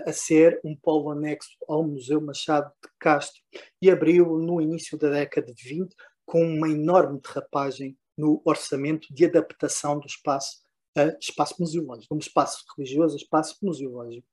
a 0.08 0.12
ser 0.12 0.60
um 0.66 0.76
polo 0.76 1.12
anexo 1.12 1.56
ao 1.68 1.84
Museu 1.84 2.20
Machado 2.20 2.72
de 2.84 2.90
Castro 3.00 3.40
e 3.80 3.92
abriu 3.92 4.36
no 4.40 4.60
início 4.60 4.98
da 4.98 5.12
década 5.12 5.54
de 5.54 5.64
20 5.70 5.96
com 6.26 6.44
uma 6.44 6.68
enorme 6.68 7.22
derrapagem 7.22 7.96
no 8.18 8.42
orçamento 8.44 9.14
de 9.14 9.26
adaptação 9.26 10.00
do 10.00 10.08
espaço 10.08 10.64
a 10.98 11.16
espaço 11.22 11.56
museológico, 11.60 12.16
um 12.16 12.18
espaço 12.18 12.66
religioso 12.76 13.14
a 13.14 13.18
espaço 13.18 13.58
museológico. 13.62 14.28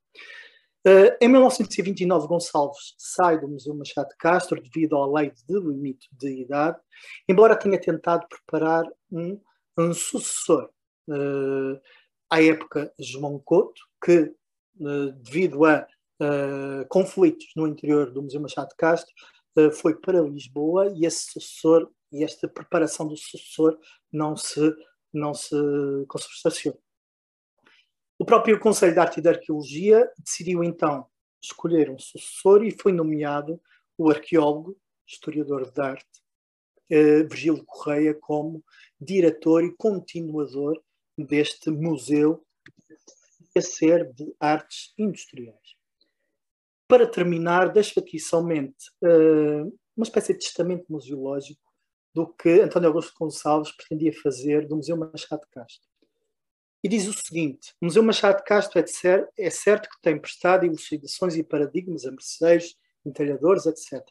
Uh, 0.89 1.15
em 1.21 1.29
1929, 1.29 2.27
Gonçalves 2.27 2.95
sai 2.97 3.39
do 3.39 3.47
Museu 3.47 3.75
Machado 3.75 4.09
de 4.09 4.17
Castro 4.17 4.59
devido 4.63 4.97
à 4.97 5.07
lei 5.07 5.31
de 5.47 5.61
limite 5.61 6.09
de 6.13 6.41
idade, 6.41 6.79
embora 7.29 7.59
tenha 7.59 7.79
tentado 7.79 8.27
preparar 8.27 8.87
um, 9.13 9.39
um 9.77 9.93
sucessor. 9.93 10.71
Uh, 11.07 11.79
à 12.31 12.43
época, 12.43 12.91
João 12.99 13.39
Couto, 13.39 13.83
que, 14.03 14.33
uh, 14.81 15.13
devido 15.23 15.67
a 15.67 15.87
conflitos 16.89 17.47
no 17.55 17.69
interior 17.69 18.11
do 18.11 18.23
Museu 18.23 18.41
Machado 18.41 18.71
de 18.71 18.77
Castro, 18.77 19.15
foi 19.75 19.95
para 19.95 20.21
Lisboa 20.21 20.93
e 20.97 21.07
esse 21.07 21.31
sucessor 21.31 21.89
e 22.11 22.25
esta 22.25 22.49
preparação 22.49 23.07
do 23.07 23.17
sucessor 23.17 23.79
não 24.13 24.37
se, 24.37 24.75
não 25.13 25.33
se 25.33 25.55
consubstanciou. 26.09 26.77
O 28.19 28.25
próprio 28.25 28.59
Conselho 28.59 28.93
de 28.93 28.99
Arte 28.99 29.21
e 29.21 29.23
de 29.23 29.29
Arqueologia 29.29 30.11
decidiu 30.19 30.65
então 30.65 31.07
escolher 31.41 31.89
um 31.89 31.99
sucessor 32.01 32.65
e 32.65 32.73
foi 32.73 32.93
nomeado 32.93 33.61
o 33.97 34.11
arqueólogo, 34.11 34.77
historiador 35.07 35.71
de 35.71 35.81
arte, 35.81 36.21
eh, 36.91 37.23
Virgílio 37.23 37.65
Correia, 37.65 38.13
como 38.13 38.65
diretor 39.01 39.63
e 39.63 39.73
continuador 39.77 40.83
deste 41.17 41.71
museu 41.71 42.45
a 43.57 43.61
ser 43.61 44.13
de 44.13 44.35
artes 44.41 44.93
industriais. 44.99 45.77
Para 46.89 47.07
terminar, 47.07 47.73
deixo 47.73 48.01
aqui 48.01 48.19
somente 48.19 48.91
uh, 49.03 49.79
uma 49.97 50.05
espécie 50.05 50.33
de 50.33 50.41
testamento 50.41 50.87
museológico 50.91 51.61
do 52.15 52.27
que 52.27 52.61
António 52.63 52.89
Augusto 52.89 53.13
Gonçalves 53.17 53.73
pretendia 53.73 54.13
fazer 54.23 54.67
do 54.67 54.77
Museu 54.77 54.97
Machado 54.97 55.43
de 55.43 55.51
Castro 55.51 55.89
e 56.83 56.89
diz 56.89 57.07
o 57.07 57.13
seguinte: 57.13 57.75
o 57.81 57.87
Museu 57.87 58.03
Machado 58.03 58.39
de 58.39 58.45
Castro 58.45 58.79
é, 58.79 58.87
ser, 58.87 59.29
é 59.37 59.51
certo 59.51 59.89
que 59.89 60.01
tem 60.01 60.19
prestado 60.19 60.65
elucidações 60.65 61.37
e 61.37 61.43
paradigmas 61.43 62.05
a 62.05 62.11
merceiros, 62.11 62.77
entalhadores, 63.05 63.67
etc. 63.67 64.05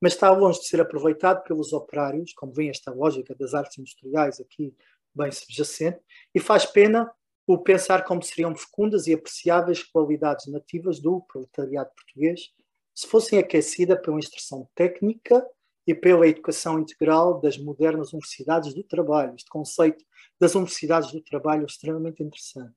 Mas 0.00 0.14
está 0.14 0.30
longe 0.30 0.60
de 0.60 0.66
ser 0.66 0.80
aproveitado 0.80 1.42
pelos 1.44 1.72
operários, 1.72 2.32
como 2.34 2.52
vem 2.52 2.68
esta 2.68 2.90
lógica 2.90 3.34
das 3.34 3.54
artes 3.54 3.78
industriais 3.78 4.40
aqui 4.40 4.74
bem 5.14 5.30
subjacente, 5.30 6.00
e 6.34 6.40
faz 6.40 6.66
pena 6.66 7.10
o 7.46 7.58
pensar 7.58 8.04
como 8.04 8.22
seriam 8.22 8.54
fecundas 8.56 9.06
e 9.06 9.12
apreciáveis 9.12 9.82
qualidades 9.82 10.46
nativas 10.46 10.98
do 10.98 11.20
proletariado 11.20 11.90
português 11.94 12.52
se 12.94 13.06
fossem 13.08 13.38
aquecidas 13.38 14.00
pela 14.00 14.18
instrução 14.18 14.68
técnica 14.74 15.44
e 15.86 15.94
pela 15.94 16.26
educação 16.26 16.78
integral 16.78 17.40
das 17.40 17.58
modernas 17.58 18.12
universidades 18.12 18.72
do 18.72 18.82
trabalho. 18.82 19.34
Este 19.34 19.50
conceito 19.50 20.04
das 20.40 20.54
universidades 20.54 21.12
do 21.12 21.20
trabalho 21.20 21.62
é 21.62 21.66
extremamente 21.66 22.22
interessante. 22.22 22.74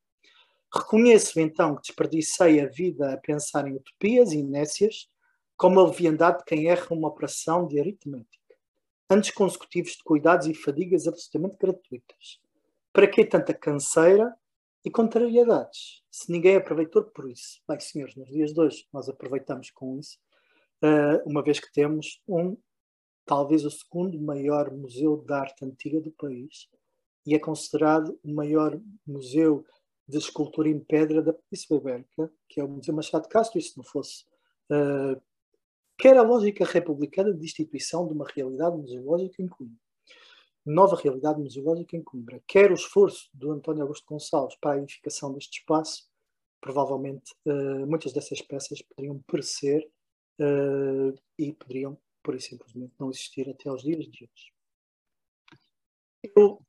Reconheço 0.73 1.39
então 1.39 1.75
que 1.75 1.83
desperdicei 1.83 2.59
a 2.59 2.67
vida 2.67 3.13
a 3.13 3.17
pensar 3.17 3.67
em 3.67 3.75
utopias 3.75 4.33
e 4.33 4.39
inércias, 4.39 5.09
como 5.55 5.79
a 5.79 5.87
leviandade 5.87 6.39
de 6.39 6.45
quem 6.45 6.67
erra 6.67 6.87
uma 6.91 7.07
operação 7.07 7.65
de 7.65 7.79
aritmética. 7.79 8.37
Anos 9.09 9.31
consecutivos 9.31 9.93
de 9.93 10.03
cuidados 10.03 10.47
e 10.47 10.53
fadigas 10.53 11.07
absolutamente 11.07 11.57
gratuitas. 11.57 12.41
Para 12.91 13.07
que 13.07 13.23
tanta 13.23 13.53
canseira 13.53 14.35
e 14.83 14.91
contrariedades? 14.91 16.03
Se 16.11 16.31
ninguém 16.31 16.57
aproveitou 16.57 17.03
por 17.03 17.31
isso. 17.31 17.61
Bem, 17.67 17.79
senhores, 17.79 18.15
nos 18.15 18.29
dias 18.29 18.53
de 18.53 18.59
hoje 18.59 18.85
nós 18.91 19.07
aproveitamos 19.07 19.71
com 19.71 19.97
isso, 19.97 20.19
eh, 20.81 21.23
uma 21.25 21.41
vez 21.41 21.59
que 21.59 21.71
temos 21.71 22.21
um 22.27 22.57
talvez 23.27 23.65
o 23.65 23.69
segundo 23.69 24.19
maior 24.19 24.71
museu 24.71 25.17
de 25.17 25.33
arte 25.33 25.65
antiga 25.65 25.99
do 25.99 26.11
país 26.11 26.69
e 27.25 27.35
é 27.35 27.39
considerado 27.39 28.17
o 28.23 28.33
maior 28.33 28.79
museu 29.05 29.65
de 30.07 30.17
escultura 30.17 30.69
em 30.69 30.79
pedra 30.79 31.21
da 31.21 31.33
Península 31.33 31.81
Ibérica, 31.81 32.31
que 32.47 32.61
é 32.61 32.63
o 32.63 32.69
Museu 32.69 32.93
Machado 32.93 33.23
de 33.23 33.29
Castro, 33.29 33.59
e 33.59 33.61
se 33.61 33.75
não 33.75 33.83
fosse 33.83 34.23
uh, 34.71 35.21
quer 35.99 36.15
a 36.17 36.21
lógica 36.21 36.63
republicana 36.63 37.33
de 37.33 37.43
instituição 37.43 38.07
de 38.07 38.13
uma 38.13 38.25
realidade 38.33 38.77
museológica 38.77 39.41
em 39.41 39.47
Coimbra, 39.49 39.77
nova 40.65 40.95
realidade 40.95 41.41
museológica 41.41 41.97
em 41.97 42.03
Coimbra, 42.03 42.41
quer 42.47 42.71
o 42.71 42.75
esforço 42.75 43.29
do 43.33 43.51
António 43.51 43.81
Augusto 43.81 44.05
Gonçalves 44.07 44.55
para 44.61 44.79
a 44.79 44.81
edificação 44.81 45.33
deste 45.33 45.59
espaço, 45.59 46.07
provavelmente 46.61 47.33
uh, 47.45 47.85
muitas 47.85 48.13
dessas 48.13 48.41
peças 48.41 48.81
poderiam 48.81 49.21
perecer 49.27 49.85
uh, 50.39 51.13
e 51.37 51.51
poderiam 51.51 51.97
por 52.27 52.35
e 52.35 52.41
simplesmente 52.41 52.93
não 52.99 53.09
existir 53.09 53.49
até 53.49 53.69
aos 53.69 53.83
dias 53.83 54.03
de 54.05 54.25
hoje. 54.25 54.51
Eu 56.35 56.61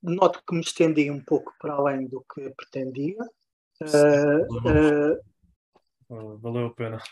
noto 0.00 0.40
que 0.46 0.54
me 0.54 0.60
estendi 0.60 1.10
um 1.10 1.20
pouco 1.20 1.52
para 1.58 1.74
além 1.74 2.06
do 2.06 2.24
que 2.32 2.48
pretendia. 2.50 3.18
Uh, 3.82 5.14
uh, 6.08 6.38
valeu 6.38 6.66
a 6.66 6.70
pena. 6.70 7.02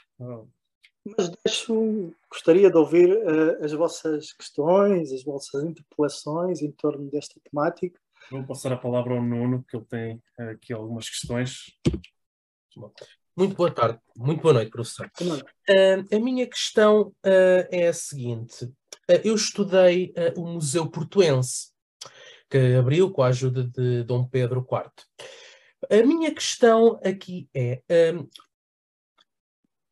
Mas 1.05 1.31
deixo, 1.45 2.15
gostaria 2.31 2.71
de 2.71 2.77
ouvir 2.77 3.11
uh, 3.11 3.65
as 3.65 3.73
vossas 3.73 4.33
questões, 4.33 5.13
as 5.13 5.25
vossas 5.25 5.65
interpelações 5.65 6.63
em 6.63 6.71
torno 6.71 7.11
desta 7.11 7.41
temática. 7.41 8.01
Vou 8.31 8.47
passar 8.47 8.73
a 8.73 8.77
palavra 8.77 9.15
ao 9.15 9.23
Nuno, 9.23 9.65
que 9.69 9.77
ele 9.77 9.87
tem 9.87 10.23
aqui 10.39 10.73
algumas 10.73 11.09
questões. 11.09 11.77
Muito 13.39 13.55
boa 13.55 13.71
tarde, 13.71 14.01
muito 14.17 14.43
boa 14.43 14.55
noite, 14.55 14.73
professor. 14.73 15.09
Uh, 15.21 16.17
a 16.17 16.19
minha 16.19 16.45
questão 16.45 17.03
uh, 17.25 17.69
é 17.71 17.87
a 17.87 17.93
seguinte: 17.93 18.65
uh, 18.65 19.21
eu 19.23 19.33
estudei 19.37 20.13
o 20.37 20.45
Museu 20.45 20.91
Portuense, 20.91 21.69
que 22.51 22.75
abriu 22.75 23.13
com 23.13 23.23
a 23.23 23.29
ajuda 23.29 23.63
de 23.63 24.03
Dom 24.03 24.27
Pedro 24.27 24.67
IV. 24.69 24.91
A 25.89 26.05
minha 26.05 26.35
questão 26.35 26.99
aqui 27.05 27.49
é: 27.55 27.81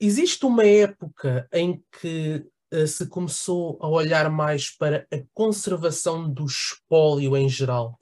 existe 0.01 0.45
uma 0.45 0.65
época 0.65 1.49
em 1.53 1.81
que 2.01 2.45
se 2.89 3.07
começou 3.07 3.79
a 3.81 3.87
olhar 3.87 4.29
mais 4.29 4.77
para 4.77 5.07
a 5.09 5.19
conservação 5.33 6.29
do 6.29 6.45
espólio 6.47 7.37
em 7.37 7.49
geral, 7.49 7.97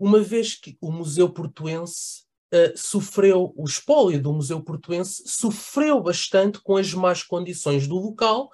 uma 0.00 0.22
vez 0.22 0.54
que 0.54 0.78
o 0.80 0.90
Museu 0.90 1.30
Portuense 1.30 2.22
uh, 2.52 2.76
sofreu, 2.76 3.52
o 3.56 3.64
espólio 3.64 4.20
do 4.20 4.32
Museu 4.32 4.62
Portuense 4.62 5.22
sofreu 5.26 6.00
bastante 6.00 6.60
com 6.60 6.76
as 6.76 6.92
más 6.92 7.22
condições 7.22 7.86
do 7.86 7.96
local, 7.96 8.50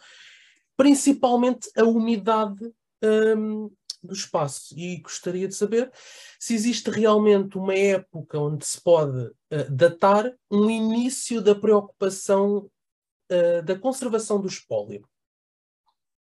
principalmente 0.77 1.69
a 1.77 1.85
umidade 1.85 2.65
um, 3.03 3.71
do 4.03 4.13
espaço. 4.13 4.79
E 4.79 5.01
gostaria 5.01 5.49
de 5.49 5.55
saber 5.55 5.91
se 6.39 6.55
existe 6.55 6.89
realmente 6.91 7.59
uma 7.59 7.75
época 7.75 8.39
onde 8.39 8.65
se 8.65 8.81
pode 8.81 9.19
uh, 9.19 9.71
datar 9.71 10.33
um 10.51 10.71
início 10.71 11.43
da 11.43 11.55
preocupação 11.55 12.71
uh, 13.31 13.63
da 13.65 13.79
conservação 13.79 14.41
do 14.41 14.49
espólio. 14.49 15.07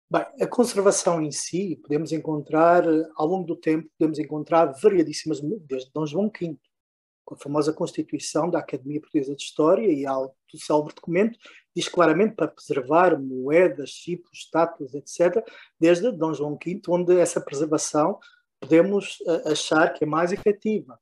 Bem, 0.09 0.25
a 0.39 0.45
conservação 0.47 1.19
em 1.21 1.31
si, 1.31 1.79
podemos 1.81 2.11
encontrar, 2.11 2.83
ao 3.15 3.25
longo 3.25 3.47
do 3.47 3.55
tempo, 3.55 3.89
podemos 3.97 4.19
encontrar 4.19 4.71
variadíssimas, 4.79 5.41
desde 5.41 5.91
Dom 5.91 6.05
João 6.05 6.31
V, 6.31 6.55
com 7.25 7.35
a 7.35 7.37
famosa 7.37 7.73
Constituição 7.73 8.49
da 8.49 8.59
Academia 8.59 9.01
Portuguesa 9.01 9.35
de 9.35 9.41
História 9.41 9.91
e 9.91 10.05
ao 10.05 10.35
célebre 10.55 10.93
documento, 10.93 11.37
diz 11.75 11.89
claramente 11.89 12.35
para 12.35 12.47
preservar 12.47 13.19
moedas, 13.19 13.89
chipos, 13.89 14.29
estátuas, 14.33 14.93
etc., 14.93 15.43
desde 15.79 16.11
Dom 16.11 16.33
João 16.33 16.57
V, 16.63 16.81
onde 16.87 17.17
essa 17.19 17.41
preservação 17.41 18.19
podemos 18.61 19.19
uh, 19.21 19.51
achar 19.51 19.91
que 19.93 20.05
é 20.05 20.07
mais 20.07 20.31
efetiva. 20.31 20.97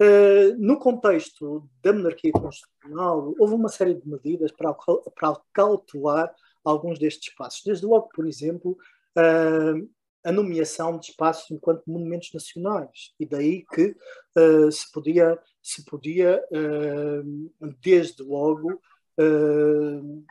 Uh, 0.00 0.56
no 0.58 0.78
contexto 0.78 1.68
da 1.82 1.92
monarquia 1.92 2.32
constitucional, 2.32 3.34
houve 3.38 3.54
uma 3.54 3.68
série 3.68 3.94
de 3.94 4.08
medidas 4.08 4.50
para, 4.52 4.72
para 5.14 5.40
cautelar 5.52 6.34
alguns 6.64 6.98
destes 6.98 7.28
espaços. 7.30 7.62
Desde 7.64 7.86
logo, 7.86 8.08
por 8.14 8.26
exemplo, 8.26 8.76
uh, 9.16 9.88
a 10.24 10.32
nomeação 10.32 10.98
de 10.98 11.10
espaços 11.10 11.50
enquanto 11.50 11.82
monumentos 11.86 12.30
nacionais. 12.32 13.14
E 13.18 13.26
daí 13.26 13.64
que 13.72 13.96
uh, 14.36 14.70
se 14.70 14.90
podia, 14.92 15.38
se 15.68 15.84
podia 15.84 16.42
uh, 16.50 17.74
desde 17.80 18.22
logo, 18.22 18.80
uh, 19.20 20.24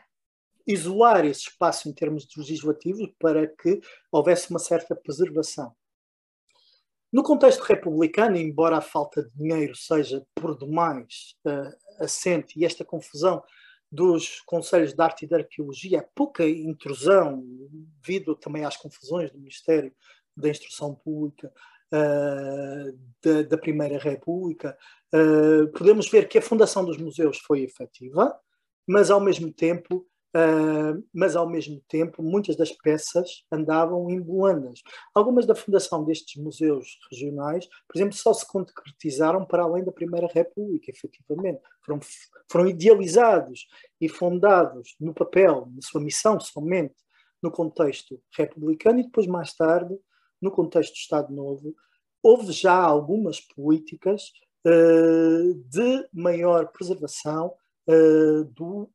isolar 0.65 1.25
esse 1.25 1.41
espaço 1.41 1.87
em 1.87 1.93
termos 1.93 2.27
legislativos 2.35 3.09
para 3.19 3.47
que 3.47 3.79
houvesse 4.11 4.49
uma 4.49 4.59
certa 4.59 4.95
preservação. 4.95 5.71
No 7.13 7.21
contexto 7.21 7.61
republicano, 7.61 8.35
embora 8.35 8.77
a 8.77 8.81
falta 8.81 9.23
de 9.23 9.31
dinheiro 9.33 9.75
seja 9.75 10.25
por 10.35 10.57
demais 10.57 11.35
assente 11.99 12.59
e 12.59 12.65
esta 12.65 12.83
confusão 12.83 13.41
dos 13.89 14.41
Conselhos 14.41 14.93
de 14.93 15.01
Arte 15.01 15.23
e 15.23 15.27
de 15.27 15.35
Arqueologia, 15.35 15.99
é 15.99 16.09
pouca 16.13 16.45
intrusão, 16.45 17.41
devido 18.01 18.35
também 18.35 18.65
às 18.65 18.75
confusões 18.75 19.31
do 19.31 19.39
Ministério 19.39 19.93
da 20.35 20.49
Instrução 20.49 20.93
Pública 20.93 21.49
uh, 21.93 22.97
da, 23.23 23.41
da, 23.43 23.57
Primeira 23.57 23.97
República, 23.97 24.77
uh, 25.13 25.67
podemos 25.71 26.09
ver 26.09 26.27
que 26.27 26.37
a 26.37 26.41
fundação 26.41 26.85
dos 26.85 26.97
museus 26.97 27.39
foi 27.39 27.61
efetiva, 27.61 28.37
mas 28.87 29.11
ao 29.11 29.19
mesmo 29.19 29.51
tempo 29.51 30.05
Uh, 30.35 31.03
mas 31.11 31.35
ao 31.35 31.49
mesmo 31.49 31.81
tempo 31.87 32.21
muitas 32.21 32.55
das 32.55 32.71
peças 32.71 33.43
andavam 33.51 34.07
em 34.11 34.21
Boandas. 34.21 34.83
Algumas 35.15 35.47
da 35.47 35.55
fundação 35.55 36.03
destes 36.03 36.39
museus 36.39 36.99
regionais, 37.09 37.65
por 37.87 37.97
exemplo, 37.97 38.13
só 38.13 38.33
se 38.33 38.45
concretizaram 38.45 39.45
para 39.45 39.63
além 39.63 39.83
da 39.83 39.91
Primeira 39.91 40.27
República, 40.27 40.91
efetivamente. 40.91 41.59
Foram, 41.83 41.99
foram 42.51 42.67
idealizados 42.67 43.67
e 43.99 44.07
fundados 44.07 44.95
no 44.99 45.13
papel, 45.13 45.71
na 45.73 45.81
sua 45.81 46.01
missão 46.01 46.39
somente, 46.39 46.95
no 47.41 47.49
contexto 47.49 48.21
republicano 48.35 48.99
e 48.99 49.03
depois, 49.03 49.25
mais 49.25 49.53
tarde, 49.53 49.97
no 50.41 50.51
contexto 50.51 50.93
do 50.93 50.97
Estado 50.97 51.33
Novo. 51.33 51.75
Houve 52.21 52.51
já 52.51 52.75
algumas 52.75 53.39
políticas 53.39 54.31
uh, 54.65 55.53
de 55.69 56.07
maior 56.13 56.71
preservação 56.71 57.53
uh, 57.87 58.43
do 58.45 58.89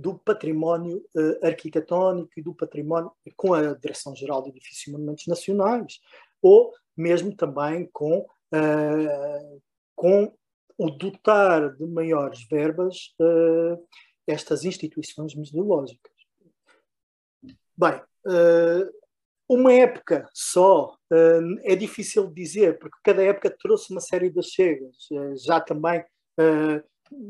do 0.00 0.18
património 0.18 1.04
uh, 1.14 1.46
arquitetónico 1.46 2.30
e 2.34 2.42
do 2.42 2.54
património 2.54 3.12
com 3.36 3.52
a 3.52 3.74
Direção-Geral 3.74 4.42
de 4.42 4.48
Edifícios 4.48 4.86
e 4.86 4.92
Monumentos 4.92 5.26
Nacionais, 5.26 6.00
ou 6.40 6.72
mesmo 6.96 7.36
também 7.36 7.86
com, 7.92 8.20
uh, 8.20 9.62
com 9.94 10.32
o 10.78 10.90
dotar 10.90 11.76
de 11.76 11.86
maiores 11.86 12.42
verbas 12.48 13.14
uh, 13.20 13.86
estas 14.26 14.64
instituições 14.64 15.34
museológicas. 15.34 16.12
Bem, 17.76 18.00
uma 19.52 19.72
época 19.72 20.28
só 20.32 20.96
é 21.64 21.74
difícil 21.74 22.28
dizer, 22.28 22.78
porque 22.78 22.96
cada 23.02 23.22
época 23.22 23.54
trouxe 23.58 23.90
uma 23.90 24.00
série 24.00 24.30
de 24.30 24.42
chegas. 24.42 25.08
já 25.44 25.60
também 25.60 26.04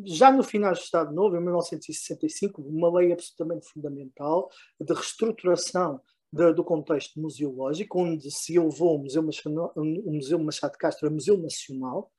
já 0.05 0.31
no 0.31 0.43
final 0.43 0.73
do 0.73 0.79
Estado 0.79 1.13
Novo, 1.15 1.37
em 1.37 1.41
1965, 1.41 2.61
uma 2.61 2.93
lei 2.99 3.13
absolutamente 3.13 3.67
fundamental 3.67 4.51
de 4.79 4.93
reestruturação 4.93 6.01
de, 6.33 6.53
do 6.53 6.63
contexto 6.63 7.19
museológico, 7.19 8.01
onde 8.01 8.31
se 8.31 8.57
elevou 8.57 8.97
o 8.97 9.03
Museu, 9.03 9.23
Machado, 9.23 9.73
o 9.75 10.13
Museu 10.13 10.39
Machado 10.39 10.73
de 10.73 10.79
Castro 10.79 11.09
a 11.09 11.11
Museu 11.11 11.39
Nacional, 11.39 12.13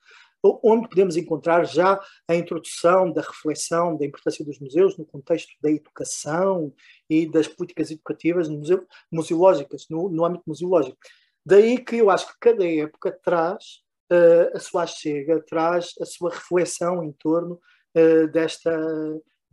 onde 0.44 0.90
podemos 0.90 1.16
encontrar 1.18 1.64
já 1.66 2.00
a 2.28 2.36
introdução 2.36 3.12
da 3.12 3.22
reflexão 3.22 3.96
da 3.96 4.06
importância 4.06 4.44
dos 4.44 4.60
museus 4.60 4.98
no 4.98 5.06
contexto 5.06 5.52
da 5.62 5.70
educação 5.70 6.74
e 7.10 7.30
das 7.30 7.48
políticas 7.48 7.92
educativas 7.92 8.50
museu, 8.50 8.86
museológicas, 9.12 9.86
no, 9.90 10.10
no 10.10 10.26
âmbito 10.26 10.44
museológico. 10.48 10.98
Daí 11.46 11.78
que 11.78 11.98
eu 11.98 12.10
acho 12.10 12.28
que 12.28 12.40
cada 12.40 12.68
época 12.68 13.12
traz 13.24 13.82
uh, 14.12 14.56
a 14.56 14.60
sua 14.60 14.88
chega, 14.88 15.44
traz 15.44 15.94
a 16.02 16.06
sua 16.06 16.32
reflexão 16.32 17.04
em 17.04 17.12
torno 17.12 17.60
uh, 17.96 18.28
desta 18.28 18.72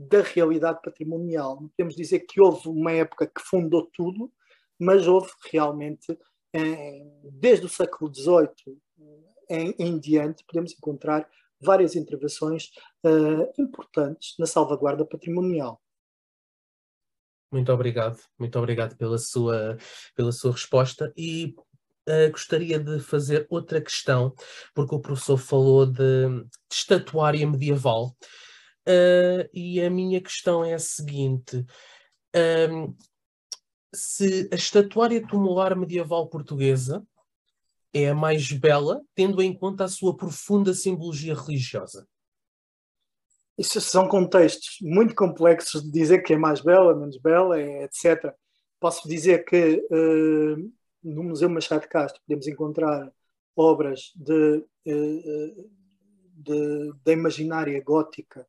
da 0.01 0.22
realidade 0.22 0.80
patrimonial. 0.80 1.61
Não 1.61 1.68
podemos 1.70 1.97
dizer 1.97 2.20
que 2.20 2.41
houve 2.41 2.68
uma 2.68 2.93
época 2.93 3.26
que 3.26 3.43
fundou 3.43 3.91
tudo, 3.93 4.32
mas 4.78 5.09
houve 5.09 5.28
realmente, 5.51 6.16
desde 7.32 7.66
o 7.66 7.68
século 7.68 8.14
XVIII 8.14 8.78
em, 9.49 9.74
em, 9.78 9.99
diante, 9.99 10.44
podemos 10.44 10.72
encontrar 10.72 11.28
várias 11.61 11.96
intervenções 11.96 12.70
uh, 13.05 13.53
importantes 13.59 14.34
na 14.38 14.46
salvaguarda 14.46 15.05
patrimonial. 15.05 15.80
Muito 17.51 17.72
obrigado, 17.72 18.18
muito 18.38 18.59
obrigado 18.59 18.96
pela 18.96 19.18
sua, 19.18 19.78
pela 20.14 20.30
sua 20.30 20.53
resposta. 20.53 21.12
E 21.16 21.55
uh, 22.09 22.30
gostaria 22.30 22.78
de 22.78 23.01
fazer 23.01 23.46
outra 23.49 23.80
questão, 23.80 24.34
porque 24.74 24.94
o 24.94 25.01
professor 25.01 25.38
falou 25.38 25.86
de, 25.86 26.28
de 26.28 26.49
estatuária 26.70 27.46
medieval. 27.46 28.16
Uh, 28.86 29.49
e 29.53 29.80
a 29.82 29.90
minha 29.90 30.20
questão 30.20 30.64
é 30.64 30.74
a 30.74 30.78
seguinte: 30.78 31.64
um, 32.70 32.94
se 33.94 34.49
a 34.53 34.55
estatuária 34.55 35.26
tumular 35.26 35.76
medieval 35.76 36.28
portuguesa 36.28 37.07
é 38.03 38.11
a 38.11 38.14
mais 38.14 38.51
bela, 38.53 39.03
tendo 39.14 39.40
em 39.42 39.53
conta 39.53 39.84
a 39.84 39.88
sua 39.88 40.16
profunda 40.16 40.74
simbologia 40.74 41.34
religiosa? 41.34 42.07
Isso 43.57 43.80
são 43.80 44.07
contextos 44.07 44.78
muito 44.80 45.14
complexos 45.14 45.82
de 45.82 45.90
dizer 45.90 46.22
que 46.22 46.32
é 46.32 46.38
mais 46.38 46.61
bela, 46.61 46.94
menos 46.94 47.18
bela, 47.18 47.61
etc. 47.61 48.32
Posso 48.78 49.09
dizer 49.09 49.44
que 49.44 49.84
uh, 49.90 50.72
no 51.03 51.24
Museu 51.24 51.51
Machado 51.51 51.82
de 51.82 51.88
Castro 51.88 52.20
podemos 52.26 52.46
encontrar 52.46 53.12
obras 53.57 54.12
de, 54.14 54.64
eh, 54.86 55.55
de, 56.34 56.92
da 57.05 57.12
imaginária 57.12 57.82
gótica 57.82 58.46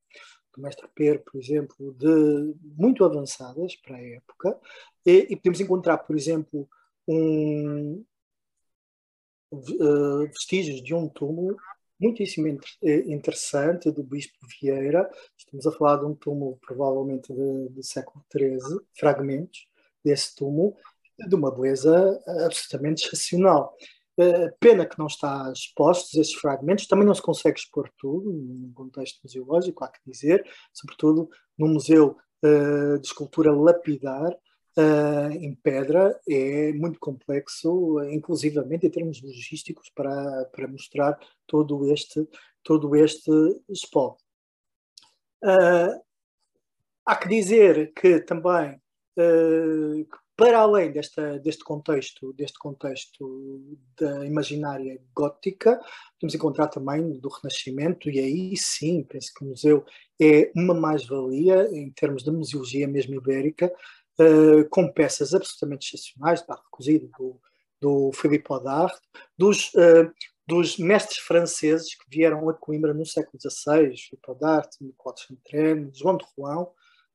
do 0.56 0.62
Mestre 0.62 0.88
Pedro, 0.94 1.24
por 1.24 1.40
exemplo, 1.40 1.96
de, 1.96 2.56
muito 2.78 3.04
avançadas 3.04 3.76
para 3.78 3.96
a 3.96 4.02
época, 4.02 4.60
e, 5.04 5.28
e 5.32 5.36
podemos 5.36 5.60
encontrar, 5.60 5.98
por 6.00 6.16
exemplo, 6.16 6.70
um, 7.08 8.06
vestígios 10.32 10.84
de 10.84 10.94
um 10.94 11.08
túmulo 11.08 11.58
muitíssimo 12.00 12.48
eh, 12.82 13.04
interessante 13.08 13.92
do 13.92 14.04
Bispo 14.04 14.38
Vieira. 14.62 15.10
Estamos 15.38 15.68
a 15.68 15.72
falar 15.72 15.98
de 15.98 16.06
um 16.06 16.16
túmulo 16.16 16.58
provavelmente 16.66 17.34
do 17.34 17.84
século 17.84 18.24
XIII, 18.32 18.80
fragmentos 18.98 19.68
desse 20.04 20.36
túmulo, 20.36 20.76
de 21.18 21.36
uma 21.36 21.52
beleza 21.52 22.22
eh, 22.26 22.46
absolutamente 22.46 23.06
excepcional. 23.06 23.76
Eh, 24.18 24.54
pena 24.60 24.86
que 24.86 25.00
não 25.00 25.08
está 25.08 25.52
expostos 25.54 26.14
esses 26.16 26.34
fragmentos, 26.34 26.88
também 26.88 27.06
não 27.06 27.16
se 27.16 27.22
consegue 27.22 27.58
expor 27.58 27.90
tudo 27.98 28.32
num 28.32 28.72
contexto 28.74 29.20
museológico, 29.24 29.84
há 29.84 29.88
que 29.90 30.00
dizer, 30.06 30.46
sobretudo 30.74 31.30
no 31.58 31.68
Museu 31.68 32.18
eh, 32.44 32.98
de 32.98 33.08
Escultura 33.08 33.54
Lapidar, 33.54 34.36
em 35.42 35.54
pedra, 35.56 36.20
é 36.28 36.72
muito 36.74 37.00
complexo, 37.00 38.02
inclusivamente 38.12 38.86
em 38.88 38.90
termos 38.90 39.22
logísticos, 39.22 39.90
para, 39.94 40.46
para 40.46 40.68
mostrar 40.68 41.20
todo 41.46 41.92
este, 41.92 42.28
todo 42.64 42.96
este 42.96 43.32
espólio. 43.70 44.18
há 47.06 47.16
que 47.16 47.28
dizer 47.28 47.94
que 47.94 48.20
também 48.22 48.80
para 50.40 50.60
além 50.60 50.90
desta, 50.90 51.38
deste 51.38 51.66
contexto, 51.66 52.32
deste 52.32 52.58
contexto 52.58 53.78
da 54.00 54.26
imaginária 54.26 54.98
gótica, 55.14 55.78
podemos 56.14 56.34
encontrar 56.34 56.70
também 56.70 57.12
do 57.20 57.28
Renascimento, 57.28 58.10
e 58.10 58.20
aí 58.20 58.56
sim, 58.56 59.04
penso 59.04 59.34
que 59.34 59.44
o 59.44 59.50
museu 59.50 59.84
é 60.18 60.50
uma 60.56 60.74
mais-valia 60.74 61.68
em 61.74 61.92
termos 61.92 62.24
de 62.24 62.32
museologia 62.32 62.88
mesmo 62.88 63.16
ibérica, 63.16 63.70
uh, 64.20 64.68
com 64.70 64.92
peças 64.92 65.34
absolutamente 65.34 65.88
excepcionais, 65.88 66.46
da 66.46 66.56
recozido 66.56 67.10
do, 67.18 67.40
do 67.82 68.12
Philippe 68.14 68.52
Audard, 68.52 68.94
dos, 69.38 69.74
uh, 69.74 70.12
dos 70.48 70.78
mestres 70.78 71.20
franceses 71.20 71.96
que 71.96 72.06
vieram 72.10 72.50
a 72.50 72.54
Coimbra 72.54 72.94
no 72.94 73.06
século 73.06 73.40
XVI, 73.42 73.96
Philippe 73.98 74.28
Audard, 74.28 74.70
Nicolas 74.82 75.22
Chantraine, 75.22 75.92
João 75.94 76.18
de 76.18 76.26
Rouen, 76.38 76.68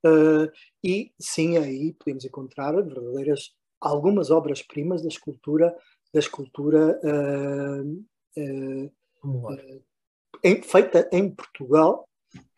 Uh, 0.06 0.52
e 0.84 1.14
sim, 1.18 1.56
aí 1.56 1.94
podemos 1.94 2.26
encontrar 2.26 2.72
verdadeiras 2.72 3.54
algumas 3.80 4.30
obras-primas 4.30 5.00
da 5.00 5.08
escultura 5.08 5.74
da 6.12 6.20
escultura 6.20 7.00
em, 10.44 10.62
feita 10.62 11.08
em 11.10 11.30
Portugal. 11.30 12.06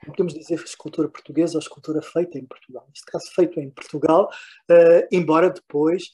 Podemos 0.06 0.34
dizer 0.34 0.54
escultura 0.54 1.08
portuguesa 1.08 1.54
ou 1.54 1.60
escultura 1.60 2.00
feita 2.00 2.38
em 2.38 2.44
Portugal. 2.44 2.86
Neste 2.88 3.06
caso, 3.06 3.30
feito 3.32 3.60
em 3.60 3.70
Portugal, 3.70 4.30
embora 5.10 5.50
depois 5.50 6.10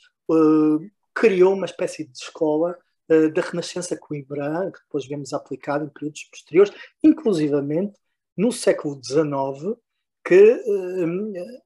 criou 1.14 1.54
uma 1.54 1.66
espécie 1.66 2.04
de 2.04 2.16
escola 2.16 2.76
da 3.08 3.42
Renascença 3.42 3.96
coimbra, 3.96 4.70
que 4.72 4.80
depois 4.84 5.06
vemos 5.06 5.32
aplicada 5.32 5.84
em 5.84 5.88
períodos 5.88 6.24
posteriores, 6.24 6.72
inclusivamente 7.02 7.98
no 8.36 8.50
século 8.50 8.98
XIX, 9.02 9.76
que, 10.24 10.62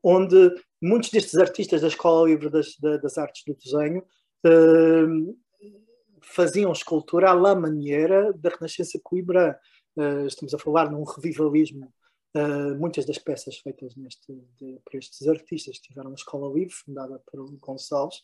onde 0.03 0.55
muitos 0.81 1.11
destes 1.11 1.37
artistas 1.37 1.81
da 1.83 1.89
Escola 1.89 2.29
Livre 2.29 2.51
das, 2.51 2.77
das 3.03 3.19
Artes 3.19 3.43
do 3.47 3.55
Desenho 3.55 4.03
faziam 6.27 6.73
escultura 6.73 7.31
à 7.31 7.35
la 7.35 7.55
maneira 7.55 8.33
da 8.35 8.51
Renascença 8.51 8.99
Coimbra. 9.03 9.59
Eh, 9.97 10.27
estamos 10.27 10.53
a 10.53 10.59
falar 10.59 10.91
num 10.91 11.05
revivalismo. 11.05 11.93
Muitas 12.79 13.05
das 13.05 13.19
peças 13.19 13.59
feitas 13.59 13.95
neste, 13.97 14.33
de, 14.59 14.79
por 14.85 14.97
estes 14.97 15.27
artistas 15.27 15.79
que 15.79 15.89
tiveram 15.89 16.11
a 16.11 16.15
Escola 16.15 16.53
Livre, 16.53 16.73
fundada 16.73 17.23
por 17.31 17.51
Gonçalves, 17.59 18.21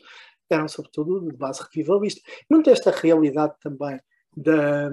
eram 0.51 0.69
sobretudo 0.69 1.21
de 1.21 1.37
base 1.37 1.63
revivalista. 1.63 2.21
Muito 2.51 2.71
esta 2.71 2.91
realidade 2.91 3.55
também 3.61 3.99
da, 4.37 4.91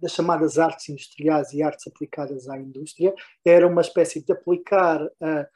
das 0.00 0.12
chamadas 0.12 0.58
artes 0.58 0.88
industriais 0.88 1.52
e 1.52 1.62
artes 1.62 1.86
aplicadas 1.86 2.48
à 2.48 2.58
indústria, 2.58 3.14
era 3.44 3.66
uma 3.66 3.80
espécie 3.80 4.24
de 4.24 4.32
aplicar 4.32 5.02
uh, 5.04 5.46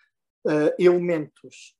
uh, 0.46 0.74
elementos 0.78 1.76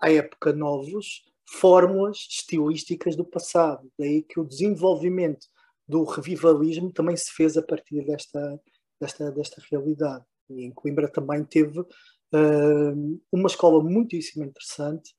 à 0.00 0.10
época 0.10 0.52
novos, 0.52 1.24
fórmulas 1.48 2.18
estilísticas 2.30 3.16
do 3.16 3.24
passado. 3.24 3.90
Daí 3.98 4.22
que 4.22 4.40
o 4.40 4.44
desenvolvimento 4.44 5.46
do 5.86 6.04
revivalismo 6.04 6.92
também 6.92 7.16
se 7.16 7.32
fez 7.32 7.56
a 7.56 7.62
partir 7.62 8.04
desta, 8.04 8.60
desta, 9.00 9.30
desta 9.32 9.62
realidade. 9.70 10.24
E 10.58 10.64
em 10.64 10.70
Coimbra 10.70 11.08
também 11.08 11.44
teve 11.44 11.84
uma 13.30 13.46
escola 13.46 13.82
muitíssimo 13.82 14.44
interessante 14.44 15.14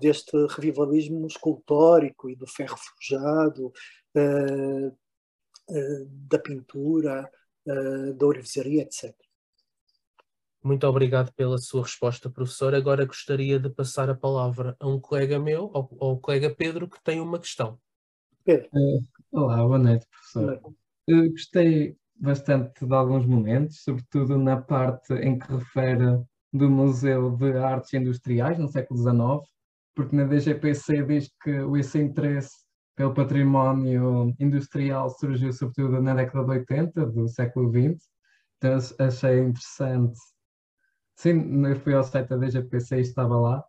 deste 0.00 0.36
revivalismo 0.50 1.26
escultórico 1.26 2.28
e 2.28 2.34
do 2.34 2.46
ferro 2.46 2.76
forjado, 2.76 3.72
da 6.28 6.38
pintura, 6.38 7.30
da 8.16 8.26
orivesaria, 8.26 8.82
etc. 8.82 9.14
Muito 10.62 10.86
obrigado 10.86 11.32
pela 11.32 11.58
sua 11.58 11.82
resposta, 11.82 12.30
professor. 12.30 12.72
Agora 12.72 13.04
gostaria 13.04 13.58
de 13.58 13.68
passar 13.68 14.08
a 14.08 14.14
palavra 14.14 14.76
a 14.78 14.86
um 14.86 15.00
colega 15.00 15.38
meu, 15.38 15.70
ao, 15.74 15.90
ao 16.00 16.18
colega 16.18 16.54
Pedro, 16.54 16.88
que 16.88 17.02
tem 17.02 17.20
uma 17.20 17.40
questão. 17.40 17.80
Pedro. 18.44 18.68
Uh, 18.72 19.04
olá, 19.32 19.56
boa 19.56 19.78
noite, 19.78 20.06
professor. 20.08 20.60
Uh, 21.10 21.30
gostei 21.30 21.96
bastante 22.22 22.86
de 22.86 22.94
alguns 22.94 23.26
momentos, 23.26 23.82
sobretudo 23.82 24.38
na 24.38 24.56
parte 24.60 25.12
em 25.14 25.38
que 25.38 25.52
refere 25.52 26.22
do 26.52 26.70
Museu 26.70 27.36
de 27.36 27.56
Artes 27.58 27.92
Industriais, 27.94 28.58
no 28.58 28.68
século 28.68 29.00
XIX, 29.00 29.50
porque 29.94 30.16
na 30.16 30.24
DGPC 30.24 31.02
diz 31.04 31.30
que 31.42 31.50
esse 31.78 31.98
interesse 32.00 32.64
pelo 32.94 33.14
património 33.14 34.34
industrial 34.38 35.10
surgiu 35.10 35.52
sobretudo 35.52 36.00
na 36.00 36.14
década 36.14 36.44
de 36.44 36.50
80 36.60 37.06
do 37.06 37.28
século 37.28 37.70
XX, 37.70 38.08
então 38.58 38.78
achei 39.06 39.40
interessante. 39.40 40.18
Sim, 41.16 41.66
eu 41.66 41.76
fui 41.76 41.94
ao 41.94 42.04
site 42.04 42.28
da 42.28 42.36
DGPC 42.36 42.98
e 42.98 43.00
estava 43.00 43.36
lá, 43.38 43.64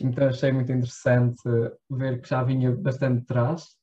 então 0.00 0.28
achei 0.28 0.52
muito 0.52 0.72
interessante 0.72 1.42
ver 1.90 2.20
que 2.20 2.28
já 2.28 2.42
vinha 2.42 2.74
bastante 2.74 3.22
atrás. 3.22 3.77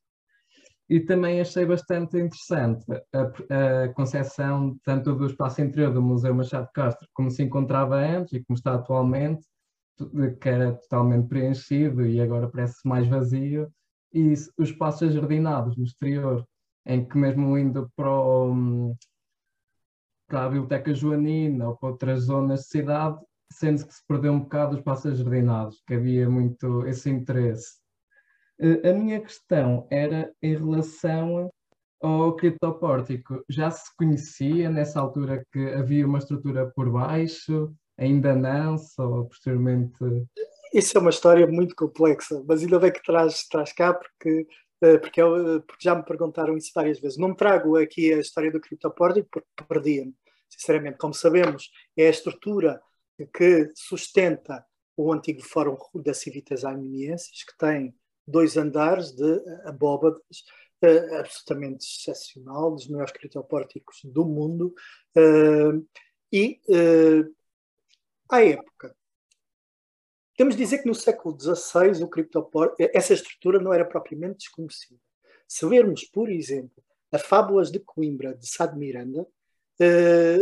E 0.87 0.99
também 0.99 1.41
achei 1.41 1.65
bastante 1.65 2.17
interessante 2.17 2.85
a, 3.11 3.85
a 3.85 3.93
concepção 3.93 4.77
tanto 4.83 5.15
do 5.15 5.25
espaço 5.25 5.61
interior 5.61 5.91
do 5.91 6.01
Museu 6.01 6.33
Machado 6.33 6.69
Castro, 6.73 7.07
como 7.13 7.31
se 7.31 7.41
encontrava 7.41 7.95
antes 7.95 8.33
e 8.33 8.43
como 8.43 8.55
está 8.55 8.75
atualmente, 8.75 9.43
que 10.39 10.49
era 10.49 10.73
totalmente 10.73 11.27
preenchido 11.27 12.05
e 12.05 12.21
agora 12.21 12.49
parece 12.49 12.87
mais 12.87 13.07
vazio, 13.07 13.71
e 14.13 14.33
os 14.33 14.69
espaços 14.69 15.09
ajardinados 15.09 15.75
no 15.75 15.83
exterior, 15.83 16.45
em 16.85 17.03
que 17.07 17.17
mesmo 17.17 17.57
indo 17.57 17.91
para 17.95 18.11
o, 18.11 18.95
para 20.27 20.45
a 20.45 20.49
Biblioteca 20.49 20.93
Joanina 20.93 21.69
ou 21.69 21.77
para 21.77 21.89
outras 21.89 22.23
zonas 22.23 22.61
de 22.61 22.67
cidade, 22.67 23.19
sendo 23.51 23.85
que 23.85 23.93
se 23.93 24.05
perdeu 24.07 24.33
um 24.33 24.39
bocado 24.41 24.73
os 24.73 24.79
espaços 24.79 25.17
jardinados, 25.17 25.81
que 25.87 25.95
havia 25.95 26.29
muito 26.29 26.85
esse 26.85 27.09
interesse. 27.09 27.79
Eh, 28.59 28.89
a 28.89 28.93
minha 28.93 29.19
questão 29.19 29.87
era 29.89 30.33
em 30.41 30.55
relação 30.55 31.51
ao 32.01 32.35
criptopórtico. 32.35 33.43
Já 33.49 33.71
se 33.71 33.95
conhecia 33.97 34.69
nessa 34.69 34.99
altura 34.99 35.45
que 35.51 35.59
havia 35.73 36.05
uma 36.05 36.19
estrutura 36.19 36.71
por 36.75 36.89
baixo? 36.91 37.73
Ainda 37.97 38.35
não, 38.35 38.77
só 38.77 39.23
posteriormente. 39.23 39.97
Isso 40.73 40.97
é 40.97 41.01
uma 41.01 41.09
história 41.09 41.47
muito 41.47 41.75
complexa, 41.75 42.43
mas 42.47 42.61
ainda 42.61 42.79
bem 42.79 42.91
que 42.91 43.01
traz, 43.01 43.47
traz 43.47 43.71
cá, 43.71 43.93
porque, 43.93 44.45
eh, 44.81 44.97
porque, 44.97 45.21
eu, 45.21 45.61
porque 45.61 45.83
já 45.83 45.95
me 45.95 46.03
perguntaram 46.03 46.57
isso 46.57 46.71
várias 46.75 46.99
vezes. 46.99 47.17
Não 47.17 47.33
trago 47.33 47.77
aqui 47.77 48.13
a 48.13 48.19
história 48.19 48.51
do 48.51 48.59
criptopórtico 48.59 49.27
porque 49.31 49.47
perdia-me, 49.67 50.13
sinceramente. 50.49 50.97
Como 50.97 51.13
sabemos, 51.13 51.69
é 51.97 52.07
a 52.07 52.09
estrutura 52.09 52.81
que 53.33 53.71
sustenta 53.75 54.65
o 54.97 55.11
antigo 55.11 55.41
Fórum 55.41 55.77
da 55.95 56.13
Civitas 56.13 56.65
Arminienses, 56.65 57.43
que 57.43 57.57
tem 57.57 57.95
dois 58.27 58.57
andares 58.57 59.11
de 59.11 59.41
abóbadas 59.65 60.21
uh, 60.83 61.15
absolutamente 61.19 61.85
excepcional, 61.85 62.71
dos 62.71 62.87
maiores 62.87 63.13
criptopórticos 63.13 64.01
do 64.03 64.25
mundo, 64.25 64.73
uh, 65.15 65.87
e 66.31 66.59
uh, 66.69 67.35
à 68.29 68.43
época. 68.43 68.95
De 70.37 70.55
dizer 70.55 70.79
que 70.79 70.87
no 70.87 70.95
século 70.95 71.37
XVI 71.39 72.03
o 72.03 72.09
essa 72.93 73.13
estrutura 73.13 73.57
não 73.57 73.73
era 73.73 73.85
propriamente 73.85 74.39
desconhecida. 74.39 74.99
Se 75.47 75.65
lermos, 75.65 76.03
por 76.03 76.29
exemplo, 76.29 76.83
a 77.09 77.17
Fábulas 77.17 77.71
de 77.71 77.79
Coimbra 77.79 78.35
de 78.35 78.45
Sá 78.45 78.65
de 78.65 78.77
Miranda, 78.77 79.25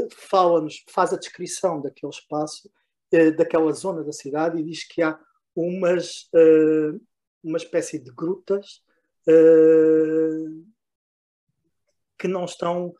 fala-nos, 0.09 0.84
faz 0.89 1.13
a 1.13 1.17
descrição 1.17 1.79
daquele 1.79 2.11
espaço, 2.11 2.71
daquela 3.38 3.71
zona 3.71 4.03
da 4.03 4.11
cidade 4.11 4.59
e 4.59 4.63
diz 4.63 4.84
que 4.84 5.03
há 5.03 5.19
umas, 5.55 6.27
uma 7.44 7.58
espécie 7.58 8.00
de 8.00 8.12
grutas 8.12 8.82
que 12.24 12.28
não 12.28 12.46
estão, 12.46 12.94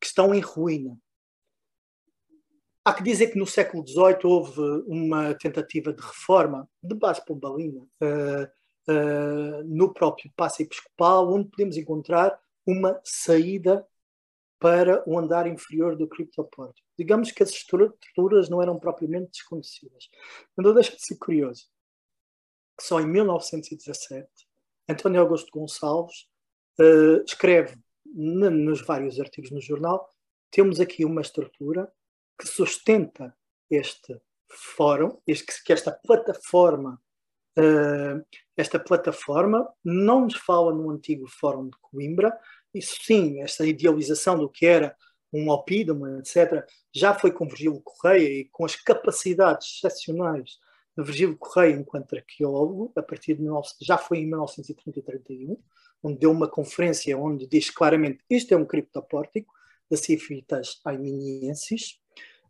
que 0.00 0.06
estão 0.06 0.34
em 0.34 0.40
ruína. 0.40 0.98
Há 2.84 2.92
que 2.92 3.02
dizer 3.02 3.28
que 3.28 3.38
no 3.38 3.46
século 3.46 3.86
XVIII 3.86 4.18
houve 4.24 4.60
uma 4.86 5.32
tentativa 5.34 5.92
de 5.92 6.02
reforma 6.02 6.68
de 6.82 6.94
base 6.94 7.24
pombalina 7.24 7.80
uh, 7.80 8.92
uh, 8.92 9.64
no 9.64 9.92
próprio 9.94 10.30
Passo 10.36 10.62
Episcopal, 10.62 11.32
onde 11.32 11.48
podemos 11.48 11.76
encontrar 11.76 12.38
uma 12.66 13.00
saída 13.02 13.86
para 14.58 15.02
o 15.08 15.18
andar 15.18 15.46
inferior 15.46 15.96
do 15.96 16.08
criptopórtico. 16.08 16.86
Digamos 16.98 17.30
que 17.30 17.42
as 17.42 17.50
estruturas 17.50 18.48
não 18.48 18.62
eram 18.62 18.78
propriamente 18.78 19.30
desconhecidas. 19.32 20.08
Não 20.56 20.74
deixa 20.74 20.94
de 20.94 21.04
ser 21.04 21.16
curioso 21.16 21.68
que 22.76 22.84
só 22.84 23.00
em 23.00 23.06
1917 23.06 24.28
António 24.88 25.20
Augusto 25.20 25.50
Gonçalves 25.52 26.26
uh, 26.80 27.22
escreve 27.26 27.76
nos 28.04 28.82
vários 28.82 29.18
artigos 29.18 29.50
no 29.50 29.60
jornal 29.60 30.08
temos 30.50 30.80
aqui 30.80 31.04
uma 31.04 31.20
estrutura 31.20 31.90
que 32.38 32.46
sustenta 32.46 33.36
este 33.70 34.20
fórum, 34.48 35.18
este, 35.26 35.64
que 35.64 35.72
esta 35.72 35.90
plataforma 35.90 37.00
uh, 37.58 38.24
esta 38.56 38.78
plataforma 38.78 39.68
não 39.84 40.22
nos 40.22 40.34
fala 40.36 40.72
no 40.72 40.90
antigo 40.90 41.26
Fórum 41.28 41.68
de 41.68 41.76
Coimbra, 41.80 42.36
isso 42.72 42.98
sim, 43.02 43.40
esta 43.40 43.66
idealização 43.66 44.38
do 44.38 44.48
que 44.48 44.66
era 44.66 44.96
um 45.32 45.48
opídamo, 45.50 46.06
etc., 46.18 46.64
já 46.94 47.12
foi 47.12 47.32
com 47.32 47.48
Virgílio 47.48 47.80
Correia 47.82 48.40
e 48.40 48.44
com 48.52 48.64
as 48.64 48.76
capacidades 48.76 49.76
excepcionais 49.76 50.58
de 50.96 51.04
Virgílio 51.04 51.36
Correia 51.36 51.74
enquanto 51.74 52.14
arqueólogo, 52.14 52.92
a 52.96 53.02
partir 53.02 53.34
de 53.34 53.42
19, 53.42 53.68
já 53.80 53.98
foi 53.98 54.18
em 54.18 54.26
1930 54.26 54.98
e 54.98 55.02
31, 55.02 55.56
onde 56.02 56.18
deu 56.18 56.30
uma 56.30 56.48
conferência 56.48 57.18
onde 57.18 57.46
diz 57.46 57.70
claramente 57.70 58.22
isto 58.28 58.52
é 58.52 58.56
um 58.56 58.66
criptopórtico 58.66 59.52
da 59.90 59.96
Cifitas 59.96 60.80
Aiminiensis, 60.84 61.98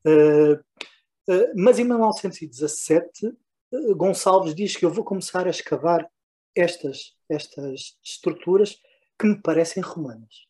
uh, 0.07 0.55
uh, 0.55 1.53
mas 1.57 1.79
em 1.79 1.85
1917 1.85 3.27
uh, 3.27 3.97
Gonçalves 3.97 4.55
diz 4.55 4.77
que 4.77 4.85
eu 4.85 4.91
vou 4.91 5.05
começar 5.05 5.47
a 5.47 5.51
escavar 5.51 6.09
estas, 6.55 7.17
estas 7.29 7.97
estruturas 8.03 8.79
que 9.19 9.27
me 9.27 9.41
parecem 9.41 9.83
romanas. 9.83 10.47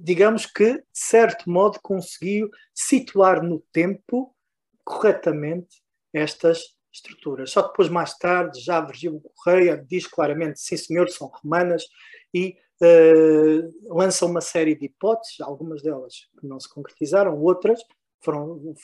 Digamos 0.00 0.46
que, 0.46 0.78
de 0.78 0.84
certo 0.92 1.48
modo, 1.48 1.78
conseguiu 1.82 2.50
situar 2.74 3.42
no 3.42 3.60
tempo 3.70 4.34
corretamente 4.82 5.83
estas 6.14 6.62
estruturas. 6.92 7.50
Só 7.50 7.62
depois, 7.62 7.88
mais 7.88 8.16
tarde, 8.16 8.60
já 8.60 8.80
Virgílio 8.80 9.20
Correia 9.20 9.76
diz 9.76 10.06
claramente, 10.06 10.60
sim 10.60 10.76
senhor, 10.76 11.08
são 11.08 11.26
romanas, 11.26 11.84
e 12.32 12.56
uh, 12.80 13.94
lança 13.94 14.24
uma 14.24 14.40
série 14.40 14.76
de 14.76 14.86
hipóteses, 14.86 15.40
algumas 15.40 15.82
delas 15.82 16.28
que 16.38 16.46
não 16.46 16.60
se 16.60 16.72
concretizaram, 16.72 17.38
outras 17.40 17.80
foram, 18.22 18.74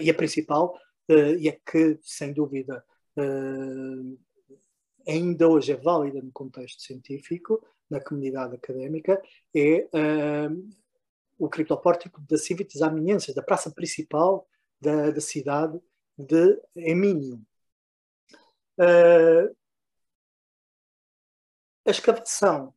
e 0.00 0.10
a 0.10 0.14
principal, 0.14 0.76
uh, 1.10 1.38
e 1.38 1.48
é 1.48 1.52
que, 1.52 1.98
sem 2.02 2.32
dúvida, 2.32 2.84
uh, 3.16 4.18
ainda 5.06 5.48
hoje 5.48 5.72
é 5.72 5.76
válida 5.76 6.20
no 6.20 6.32
contexto 6.32 6.82
científico, 6.82 7.64
na 7.88 8.00
comunidade 8.00 8.54
académica, 8.54 9.20
é 9.52 9.88
o 11.36 11.48
criptopórtico 11.48 12.20
da 12.20 12.38
Civitas 12.38 12.82
Arminienses, 12.82 13.34
da 13.34 13.42
praça 13.42 13.68
principal 13.72 14.46
da, 14.80 15.10
da 15.10 15.20
cidade 15.20 15.80
de 16.26 16.60
Emínio. 16.76 17.40
Uh, 18.78 19.54
a 21.86 21.90
escavação. 21.90 22.74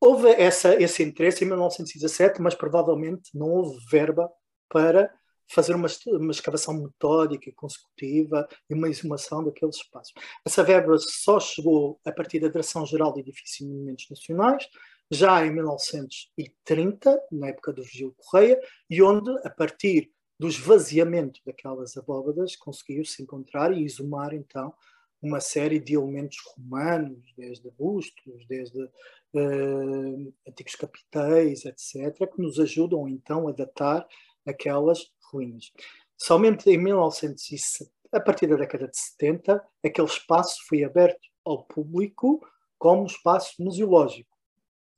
Houve 0.00 0.30
essa, 0.30 0.74
esse 0.82 1.02
interesse 1.02 1.44
em 1.44 1.48
1917, 1.48 2.40
mas 2.40 2.54
provavelmente 2.54 3.30
não 3.34 3.48
houve 3.48 3.78
verba 3.90 4.30
para 4.68 5.12
fazer 5.48 5.74
uma, 5.74 5.88
uma 6.06 6.32
escavação 6.32 6.74
metódica 6.74 7.48
e 7.48 7.52
consecutiva 7.52 8.48
e 8.68 8.74
uma 8.74 8.88
exumação 8.88 9.44
daqueles 9.44 9.76
espaços. 9.76 10.12
Essa 10.44 10.64
verba 10.64 10.96
só 10.98 11.38
chegou 11.38 12.00
a 12.04 12.12
partir 12.12 12.40
da 12.40 12.48
Direção-Geral 12.48 13.12
de 13.12 13.20
Edifícios 13.20 13.60
e 13.60 13.66
Monumentos 13.66 14.06
Nacionais, 14.08 14.66
já 15.10 15.44
em 15.44 15.52
1930, 15.52 17.20
na 17.30 17.48
época 17.48 17.72
do 17.72 17.82
Virgílio 17.82 18.14
Correia, 18.16 18.58
e 18.88 19.02
onde, 19.02 19.30
a 19.44 19.50
partir 19.50 20.10
do 20.38 20.48
esvaziamento 20.48 21.40
daquelas 21.44 21.96
abóbadas, 21.96 22.56
conseguiu-se 22.56 23.22
encontrar 23.22 23.72
e 23.72 23.84
exumar, 23.84 24.32
então, 24.32 24.74
uma 25.20 25.40
série 25.40 25.78
de 25.78 25.94
elementos 25.94 26.38
romanos, 26.56 27.32
desde 27.36 27.70
bustos, 27.70 28.46
desde 28.48 28.82
uh, 28.82 30.34
antigos 30.48 30.74
capitéis, 30.74 31.64
etc., 31.64 32.28
que 32.28 32.42
nos 32.42 32.58
ajudam, 32.58 33.08
então, 33.08 33.46
a 33.46 33.52
datar 33.52 34.06
aquelas 34.44 35.12
ruínas. 35.30 35.72
Somente 36.16 36.68
em 36.68 36.78
1970, 36.78 37.90
a 38.12 38.20
partir 38.20 38.46
da 38.46 38.56
década 38.56 38.88
de 38.88 38.96
70, 38.98 39.64
aquele 39.84 40.06
espaço 40.06 40.58
foi 40.68 40.84
aberto 40.84 41.20
ao 41.44 41.64
público 41.64 42.44
como 42.78 43.06
espaço 43.06 43.62
museológico, 43.62 44.36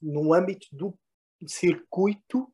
no 0.00 0.32
âmbito 0.32 0.66
do 0.72 0.98
circuito 1.46 2.50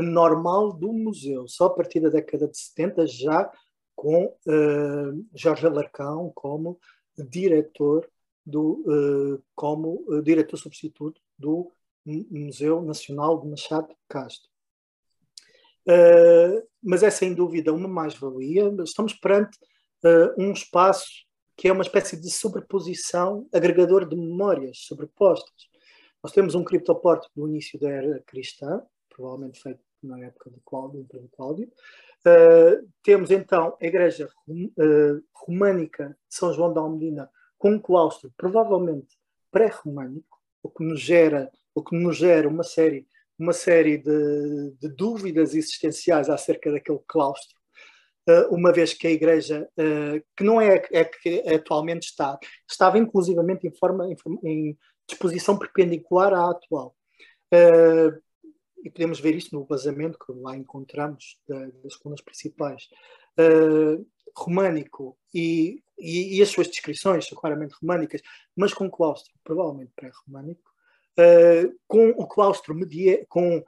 normal 0.00 0.72
do 0.72 0.92
museu. 0.92 1.46
Só 1.46 1.66
a 1.66 1.74
partir 1.74 2.00
da 2.00 2.08
década 2.08 2.48
de 2.48 2.56
70, 2.56 3.06
já 3.06 3.50
com 3.94 4.24
uh, 4.26 5.26
Jorge 5.34 5.66
Alarcão 5.66 6.32
como 6.34 6.78
diretor 7.16 8.08
do, 8.44 8.82
uh, 8.86 9.42
como 9.54 10.04
uh, 10.08 10.22
diretor 10.22 10.56
substituto 10.56 11.20
do 11.38 11.70
Museu 12.04 12.82
Nacional 12.82 13.40
de 13.40 13.48
Machado 13.48 13.88
de 13.88 13.96
Castro. 14.08 14.50
Mas 16.82 17.04
é 17.04 17.10
sem 17.10 17.32
dúvida 17.32 17.72
uma 17.72 17.86
mais-valia. 17.86 18.74
Estamos 18.82 19.12
perante 19.14 19.56
um 20.36 20.50
espaço 20.50 21.24
que 21.56 21.68
é 21.68 21.72
uma 21.72 21.82
espécie 21.84 22.20
de 22.20 22.28
sobreposição, 22.28 23.48
agregador 23.52 24.08
de 24.08 24.16
memórias 24.16 24.78
sobrepostas. 24.78 25.68
Nós 26.22 26.32
temos 26.32 26.56
um 26.56 26.64
criptoporto 26.64 27.28
do 27.36 27.48
início 27.48 27.78
da 27.78 27.88
era 27.88 28.20
cristã, 28.26 28.82
provavelmente 29.22 29.62
feito 29.62 29.80
na 30.02 30.18
época 30.18 30.50
de 30.50 30.60
Cláudio, 30.66 31.06
de 31.08 31.28
Cláudio. 31.36 31.68
Uh, 32.26 32.88
temos 33.04 33.30
então 33.30 33.76
a 33.80 33.86
igreja 33.86 34.28
românica 35.32 36.08
de 36.28 36.36
São 36.36 36.52
João 36.52 36.72
da 36.72 36.80
Almedina 36.80 37.30
com 37.56 37.70
um 37.70 37.78
claustro 37.78 38.32
provavelmente 38.36 39.16
pré-românico, 39.50 40.40
o 40.62 40.68
que 40.68 40.84
nos 40.84 41.00
gera, 41.00 41.50
o 41.74 41.82
que 41.82 41.96
nos 41.96 42.16
gera 42.16 42.48
uma 42.48 42.64
série 42.64 43.06
uma 43.38 43.52
série 43.52 43.98
de, 43.98 44.70
de 44.78 44.88
dúvidas 44.88 45.54
existenciais 45.54 46.28
acerca 46.28 46.70
daquele 46.70 47.00
claustro, 47.08 47.56
uh, 48.28 48.54
uma 48.54 48.72
vez 48.72 48.94
que 48.94 49.06
a 49.06 49.10
Igreja, 49.10 49.68
uh, 49.76 50.22
que 50.36 50.44
não 50.44 50.60
é, 50.60 50.80
é 50.92 51.04
que 51.04 51.40
atualmente 51.48 52.04
está, 52.04 52.38
estava 52.70 52.98
inclusivamente 52.98 53.66
em, 53.66 53.74
forma, 53.74 54.06
em, 54.06 54.16
em 54.44 54.78
disposição 55.08 55.58
perpendicular 55.58 56.32
à 56.32 56.50
atual. 56.50 56.94
Uh, 58.82 58.86
e 58.86 58.90
podemos 58.90 59.20
ver 59.20 59.34
isso 59.34 59.54
no 59.54 59.64
vazamento 59.64 60.18
que 60.18 60.32
lá 60.32 60.56
encontramos 60.56 61.38
da, 61.48 61.66
das 61.82 61.96
colunas 61.96 62.20
principais. 62.20 62.88
românico 64.36 65.16
e, 65.34 65.82
e, 65.98 66.38
e, 66.38 66.42
as 66.42 66.48
suas 66.48 66.68
descrições 66.68 67.26
são 67.26 67.38
claramente 67.38 67.74
românicas, 67.80 68.20
mas 68.56 68.74
com 68.74 68.90
claustro 68.90 69.32
provavelmente 69.44 69.92
pré-românico, 69.94 70.70
uh, 71.18 71.78
com 71.86 72.10
o 72.10 72.26
claustro 72.26 72.74
com 73.28 73.62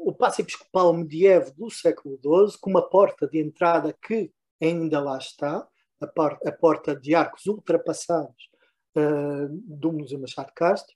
o 0.00 0.12
passo 0.12 0.40
episcopal 0.40 0.92
medievo 0.92 1.52
do 1.54 1.70
século 1.70 2.16
XII, 2.16 2.58
com 2.60 2.70
uma 2.70 2.88
porta 2.88 3.28
de 3.28 3.38
entrada 3.38 3.96
que 4.02 4.32
ainda 4.60 5.00
lá 5.00 5.18
está, 5.18 5.66
a, 6.00 6.06
por 6.06 6.38
a 6.44 6.52
porta 6.52 6.96
de 6.96 7.14
arcos 7.14 7.46
ultrapassados 7.46 8.50
uh, 8.96 9.48
do 9.50 9.92
Museu 9.92 10.18
Machado 10.18 10.52
Castro, 10.54 10.94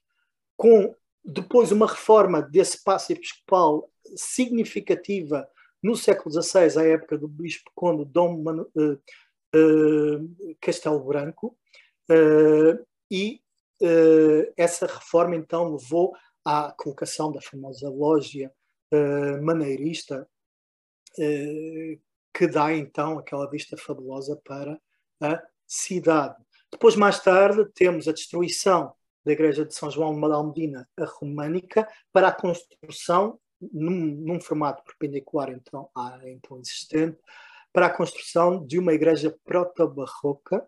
com 0.57 0.95
depois 1.25 1.71
uma 1.71 1.87
reforma 1.87 2.41
desse 2.41 2.83
passo 2.83 3.11
episcopal 3.11 3.89
significativa 4.15 5.49
no 5.81 5.95
século 5.95 6.31
XVI, 6.31 6.79
à 6.79 6.83
época 6.83 7.17
do 7.17 7.27
bispo 7.27 7.71
conde 7.73 8.05
Dom 8.05 8.41
Manu, 8.41 8.69
uh, 8.75 8.93
uh, 8.93 10.57
Castelo 10.61 10.99
Branco, 10.99 11.57
uh, 12.09 12.85
e 13.09 13.41
essa 14.55 14.85
reforma 14.85 15.35
então 15.35 15.73
levou 15.73 16.15
à 16.45 16.73
colocação 16.77 17.29
da 17.29 17.41
famosa 17.41 17.89
loja 17.89 18.49
maneirista, 19.41 20.25
que 22.33 22.47
dá 22.47 22.73
então 22.73 23.19
aquela 23.19 23.49
vista 23.49 23.75
fabulosa 23.75 24.39
para 24.45 24.79
a 25.21 25.43
cidade. 25.67 26.41
Depois, 26.71 26.95
mais 26.95 27.19
tarde, 27.19 27.69
temos 27.75 28.07
a 28.07 28.13
destruição 28.13 28.95
da 29.25 29.31
igreja 29.31 29.65
de 29.65 29.73
São 29.73 29.89
João 29.89 30.19
de 30.19 30.25
Almedina, 30.25 30.87
a 30.97 31.05
românica, 31.05 31.87
para 32.13 32.27
a 32.27 32.31
construção, 32.31 33.39
num, 33.59 33.91
num 33.91 34.39
formato 34.39 34.83
perpendicular 34.83 35.49
então, 35.49 35.89
à 35.95 36.19
então 36.25 36.59
existente, 36.59 37.17
para 37.73 37.87
a 37.87 37.93
construção 37.93 38.65
de 38.65 38.77
uma 38.77 38.93
igreja 38.93 39.35
proto-barroca, 39.43 40.65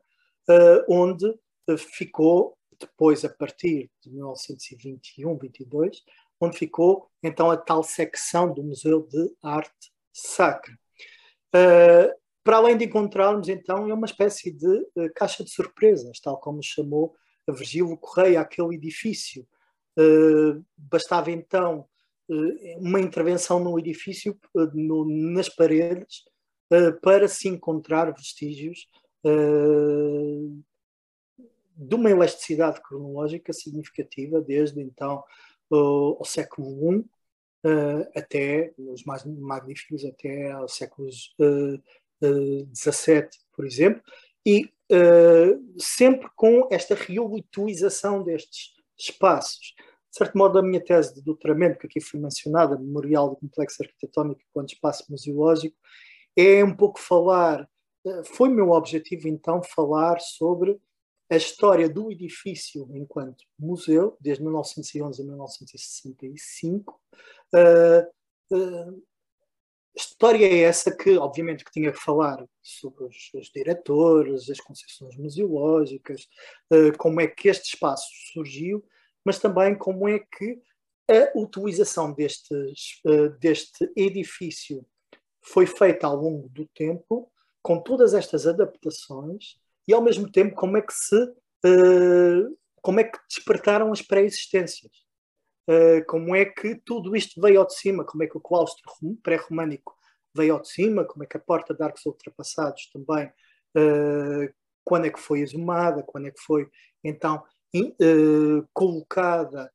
uh, 0.49 0.85
onde 0.89 1.33
ficou 1.77 2.57
depois, 2.79 3.25
a 3.25 3.29
partir 3.29 3.89
de 4.03 4.11
1921, 4.11 5.37
22, 5.37 6.03
onde 6.39 6.57
ficou 6.57 7.09
então 7.23 7.49
a 7.49 7.57
tal 7.57 7.83
secção 7.83 8.53
do 8.53 8.63
Museu 8.63 9.07
de 9.07 9.31
Arte 9.43 9.91
Sacra. 10.13 10.73
Uh, 11.55 12.13
para 12.43 12.57
além 12.57 12.77
de 12.77 12.85
encontrarmos 12.85 13.49
então 13.49 13.89
é 13.89 13.93
uma 13.93 14.05
espécie 14.05 14.51
de 14.51 14.67
uh, 14.67 15.11
caixa 15.15 15.43
de 15.43 15.49
surpresas, 15.49 16.19
tal 16.19 16.39
como 16.39 16.61
chamou 16.61 17.15
Virgílio 17.53 17.97
Correia 17.97 18.41
aquele 18.41 18.75
edifício. 18.75 19.47
Uh, 19.97 20.63
bastava 20.77 21.31
então 21.31 21.87
uma 22.79 22.99
intervenção 22.99 23.57
no 23.57 23.79
edifício, 23.79 24.37
no, 24.73 25.05
nas 25.05 25.47
paredes, 25.47 26.25
para 27.01 27.25
se 27.25 27.47
encontrar 27.47 28.11
vestígios 28.11 28.85
de 31.77 31.95
uma 31.95 32.09
elasticidade 32.09 32.81
cronológica 32.81 33.53
significativa 33.53 34.41
desde 34.41 34.81
então 34.81 35.23
o, 35.69 36.23
século 36.25 36.95
I 36.95 36.97
uh, 36.99 38.09
até 38.15 38.73
os 38.77 39.03
mais 39.03 39.23
magníficos 39.25 40.05
até 40.05 40.51
aos 40.51 40.75
séculos 40.75 41.35
uh, 41.39 41.75
uh, 42.25 42.75
XVII, 42.75 43.29
por 43.53 43.65
exemplo, 43.65 44.01
e 44.45 44.71
sempre 45.77 46.29
com 46.35 46.67
esta 46.71 46.95
reutilização 46.95 48.23
destes 48.23 48.73
espaços. 48.97 49.73
De 50.09 50.17
certo 50.17 50.37
modo, 50.37 50.57
a 50.57 50.63
minha 50.63 50.83
tese 50.83 51.13
de 51.13 51.21
doutoramento, 51.21 51.77
que 51.77 51.87
aqui 51.87 52.01
foi 52.01 52.19
mencionada, 52.19 52.77
Memorial 52.77 53.29
do 53.29 53.35
Complexo 53.35 53.83
Arquitetónico 53.83 54.41
quanto 54.53 54.73
Espaço 54.73 55.05
Museológico, 55.09 55.75
é 56.35 56.63
um 56.63 56.75
pouco 56.75 56.99
falar, 56.99 57.69
foi 58.25 58.49
meu 58.49 58.71
objetivo 58.71 59.27
então 59.27 59.61
falar 59.61 60.19
sobre 60.19 60.79
a 61.29 61.35
história 61.35 61.89
do 61.89 62.11
edifício 62.11 62.89
enquanto 62.93 63.43
museu, 63.59 64.17
desde 64.19 64.43
1911 64.43 65.21
a 65.21 65.25
1965. 65.25 66.99
Uh, 67.53 68.55
uh, 68.55 69.03
história 69.97 70.45
é 70.45 70.59
essa 70.59 70.95
que, 70.95 71.17
obviamente, 71.17 71.65
que 71.65 71.71
tinha 71.71 71.91
que 71.91 71.99
falar 71.99 72.45
sobre 72.61 73.05
os, 73.05 73.31
os 73.33 73.49
diretores, 73.49 74.49
as 74.49 74.59
concessões 74.59 75.15
museológicas, 75.17 76.27
uh, 76.71 76.95
como 76.97 77.19
é 77.19 77.27
que 77.27 77.49
este 77.49 77.73
espaço 77.73 78.07
surgiu, 78.33 78.83
mas 79.25 79.39
também 79.39 79.75
como 79.75 80.07
é 80.07 80.19
que 80.19 80.59
a 81.09 81.37
utilização 81.37 82.13
destes, 82.13 83.01
uh, 83.05 83.29
deste 83.39 83.91
edifício 83.95 84.85
foi 85.41 85.65
feita 85.65 86.07
ao 86.07 86.15
longo 86.15 86.49
do 86.49 86.67
tempo, 86.67 87.31
com 87.61 87.81
todas 87.81 88.13
estas 88.13 88.45
adaptações, 88.45 89.57
e 89.87 89.93
ao 89.93 90.01
mesmo 90.01 90.29
tempo 90.29 90.55
como 90.55 90.77
é 90.77 90.81
que 90.81 90.93
se 90.93 91.15
uh, 91.15 92.57
como 92.81 92.99
é 92.99 93.03
que 93.03 93.17
despertaram 93.29 93.91
as 93.91 94.01
pré-existências 94.01 95.06
uh, 95.67 96.05
como 96.07 96.35
é 96.35 96.45
que 96.45 96.75
tudo 96.75 97.15
isto 97.15 97.39
veio 97.41 97.59
ao 97.59 97.67
de 97.67 97.75
cima? 97.75 98.03
Como 98.03 98.23
é 98.23 98.27
que 98.27 98.37
o 98.37 98.41
claustro 98.41 98.83
pré-românico 99.23 99.95
veio 100.35 100.53
ao 100.53 100.61
de 100.61 100.69
cima? 100.69 101.05
Como 101.05 101.23
é 101.23 101.27
que 101.27 101.37
a 101.37 101.39
porta 101.39 101.73
de 101.73 101.83
arcos 101.83 102.05
ultrapassados 102.05 102.89
também 102.91 103.27
uh, 103.27 104.53
quando 104.83 105.05
é 105.05 105.09
que 105.09 105.19
foi 105.19 105.41
exumada? 105.41 106.03
Quando 106.03 106.27
é 106.27 106.31
que 106.31 106.41
foi 106.41 106.67
então 107.03 107.43
in, 107.73 107.93
colocada 108.73 109.71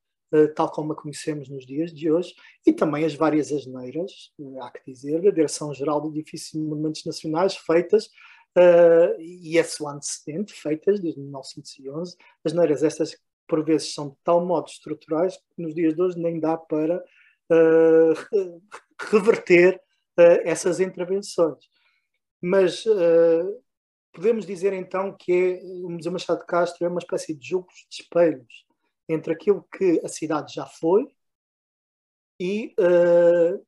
tal 0.55 0.71
como 0.71 0.95
a 0.95 0.97
conhecemos 0.97 1.51
nos 1.51 1.67
dias 1.67 1.93
de 1.93 2.11
hoje, 2.11 2.35
e 2.67 2.73
também 2.73 3.05
as 3.05 3.15
várias 3.15 3.53
asneiras, 3.53 4.33
há 4.63 4.71
que 4.71 4.91
dizer, 4.91 5.21
da 5.21 5.31
Direção-Geral 5.31 6.01
de 6.01 6.19
Edifícios 6.19 6.55
e 6.55 6.59
Monumentos 6.59 7.05
Nacionais, 7.05 7.55
feitas 7.55 8.09
uh, 8.57 9.21
e 9.21 9.59
esse 9.59 9.85
antecedente, 9.87 10.53
feitas 10.53 11.01
desde 11.01 11.21
1911. 11.21 12.17
As 12.45 12.53
neiras 12.53 12.83
estas, 12.83 13.17
por 13.47 13.65
vezes, 13.65 13.95
são 13.95 14.11
de 14.11 14.17
tal 14.25 14.45
modo 14.45 14.69
estruturais 14.69 15.37
que 15.37 15.63
nos 15.63 15.75
dias 15.75 15.95
de 15.95 16.03
hoje 16.03 16.19
nem 16.19 16.41
dá 16.41 16.57
para 16.57 16.99
uh, 16.99 18.61
reverter 19.11 19.77
uh, 20.19 20.43
essas 20.45 20.81
intervenções. 20.81 21.59
Mas 22.41 22.85
podemos 24.13 24.45
dizer 24.45 24.73
então 24.73 25.17
que 25.17 25.33
é, 25.33 25.65
o 25.85 25.89
Museu 25.91 26.11
Machado 26.11 26.41
de 26.41 26.47
Castro 26.47 26.85
é 26.85 26.89
uma 26.89 26.99
espécie 26.99 27.35
de 27.35 27.49
jogos 27.49 27.87
de 27.89 28.03
espelhos 28.03 28.67
entre 29.09 29.33
aquilo 29.33 29.67
que 29.77 30.01
a 30.05 30.09
cidade 30.09 30.53
já 30.55 30.67
foi 30.67 31.07
e 32.41 32.75
uh, 32.81 33.65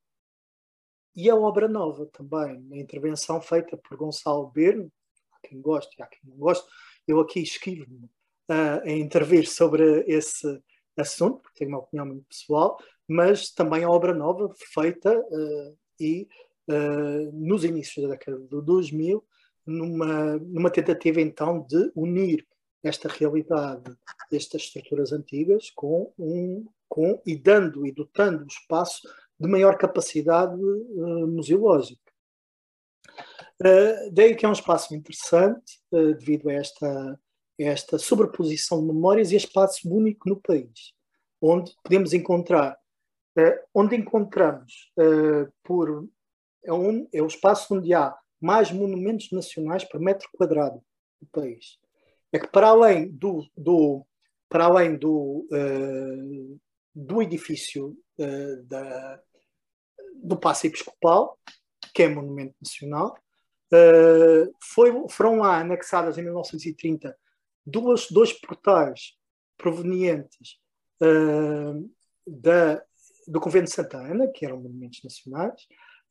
e 1.17 1.31
a 1.31 1.37
obra 1.37 1.69
nova 1.69 2.07
também, 2.07 2.69
a 2.73 2.77
intervenção 2.77 3.41
feita 3.41 3.77
por 3.77 3.97
Gonçalo 3.97 4.51
Berno, 4.51 4.93
há 5.33 5.47
quem 5.47 5.61
goste 5.61 5.95
e 5.97 6.03
há 6.03 6.07
quem 6.09 6.19
não 6.25 6.37
goste, 6.37 6.67
eu 7.07 7.21
aqui 7.21 7.41
esquivo-me. 7.41 8.07
uh, 8.07 8.24
a 8.49 8.91
intervir 8.91 9.47
sobre 9.49 10.05
esse 10.07 10.61
assunto, 10.97 11.41
porque 11.41 11.61
tenho 11.61 11.71
uma 11.71 11.81
opinião 11.81 12.07
muito 12.07 12.27
pessoal, 12.27 12.79
mas 13.09 13.51
também 13.51 13.85
a 13.85 13.91
obra 13.91 14.15
nova 14.15 14.53
feita 14.73 15.19
uh, 15.19 15.77
e 16.01 16.29
uh, 16.69 17.33
nos 17.33 17.65
inícios 17.65 18.05
da 18.05 18.13
década 18.13 18.39
de 18.39 18.63
2000, 18.63 19.25
numa, 19.67 20.37
numa 20.39 20.71
tentativa 20.71 21.21
então 21.21 21.61
de 21.67 21.91
unir 21.95 22.47
esta 22.83 23.09
realidade 23.09 23.83
destas 24.31 24.63
estruturas 24.63 25.11
antigas 25.13 25.71
com 25.71 26.13
um 26.19 26.67
com 26.87 27.21
e 27.27 27.35
dando 27.35 27.87
e 27.87 27.93
dotando 27.93 28.45
o 28.45 28.47
espaço 28.47 29.09
de 29.41 29.49
maior 29.49 29.77
capacidade 29.77 30.55
uh, 30.55 31.27
museológica. 31.27 32.01
Daí 34.13 34.35
que 34.35 34.45
é 34.45 34.49
um 34.49 34.53
espaço 34.53 34.95
interessante 34.95 35.81
devido 35.91 36.51
a 36.51 36.55
esta, 36.55 37.21
esta 37.59 37.99
sobreposição 37.99 38.81
de 38.81 38.87
memórias 38.93 39.31
e 39.33 39.37
espaço 39.37 39.89
único 39.89 40.29
no 40.29 40.41
país, 40.41 40.93
onde 41.41 41.73
podemos 41.83 42.13
encontrar, 42.13 42.77
onde 43.75 43.97
encontramos 43.97 44.93
por 45.63 46.09
é, 46.65 46.73
um, 46.73 47.09
é 47.13 47.23
o 47.23 47.27
espaço 47.27 47.75
onde 47.75 47.93
há 47.93 48.17
mais 48.41 48.71
monumentos 48.71 49.31
nacionais 49.31 49.85
por 49.85 50.01
metro 50.01 50.29
quadrado 50.33 50.83
do 51.21 51.29
país. 51.29 51.79
É 52.33 52.39
que 52.39 52.49
para 52.49 52.69
além 52.69 53.09
do, 53.11 53.47
do 53.57 54.05
para 54.49 54.67
além 54.67 54.97
do, 54.97 55.47
uh, 55.51 56.61
do 56.95 57.23
edifício 57.23 57.97
da, 58.67 59.21
do 60.15 60.37
Paço 60.37 60.67
Episcopal, 60.67 61.39
que 61.93 62.05
é 62.05 62.09
monumento 62.09 62.55
nacional, 62.61 63.17
uh, 63.73 64.55
foi, 64.63 64.93
foram 65.11 65.39
lá 65.41 65.59
anexadas 65.59 66.19
em 66.19 66.23
1930 66.23 67.17
duas, 67.67 68.09
dois 68.11 68.33
portais 68.33 69.13
provenientes 69.57 70.59
da, 72.27 72.83
do 73.27 73.41
Convento 73.41 73.67
de 73.67 73.73
Santa 73.73 73.99
Ana, 73.99 74.29
que 74.29 74.45
eram 74.45 74.61
monumentos 74.61 75.01
nacionais, 75.03 75.67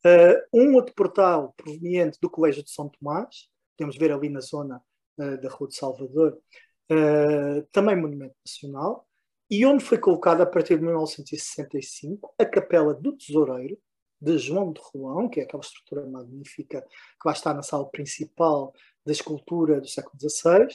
Uh, 0.06 0.36
um 0.52 0.74
outro 0.74 0.94
portal 0.94 1.54
proveniente 1.56 2.18
do 2.20 2.28
Colégio 2.28 2.62
de 2.62 2.70
São 2.70 2.90
Tomás, 2.90 3.48
podemos 3.74 3.96
ver 3.96 4.12
ali 4.12 4.28
na 4.28 4.40
zona 4.40 4.82
uh, 5.16 5.40
da 5.40 5.48
Rua 5.48 5.66
de 5.66 5.76
Salvador, 5.76 6.38
uh, 6.92 7.66
também 7.72 7.96
monumento 7.96 8.34
nacional, 8.46 9.08
e 9.50 9.64
onde 9.64 9.82
foi 9.82 9.96
colocada 9.96 10.42
a 10.42 10.46
partir 10.46 10.76
de 10.76 10.84
1965 10.84 12.34
a 12.38 12.44
Capela 12.44 12.92
do 12.92 13.16
Tesoureiro, 13.16 13.78
de 14.20 14.36
João 14.36 14.74
de 14.74 14.80
Rolão, 14.92 15.26
que 15.26 15.40
é 15.40 15.44
aquela 15.44 15.62
estrutura 15.62 16.06
magnífica 16.06 16.82
que 16.82 17.24
vai 17.24 17.32
estar 17.32 17.54
na 17.54 17.62
sala 17.62 17.88
principal 17.88 18.74
da 19.06 19.12
escultura 19.12 19.80
do 19.80 19.88
século 19.88 20.18
XVI, 20.20 20.66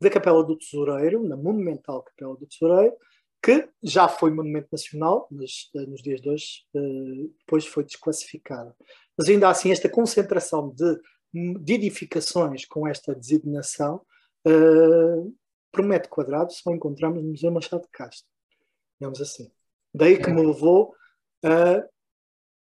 da 0.00 0.10
Capela 0.10 0.42
do 0.42 0.56
Tesoureiro, 0.56 1.22
na 1.28 1.36
monumental 1.36 2.02
Capela 2.02 2.36
do 2.36 2.46
Tesoureiro, 2.46 2.96
que 3.42 3.68
já 3.82 4.08
foi 4.08 4.30
monumento 4.30 4.68
nacional, 4.72 5.26
mas 5.30 5.70
uh, 5.74 5.88
nos 5.88 6.02
dias 6.02 6.20
de 6.20 6.28
hoje 6.28 6.64
uh, 6.74 7.34
depois 7.38 7.66
foi 7.66 7.84
desclassificado. 7.84 8.74
Mas 9.16 9.28
ainda 9.28 9.48
assim, 9.48 9.70
esta 9.70 9.88
concentração 9.88 10.70
de, 10.70 11.00
de 11.32 11.74
edificações 11.74 12.66
com 12.66 12.86
esta 12.86 13.14
designação, 13.14 14.04
uh, 14.46 15.36
por 15.72 15.84
metro 15.84 16.10
quadrado, 16.10 16.52
só 16.52 16.70
encontramos 16.70 17.22
no 17.22 17.30
Museu 17.30 17.50
Machado 17.50 17.82
de 17.82 17.90
Castro, 17.90 18.28
digamos 18.98 19.20
assim. 19.20 19.50
Daí 19.94 20.18
que 20.20 20.30
me 20.30 20.44
levou 20.44 20.94
a, 21.42 21.78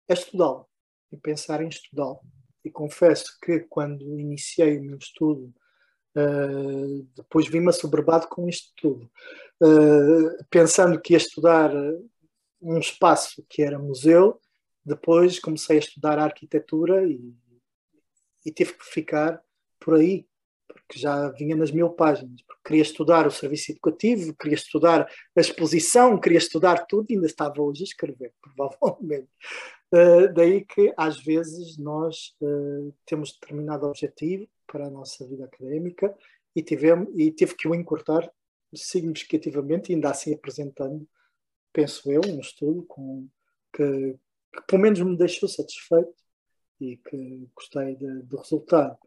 a 0.09 0.13
estudá-lo 0.13 0.67
e 1.11 1.17
pensar 1.17 1.61
em 1.61 1.69
estudá-lo. 1.69 2.19
E 2.63 2.71
confesso 2.71 3.37
que 3.41 3.59
quando 3.61 4.19
iniciei 4.19 4.77
o 4.79 4.83
meu 4.83 4.97
estudo 4.97 5.53
Uh, 6.15 7.05
depois 7.13 7.45
vi-me 7.47 7.67
assoberbado 7.67 8.27
com 8.27 8.47
isto 8.47 8.71
tudo. 8.77 9.11
Uh, 9.61 10.45
pensando 10.49 10.99
que 10.99 11.11
ia 11.11 11.17
estudar 11.17 11.71
um 12.61 12.79
espaço 12.79 13.45
que 13.49 13.61
era 13.61 13.77
museu, 13.77 14.39
depois 14.83 15.39
comecei 15.39 15.75
a 15.75 15.79
estudar 15.79 16.17
arquitetura 16.17 17.05
e, 17.05 17.19
e 18.45 18.51
tive 18.51 18.73
que 18.73 18.85
ficar 18.85 19.41
por 19.77 19.95
aí, 19.95 20.25
porque 20.69 20.97
já 20.97 21.29
vinha 21.31 21.55
nas 21.55 21.71
mil 21.71 21.89
páginas. 21.89 22.41
Porque 22.43 22.61
queria 22.63 22.83
estudar 22.83 23.27
o 23.27 23.31
serviço 23.31 23.73
educativo, 23.73 24.33
queria 24.35 24.55
estudar 24.55 25.09
a 25.35 25.41
exposição, 25.41 26.17
queria 26.17 26.37
estudar 26.37 26.85
tudo 26.85 27.07
e 27.09 27.15
ainda 27.15 27.27
estava 27.27 27.61
hoje 27.61 27.81
a 27.81 27.87
escrever, 27.87 28.31
provavelmente. 28.41 29.27
Uh, 29.93 30.33
daí 30.33 30.63
que, 30.63 30.93
às 30.95 31.21
vezes, 31.21 31.77
nós 31.77 32.35
temos 33.05 33.33
determinado 33.33 33.85
objetivo 33.85 34.47
para 34.67 34.87
a 34.87 34.89
nossa 34.89 35.27
vida 35.27 35.45
académica 35.45 36.15
e, 36.55 36.63
tivemos, 36.63 37.09
e 37.15 37.31
tive 37.31 37.55
que 37.55 37.67
o 37.67 37.75
encurtar 37.75 38.29
significativamente, 38.73 39.93
ainda 39.93 40.09
assim 40.09 40.33
apresentando, 40.33 41.07
penso 41.71 42.11
eu, 42.11 42.21
um 42.25 42.39
estudo 42.39 42.83
com, 42.83 43.27
que, 43.73 44.17
que 44.53 44.61
pelo 44.67 44.81
menos 44.81 44.99
me 45.01 45.17
deixou 45.17 45.47
satisfeito 45.47 46.13
e 46.79 46.97
que 46.97 47.47
gostei 47.55 47.95
de, 47.95 48.21
do 48.23 48.37
resultado. 48.37 48.97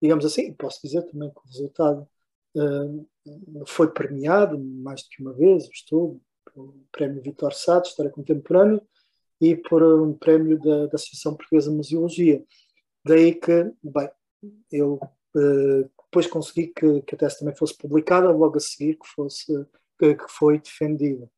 Digamos 0.00 0.24
assim, 0.24 0.52
posso 0.54 0.80
dizer 0.82 1.02
também 1.02 1.30
que 1.30 1.38
o 1.38 1.48
resultado 1.48 2.08
uh, 2.54 3.08
foi 3.66 3.92
premiado 3.92 4.58
mais 4.58 5.02
do 5.02 5.08
que 5.08 5.22
uma 5.22 5.32
vez, 5.32 5.66
o 5.66 5.72
estudo, 5.72 6.20
pelo 6.44 6.74
Prémio 6.90 7.22
Vitor 7.22 7.52
Sá 7.52 7.80
de 7.80 7.88
História 7.88 8.10
Contemporânea 8.10 8.80
e 9.40 9.56
por 9.56 9.82
um 9.82 10.14
prémio 10.14 10.58
da, 10.58 10.86
da 10.86 10.94
Associação 10.94 11.36
Portuguesa 11.36 11.70
de 11.70 11.76
Museologia. 11.76 12.44
Daí 13.04 13.34
que, 13.34 13.72
bem, 13.82 14.10
eu 14.70 15.00
uh, 15.34 15.90
depois 16.04 16.26
consegui 16.26 16.68
que, 16.68 17.02
que 17.02 17.14
a 17.14 17.18
tese 17.18 17.38
também 17.38 17.54
fosse 17.54 17.76
publicada, 17.76 18.30
logo 18.30 18.56
a 18.56 18.60
seguir 18.60 18.98
que, 18.98 19.06
fosse, 19.08 19.52
que, 19.98 20.14
que 20.14 20.28
foi 20.28 20.58
defendida. 20.58 21.30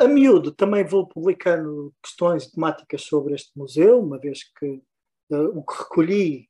A 0.00 0.08
miúdo 0.08 0.50
também 0.52 0.84
vou 0.84 1.06
publicando 1.06 1.94
questões 2.02 2.50
temáticas 2.50 3.02
sobre 3.02 3.34
este 3.34 3.50
museu, 3.56 4.00
uma 4.00 4.18
vez 4.18 4.42
que 4.58 4.82
uh, 5.30 5.58
o 5.58 5.62
que 5.62 5.76
recolhi 5.76 6.48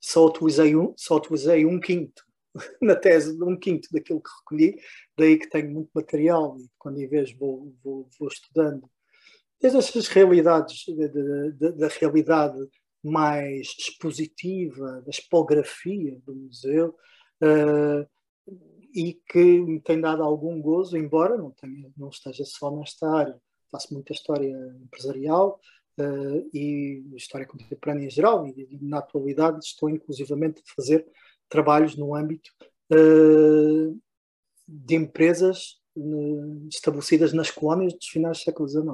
só 0.00 0.26
utilizei 0.26 0.76
um, 0.76 0.92
só 0.96 1.16
utilizei 1.16 1.64
um 1.64 1.80
quinto 1.80 2.22
na 2.82 2.96
tese, 2.96 3.42
um 3.42 3.58
quinto 3.58 3.88
daquilo 3.92 4.20
que 4.20 4.30
recolhi, 4.40 4.80
daí 5.16 5.38
que 5.38 5.48
tenho 5.48 5.70
muito 5.70 5.90
material 5.94 6.56
e 6.58 6.68
quando 6.78 7.00
em 7.00 7.08
vez 7.08 7.32
vou, 7.32 7.74
vou, 7.82 8.08
vou 8.18 8.28
estudando 8.28 8.90
desde 9.60 9.78
essas 9.78 10.08
realidades 10.08 10.84
da 11.76 11.88
realidade 11.88 12.58
mais 13.02 13.74
expositiva, 13.78 15.02
da 15.02 15.10
expografia 15.10 16.20
do 16.24 16.34
museu, 16.34 16.96
uh, 17.42 18.06
e 18.94 19.14
que 19.28 19.60
me 19.60 19.80
tem 19.80 20.00
dado 20.00 20.22
algum 20.22 20.60
gozo, 20.60 20.96
embora 20.96 21.36
não, 21.36 21.50
tenha, 21.50 21.90
não 21.96 22.08
esteja 22.08 22.44
só 22.44 22.70
nesta 22.70 23.08
área. 23.08 23.40
Faço 23.70 23.92
muita 23.92 24.12
história 24.12 24.50
empresarial 24.82 25.60
uh, 26.00 26.50
e 26.54 27.04
história 27.14 27.46
contemporânea 27.46 28.06
em 28.06 28.10
geral, 28.10 28.46
e, 28.46 28.68
e, 28.70 28.78
na 28.82 28.98
atualidade 28.98 29.64
estou 29.64 29.90
inclusivamente 29.90 30.60
a 30.60 30.74
fazer 30.74 31.06
trabalhos 31.48 31.96
no 31.96 32.14
âmbito 32.14 32.50
uh, 32.92 34.00
de 34.66 34.94
empresas 34.94 35.80
estabelecidas 36.70 37.32
nas 37.32 37.50
colónias 37.50 37.94
dos 37.94 38.08
finais 38.08 38.38
do 38.38 38.44
século 38.44 38.68
XIX. 38.68 38.86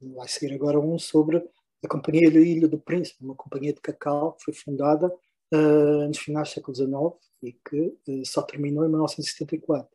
vai 0.00 0.28
seguir 0.28 0.54
agora 0.54 0.78
um 0.78 0.96
sobre 0.96 1.42
a 1.84 1.88
Companhia 1.88 2.30
da 2.30 2.40
Ilha 2.40 2.68
do 2.68 2.78
Príncipe, 2.78 3.24
uma 3.24 3.34
companhia 3.34 3.72
de 3.72 3.80
cacau 3.80 4.32
que 4.32 4.44
foi 4.44 4.54
fundada 4.54 5.12
uh, 5.54 6.08
nos 6.08 6.18
finais 6.18 6.48
do 6.48 6.54
século 6.54 6.74
XIX 6.74 7.32
e 7.42 7.52
que 7.52 7.96
uh, 8.08 8.26
só 8.26 8.42
terminou 8.42 8.84
em 8.84 8.88
1974. 8.88 9.88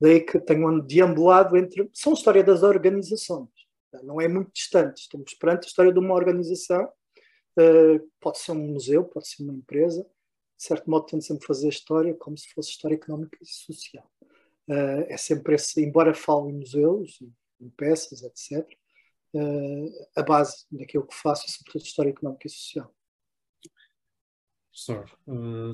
Daí 0.00 0.20
que 0.20 0.40
tenho 0.40 0.80
deambulado 0.80 1.56
entre. 1.56 1.90
São 1.92 2.14
história 2.14 2.42
das 2.42 2.62
organizações, 2.62 3.50
não 4.02 4.20
é 4.20 4.28
muito 4.28 4.50
distante. 4.52 5.02
Estamos 5.02 5.34
perante 5.34 5.64
a 5.64 5.68
história 5.68 5.92
de 5.92 5.98
uma 5.98 6.14
organização, 6.14 6.84
uh, 6.84 8.10
pode 8.18 8.38
ser 8.38 8.52
um 8.52 8.68
museu, 8.68 9.04
pode 9.04 9.28
ser 9.28 9.42
uma 9.42 9.52
empresa. 9.52 10.02
De 10.56 10.64
certo 10.64 10.90
modo, 10.90 11.06
tento 11.06 11.24
sempre 11.24 11.46
fazer 11.46 11.68
história 11.68 12.14
como 12.14 12.36
se 12.36 12.48
fosse 12.52 12.70
história 12.70 12.94
económica 12.94 13.38
e 13.40 13.46
social. 13.46 14.06
é 14.68 15.16
sempre 15.16 15.54
esse, 15.54 15.82
embora 15.82 16.12
fale 16.12 16.50
em 16.50 16.52
museus, 16.52 17.18
em 17.58 17.70
peças, 17.70 18.22
etc., 18.22 18.68
uh, 19.34 20.08
a 20.16 20.22
base 20.22 20.66
daquilo 20.70 21.06
que 21.06 21.14
faço, 21.14 21.48
sobretudo 21.48 21.82
história 21.82 22.10
económica 22.10 22.46
e 22.46 22.50
social. 22.50 22.94
Professor, 24.70 25.18
uh, 25.26 25.72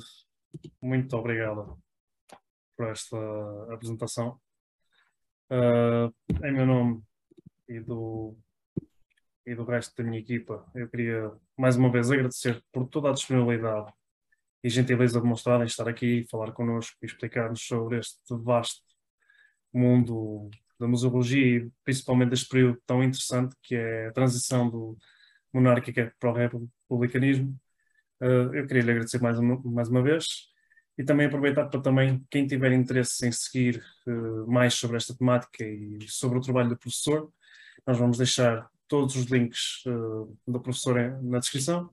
muito 0.83 1.17
obrigado 1.17 1.79
por 2.77 2.89
esta 2.89 3.17
apresentação. 3.73 4.41
Uh, 5.51 6.13
em 6.45 6.53
meu 6.53 6.67
nome 6.67 7.03
e 7.69 7.81
do, 7.81 8.37
e 9.47 9.55
do 9.55 9.65
resto 9.65 9.95
da 9.97 10.05
minha 10.09 10.21
equipa, 10.21 10.69
eu 10.75 10.89
queria 10.89 11.33
mais 11.57 11.77
uma 11.77 11.91
vez 11.91 12.11
agradecer 12.11 12.63
por 12.73 12.89
toda 12.89 13.11
a 13.11 13.13
disponibilidade 13.13 13.93
e 14.63 14.69
gentileza 14.69 15.21
demonstrada 15.21 15.63
em 15.63 15.69
estar 15.69 15.89
aqui 15.89 16.21
e 16.21 16.29
falar 16.29 16.53
connosco 16.53 16.97
e 17.03 17.07
explicar-nos 17.07 17.63
sobre 17.63 17.99
este 17.99 18.19
vasto 18.31 18.83
mundo 19.73 20.51
da 20.79 20.87
museologia 20.87 21.59
e 21.59 21.71
principalmente 21.85 22.31
deste 22.31 22.49
período 22.49 22.81
tão 22.87 23.03
interessante 23.03 23.55
que 23.63 23.75
é 23.75 24.09
a 24.09 24.13
transição 24.13 24.69
do 24.69 24.97
monárquica 25.53 26.13
para 26.19 26.31
o 26.31 26.35
republicanismo. 26.35 27.59
Uh, 28.21 28.55
eu 28.55 28.67
queria 28.67 28.83
lhe 28.83 28.91
agradecer 28.91 29.21
mais 29.21 29.39
uma, 29.39 29.61
mais 29.65 29.89
uma 29.89 30.03
vez 30.03 30.27
e 30.99 31.05
também 31.05 31.27
aproveitar 31.27 31.67
para 31.67 31.81
também 31.81 32.25
quem 32.31 32.47
tiver 32.47 32.73
interesse 32.73 33.27
em 33.27 33.33
seguir 33.33 33.83
uh, 34.07 34.51
mais 34.51 34.75
sobre 34.75 34.97
esta 34.97 35.15
temática 35.15 35.65
e 35.65 35.99
sobre 36.09 36.39
o 36.39 36.41
trabalho 36.41 36.71
do 36.71 36.79
professor, 36.79 37.31
nós 37.87 37.99
vamos 37.99 38.19
deixar 38.19 38.69
todos 38.89 39.17
os 39.17 39.27
links 39.27 39.85
uh, 39.87 40.35
do 40.47 40.61
professor 40.61 41.23
na 41.23 41.39
descrição. 41.39 41.91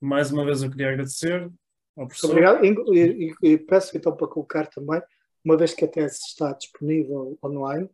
Mais 0.00 0.30
uma 0.32 0.44
vez 0.44 0.62
eu 0.62 0.70
queria 0.70 0.90
agradecer 0.90 1.50
ao 1.96 2.06
professor. 2.06 2.30
Obrigado. 2.30 2.64
E, 2.64 3.34
e, 3.42 3.52
e 3.52 3.58
peço 3.58 3.96
então 3.96 4.14
para 4.14 4.26
colocar 4.26 4.66
também, 4.66 5.00
uma 5.44 5.56
vez 5.56 5.74
que 5.74 5.84
a 5.84 5.88
tese 5.88 6.20
está 6.26 6.52
disponível 6.52 7.38
online 7.44 7.88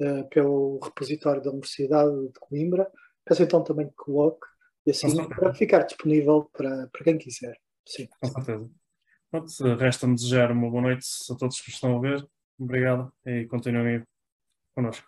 uh, 0.00 0.28
pelo 0.28 0.78
repositório 0.80 1.42
da 1.42 1.50
Universidade 1.50 2.28
de 2.28 2.40
Coimbra, 2.40 2.90
peço 3.24 3.42
então 3.42 3.62
também 3.62 3.88
que 3.88 3.94
coloque 3.96 4.46
assim, 4.88 5.28
para 5.28 5.54
ficar 5.54 5.82
disponível 5.82 6.48
para, 6.52 6.88
para 6.88 7.04
quem 7.04 7.18
quiser. 7.18 7.58
Sim. 7.86 8.08
Com 8.20 9.46
certeza. 9.46 9.76
Resta-me 9.78 10.14
desejar 10.14 10.50
uma 10.52 10.70
boa 10.70 10.82
noite 10.82 11.06
a 11.30 11.34
todos 11.34 11.60
que 11.60 11.70
estão 11.70 11.96
a 11.96 12.00
ver. 12.00 12.26
Obrigado 12.58 13.12
e 13.24 13.46
continuem 13.46 14.02
connosco. 14.74 15.06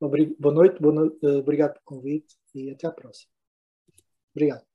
Boa 0.00 0.54
noite, 0.54 0.80
boa 0.80 0.94
noite, 0.94 1.26
obrigado 1.26 1.72
pelo 1.74 1.84
convite 1.84 2.34
e 2.54 2.70
até 2.70 2.86
à 2.86 2.90
próxima. 2.90 3.30
Obrigado. 4.34 4.69